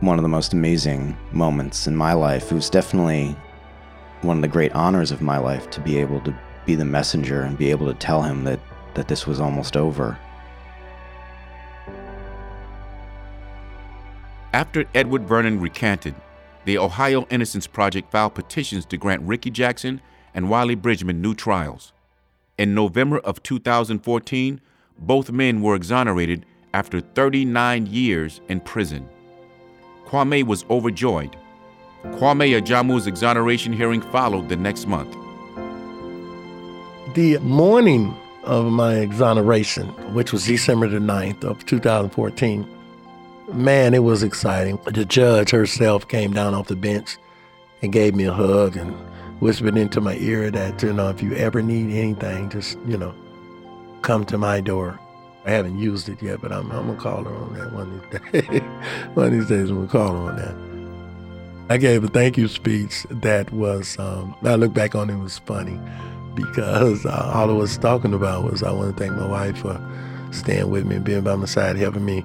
one 0.00 0.18
of 0.18 0.22
the 0.22 0.28
most 0.28 0.52
amazing 0.52 1.16
moments 1.32 1.86
in 1.86 1.96
my 1.96 2.12
life. 2.12 2.50
It 2.50 2.54
was 2.54 2.68
definitely 2.68 3.36
one 4.22 4.38
of 4.38 4.42
the 4.42 4.48
great 4.48 4.72
honors 4.72 5.10
of 5.10 5.20
my 5.20 5.38
life 5.38 5.70
to 5.70 5.80
be 5.80 5.98
able 5.98 6.20
to 6.20 6.34
be 6.64 6.74
the 6.74 6.84
messenger 6.84 7.42
and 7.42 7.56
be 7.56 7.70
able 7.70 7.86
to 7.86 7.94
tell 7.94 8.22
him 8.22 8.44
that, 8.44 8.60
that 8.94 9.08
this 9.08 9.26
was 9.26 9.40
almost 9.40 9.76
over. 9.76 10.18
After 14.52 14.84
Edward 14.94 15.28
Vernon 15.28 15.60
recanted, 15.60 16.14
the 16.64 16.78
Ohio 16.78 17.26
Innocence 17.30 17.66
Project 17.66 18.10
filed 18.10 18.34
petitions 18.34 18.86
to 18.86 18.96
grant 18.96 19.22
Ricky 19.22 19.50
Jackson 19.50 20.00
and 20.34 20.50
Wiley 20.50 20.74
Bridgeman 20.74 21.20
new 21.20 21.34
trials. 21.34 21.92
In 22.58 22.74
November 22.74 23.18
of 23.18 23.42
2014, 23.42 24.60
both 24.98 25.30
men 25.30 25.60
were 25.60 25.74
exonerated 25.74 26.46
after 26.72 27.00
39 27.00 27.86
years 27.86 28.40
in 28.48 28.60
prison. 28.60 29.08
Kwame 30.06 30.44
was 30.44 30.64
overjoyed. 30.70 31.36
Kwame 32.14 32.60
Ajamu's 32.60 33.06
exoneration 33.06 33.72
hearing 33.72 34.00
followed 34.00 34.48
the 34.48 34.56
next 34.56 34.86
month. 34.86 35.14
The 37.14 37.38
morning 37.38 38.16
of 38.44 38.66
my 38.66 38.96
exoneration, 38.96 39.88
which 40.14 40.32
was 40.32 40.46
December 40.46 40.88
the 40.88 40.98
9th 40.98 41.44
of 41.44 41.66
2014, 41.66 42.66
man, 43.52 43.94
it 43.94 44.02
was 44.02 44.22
exciting. 44.22 44.78
The 44.86 45.04
judge 45.04 45.50
herself 45.50 46.08
came 46.08 46.32
down 46.32 46.54
off 46.54 46.68
the 46.68 46.76
bench 46.76 47.16
and 47.82 47.92
gave 47.92 48.14
me 48.14 48.24
a 48.24 48.32
hug 48.32 48.76
and 48.76 48.94
whispered 49.40 49.76
into 49.76 50.00
my 50.00 50.16
ear 50.16 50.50
that, 50.50 50.82
you 50.82 50.92
know, 50.92 51.10
if 51.10 51.22
you 51.22 51.34
ever 51.34 51.62
need 51.62 51.92
anything, 51.94 52.48
just, 52.48 52.78
you 52.86 52.96
know, 52.96 53.14
come 54.02 54.24
to 54.26 54.38
my 54.38 54.60
door. 54.60 54.98
I 55.44 55.50
haven't 55.50 55.78
used 55.78 56.08
it 56.08 56.22
yet, 56.22 56.40
but 56.40 56.52
I'm, 56.52 56.70
I'm 56.72 56.86
gonna 56.86 56.98
call 56.98 57.22
her 57.24 57.34
on 57.34 57.54
that 57.54 57.72
one 57.72 57.92
of 57.92 58.32
these 58.32 58.42
days. 58.42 58.60
one 59.14 59.26
of 59.26 59.32
these 59.32 59.48
days, 59.48 59.70
I'm 59.70 59.86
gonna 59.86 59.88
call 59.88 60.12
her 60.12 60.30
on 60.30 60.36
that. 60.36 60.75
I 61.68 61.78
gave 61.78 62.04
a 62.04 62.08
thank 62.08 62.38
you 62.38 62.46
speech 62.46 63.04
that 63.10 63.52
was, 63.52 63.98
um, 63.98 64.36
I 64.44 64.54
look 64.54 64.72
back 64.72 64.94
on 64.94 65.10
it, 65.10 65.16
was 65.16 65.38
funny 65.38 65.80
because 66.34 67.04
uh, 67.04 67.32
all 67.34 67.50
I 67.50 67.52
was 67.52 67.76
talking 67.76 68.14
about 68.14 68.44
was 68.44 68.62
I 68.62 68.70
want 68.70 68.96
to 68.96 69.02
thank 69.02 69.16
my 69.18 69.26
wife 69.26 69.58
for 69.58 69.80
staying 70.30 70.70
with 70.70 70.86
me 70.86 70.96
and 70.96 71.04
being 71.04 71.22
by 71.22 71.34
my 71.34 71.46
side, 71.46 71.76
helping 71.76 72.04
me 72.04 72.24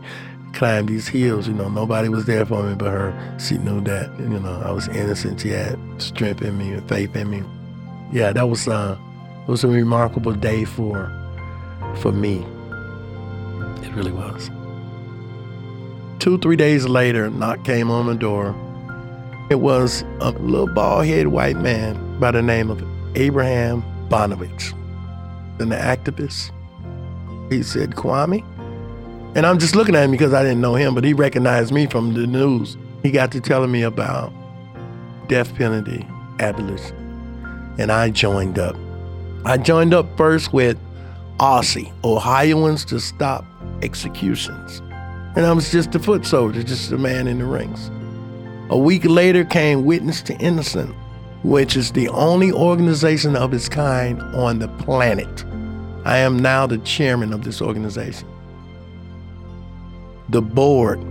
climb 0.54 0.86
these 0.86 1.08
hills. 1.08 1.48
You 1.48 1.56
know, 1.56 1.70
nobody 1.70 2.08
was 2.08 2.26
there 2.26 2.46
for 2.46 2.62
me 2.62 2.76
but 2.76 2.92
her. 2.92 3.38
She 3.40 3.58
knew 3.58 3.82
that, 3.82 4.12
you 4.20 4.28
know, 4.28 4.62
I 4.64 4.72
was 4.72 4.88
innocent. 4.90 5.42
She 5.42 5.50
had 5.50 5.80
strength 5.98 6.44
in 6.44 6.60
me 6.60 6.74
and 6.74 6.88
faith 6.88 7.16
in 7.16 7.32
me. 7.32 7.42
Yeah, 8.12 8.34
that 8.34 8.48
was, 8.48 8.68
uh, 8.68 8.96
it 9.42 9.50
was 9.50 9.64
a 9.64 9.68
remarkable 9.68 10.34
day 10.34 10.66
for, 10.66 11.12
for 11.96 12.12
me. 12.12 12.46
It 13.82 13.92
really 13.96 14.12
was. 14.12 14.52
Two, 16.20 16.38
three 16.38 16.58
days 16.58 16.86
later, 16.86 17.32
knock 17.32 17.64
came 17.64 17.90
on 17.90 18.06
the 18.06 18.14
door. 18.14 18.56
It 19.52 19.60
was 19.60 20.06
a 20.22 20.32
little 20.32 20.66
bald 20.66 21.08
headed 21.08 21.28
white 21.28 21.58
man 21.58 22.18
by 22.22 22.32
the 22.32 22.42
name 22.42 22.70
of 22.70 22.82
Abraham 23.18 23.84
Bonowitz, 24.08 24.72
an 25.60 25.72
activist. 25.72 26.52
He 27.52 27.62
said, 27.62 27.92
Kwame. 27.96 28.46
And 29.36 29.46
I'm 29.46 29.60
just 29.60 29.76
looking 29.76 29.94
at 29.94 30.06
him 30.06 30.12
because 30.12 30.34
I 30.34 30.42
didn't 30.42 30.62
know 30.62 30.76
him, 30.76 30.96
but 30.96 31.04
he 31.04 31.12
recognized 31.12 31.74
me 31.74 31.86
from 31.86 32.14
the 32.14 32.26
news. 32.26 32.78
He 33.04 33.12
got 33.12 33.34
to 33.34 33.42
telling 33.42 33.74
me 33.74 33.82
about 33.82 34.32
death 35.28 35.54
penalty 35.56 36.08
abolition. 36.40 36.96
And 37.78 37.92
I 37.92 38.10
joined 38.10 38.58
up. 38.58 38.78
I 39.44 39.58
joined 39.58 39.94
up 39.94 40.16
first 40.16 40.54
with 40.54 40.78
OSSE, 41.42 41.92
Ohioans 42.06 42.86
to 42.86 43.02
Stop 43.02 43.44
Executions. 43.82 44.80
And 45.36 45.46
I 45.46 45.52
was 45.52 45.74
just 45.74 45.94
a 45.94 46.00
foot 46.00 46.26
soldier, 46.26 46.64
just 46.64 46.90
a 46.94 46.98
man 46.98 47.28
in 47.28 47.40
the 47.40 47.46
rings. 47.46 47.92
A 48.72 48.78
week 48.78 49.04
later 49.04 49.44
came 49.44 49.84
Witness 49.84 50.22
to 50.22 50.38
Innocence, 50.38 50.96
which 51.44 51.76
is 51.76 51.92
the 51.92 52.08
only 52.08 52.54
organization 52.54 53.36
of 53.36 53.54
its 53.54 53.68
kind 53.68 54.22
on 54.34 54.60
the 54.60 54.70
planet 54.70 55.44
I 56.06 56.20
am 56.20 56.40
now 56.40 56.68
the 56.68 56.78
chairman 56.78 57.34
of 57.34 57.44
this 57.44 57.62
organization. 57.62 58.30
The 60.30 60.42
board, 60.42 61.04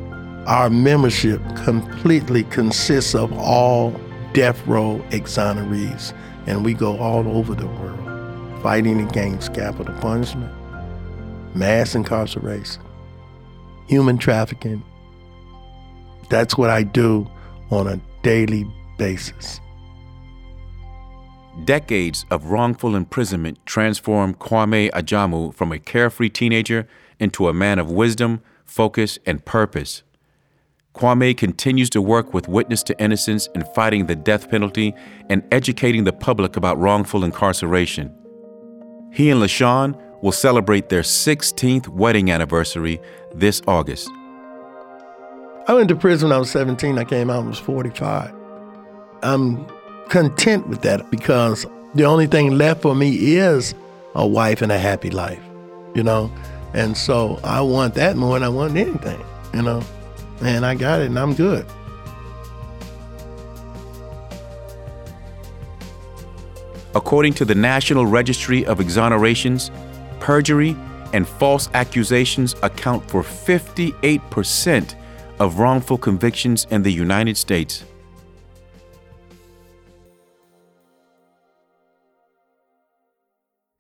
our 0.46 0.70
membership 0.70 1.42
completely 1.64 2.44
consists 2.44 3.14
of 3.14 3.30
all 3.34 3.94
death 4.32 4.66
row 4.66 5.04
exonerees, 5.11 6.14
and 6.46 6.64
we 6.64 6.72
go 6.72 6.98
all 6.98 7.28
over 7.28 7.54
the 7.54 7.66
world 7.66 8.62
fighting 8.62 9.06
against 9.06 9.52
capital 9.52 9.94
punishment, 10.00 10.50
mass 11.54 11.94
incarceration, 11.94 12.82
human 13.86 14.16
trafficking. 14.16 14.82
That's 16.30 16.56
what 16.56 16.70
I 16.70 16.84
do 16.84 17.30
on 17.71 17.87
a 17.87 18.01
daily 18.23 18.66
basis. 18.99 19.61
Decades 21.64 22.25
of 22.31 22.47
wrongful 22.47 22.95
imprisonment 22.95 23.59
transformed 23.66 24.39
Kwame 24.39 24.91
Ajamu 24.91 25.55
from 25.55 25.73
a 25.73 25.79
carefree 25.79 26.31
teenager 26.31 26.87
into 27.18 27.49
a 27.49 27.53
man 27.53 27.79
of 27.79 27.91
wisdom, 27.91 28.41
focus, 28.64 29.18
and 29.27 29.45
purpose. 29.45 30.03
Kwame 30.95 31.37
continues 31.37 31.91
to 31.91 32.03
work 32.03 32.35
with 32.35 32.49
Witness 32.49 32.83
to 32.85 33.01
Innocence 33.01 33.49
in 33.55 33.64
fighting 33.75 34.07
the 34.07 34.16
death 34.16 34.51
penalty 34.51 34.95
and 35.29 35.43
educating 35.53 36.05
the 36.05 36.12
public 36.12 36.57
about 36.57 36.79
wrongful 36.79 37.25
incarceration. 37.25 38.14
He 39.12 39.31
and 39.31 39.41
LaShawn 39.41 40.01
will 40.23 40.33
celebrate 40.33 40.89
their 40.89 41.03
16th 41.03 41.89
wedding 41.89 42.31
anniversary 42.31 43.01
this 43.35 43.62
August. 43.66 44.11
I 45.71 45.75
went 45.75 45.89
to 45.91 45.95
prison 45.95 46.31
when 46.31 46.37
I 46.37 46.41
was 46.41 46.51
17. 46.51 46.99
I 46.99 47.05
came 47.05 47.31
out 47.31 47.37
when 47.37 47.47
I 47.47 47.51
was 47.51 47.61
45. 47.61 48.35
I'm 49.23 49.64
content 50.09 50.66
with 50.66 50.83
that 50.83 51.09
because 51.12 51.64
the 51.95 52.03
only 52.07 52.27
thing 52.27 52.59
left 52.59 52.83
for 52.83 52.93
me 52.93 53.37
is 53.37 53.77
a 54.16 54.27
wife 54.27 54.62
and 54.62 54.73
a 54.73 54.79
happy 54.81 55.11
life, 55.11 55.41
you 55.95 56.03
know? 56.03 56.29
And 56.75 56.97
so 56.97 57.39
I 57.45 57.61
want 57.61 57.95
that 57.95 58.16
more 58.16 58.37
than 58.37 58.43
I 58.43 58.49
want 58.49 58.77
anything, 58.77 59.25
you 59.55 59.62
know? 59.62 59.81
And 60.41 60.66
I 60.66 60.75
got 60.75 61.03
it 61.03 61.07
and 61.07 61.16
I'm 61.16 61.35
good. 61.35 61.64
According 66.97 67.35
to 67.35 67.45
the 67.45 67.55
National 67.55 68.07
Registry 68.07 68.66
of 68.66 68.81
Exonerations, 68.81 69.71
perjury 70.18 70.77
and 71.12 71.29
false 71.29 71.71
accusations 71.75 72.57
account 72.64 73.09
for 73.09 73.23
58% 73.23 74.97
of 75.41 75.59
wrongful 75.59 75.97
convictions 75.97 76.66
in 76.70 76.82
the 76.82 76.93
United 76.93 77.36
States. 77.36 77.82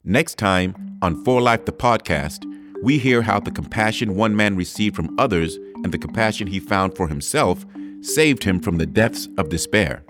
Next 0.02 0.38
time 0.38 0.98
on 1.02 1.22
For 1.22 1.42
Life 1.42 1.66
the 1.66 1.72
podcast, 1.72 2.46
we 2.82 2.98
hear 2.98 3.20
how 3.20 3.38
the 3.38 3.50
compassion 3.50 4.16
one 4.16 4.34
man 4.34 4.56
received 4.56 4.96
from 4.96 5.14
others 5.20 5.56
and 5.84 5.92
the 5.92 5.98
compassion 5.98 6.46
he 6.46 6.58
found 6.58 6.96
for 6.96 7.06
himself 7.08 7.66
saved 8.00 8.42
him 8.42 8.58
from 8.58 8.78
the 8.78 8.86
depths 8.86 9.28
of 9.36 9.50
despair. 9.50 10.02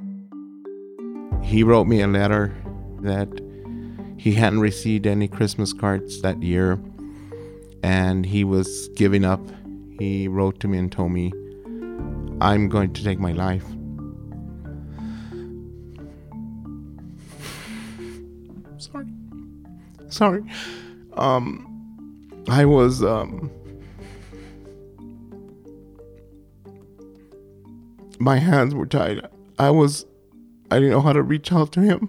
He 1.42 1.64
wrote 1.64 1.88
me 1.88 2.00
a 2.00 2.06
letter 2.06 2.54
that 3.00 3.28
he 4.16 4.32
hadn't 4.34 4.60
received 4.60 5.06
any 5.06 5.26
Christmas 5.26 5.72
cards 5.72 6.22
that 6.22 6.40
year 6.40 6.78
and 7.82 8.24
he 8.24 8.44
was 8.44 8.88
giving 8.94 9.24
up. 9.24 9.40
He 9.98 10.28
wrote 10.28 10.60
to 10.60 10.68
me 10.68 10.78
and 10.78 10.92
told 10.92 11.10
me, 11.10 11.32
I'm 12.40 12.68
going 12.68 12.92
to 12.94 13.04
take 13.04 13.18
my 13.18 13.32
life. 13.32 13.64
Sorry. 18.78 19.06
Sorry. 20.08 20.42
Um, 21.14 22.42
I 22.48 22.64
was, 22.64 23.04
um, 23.04 23.50
my 28.18 28.38
hands 28.38 28.74
were 28.74 28.86
tied. 28.86 29.28
I 29.58 29.70
was, 29.70 30.06
I 30.70 30.76
didn't 30.76 30.90
know 30.90 31.02
how 31.02 31.12
to 31.12 31.22
reach 31.22 31.52
out 31.52 31.72
to 31.72 31.80
him. 31.80 32.08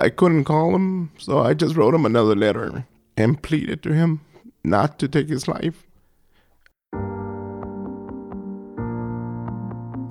I 0.00 0.08
couldn't 0.10 0.44
call 0.44 0.74
him, 0.74 1.10
so 1.18 1.40
I 1.40 1.54
just 1.54 1.76
wrote 1.76 1.94
him 1.94 2.06
another 2.06 2.34
letter 2.34 2.86
and 3.16 3.42
pleaded 3.42 3.82
to 3.82 3.92
him 3.94 4.20
not 4.64 4.98
to 4.98 5.08
take 5.08 5.28
his 5.28 5.48
life. 5.48 5.85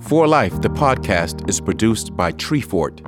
For 0.02 0.28
Life, 0.28 0.62
the 0.62 0.70
podcast, 0.70 1.50
is 1.50 1.60
produced 1.60 2.16
by 2.16 2.32
Treefort. 2.34 3.02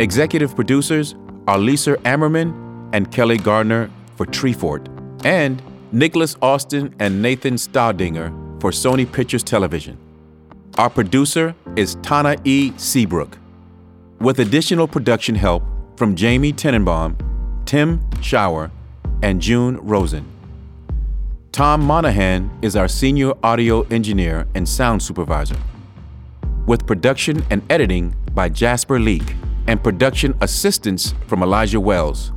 Executive 0.00 0.54
producers 0.54 1.14
are 1.48 1.58
Lisa 1.58 1.96
Ammerman 2.04 2.90
and 2.92 3.10
Kelly 3.10 3.38
Gardner 3.38 3.90
for 4.16 4.26
Treefort, 4.26 4.86
and 5.24 5.62
Nicholas 5.92 6.36
Austin 6.42 6.94
and 6.98 7.22
Nathan 7.22 7.54
Staudinger 7.54 8.60
for 8.60 8.70
Sony 8.70 9.10
Pictures 9.10 9.42
Television. 9.42 9.96
Our 10.76 10.90
producer 10.90 11.54
is 11.76 11.96
Tana 12.02 12.36
E. 12.44 12.72
Seabrook, 12.76 13.38
with 14.20 14.40
additional 14.40 14.86
production 14.86 15.34
help 15.34 15.62
from 15.96 16.14
Jamie 16.14 16.52
Tenenbaum, 16.52 17.16
Tim 17.64 18.00
Shower, 18.20 18.70
and 19.22 19.40
June 19.40 19.78
Rosen. 19.78 20.26
Tom 21.52 21.82
Monahan 21.82 22.50
is 22.60 22.76
our 22.76 22.88
senior 22.88 23.32
audio 23.42 23.82
engineer 23.82 24.46
and 24.54 24.68
sound 24.68 25.02
supervisor, 25.02 25.56
with 26.66 26.86
production 26.86 27.44
and 27.50 27.62
editing 27.70 28.14
by 28.32 28.48
Jasper 28.48 28.98
Leak 28.98 29.34
and 29.66 29.82
production 29.82 30.34
assistance 30.40 31.14
from 31.26 31.42
Elijah 31.42 31.80
Wells. 31.80 32.32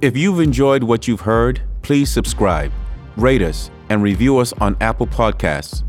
If 0.00 0.16
you've 0.16 0.40
enjoyed 0.40 0.82
what 0.82 1.06
you've 1.06 1.20
heard, 1.20 1.60
please 1.82 2.10
subscribe, 2.10 2.72
rate 3.16 3.42
us, 3.42 3.70
and 3.88 4.02
review 4.02 4.38
us 4.38 4.52
on 4.54 4.76
Apple 4.80 5.06
Podcasts. 5.06 5.82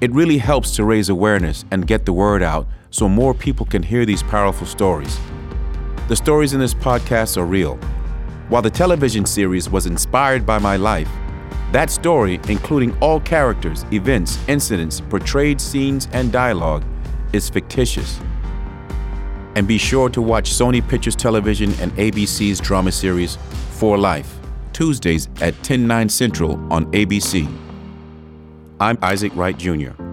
It 0.00 0.12
really 0.12 0.38
helps 0.38 0.76
to 0.76 0.84
raise 0.84 1.08
awareness 1.08 1.64
and 1.70 1.86
get 1.86 2.06
the 2.06 2.12
word 2.12 2.42
out 2.42 2.68
so 2.90 3.08
more 3.08 3.34
people 3.34 3.66
can 3.66 3.82
hear 3.82 4.06
these 4.06 4.22
powerful 4.22 4.66
stories. 4.66 5.18
The 6.08 6.16
stories 6.16 6.54
in 6.54 6.60
this 6.60 6.74
podcast 6.74 7.36
are 7.36 7.44
real. 7.44 7.76
While 8.48 8.62
the 8.62 8.70
television 8.70 9.26
series 9.26 9.68
was 9.68 9.86
inspired 9.86 10.46
by 10.46 10.58
my 10.58 10.76
life, 10.76 11.10
that 11.72 11.90
story, 11.90 12.40
including 12.48 12.96
all 12.98 13.20
characters, 13.20 13.84
events, 13.92 14.38
incidents, 14.48 15.00
portrayed 15.00 15.60
scenes, 15.60 16.08
and 16.12 16.32
dialogue, 16.32 16.84
is 17.32 17.50
fictitious. 17.50 18.20
And 19.54 19.66
be 19.66 19.78
sure 19.78 20.08
to 20.10 20.22
watch 20.22 20.50
Sony 20.52 20.86
Pictures 20.86 21.16
Television 21.16 21.72
and 21.80 21.92
ABC's 21.92 22.60
drama 22.60 22.92
series 22.92 23.36
For 23.72 23.98
Life, 23.98 24.38
Tuesdays 24.72 25.28
at 25.40 25.60
10, 25.62 25.86
9 25.86 26.08
Central 26.08 26.52
on 26.72 26.86
ABC. 26.92 27.46
I'm 28.80 28.96
Isaac 29.02 29.32
Wright 29.34 29.58
Jr. 29.58 30.07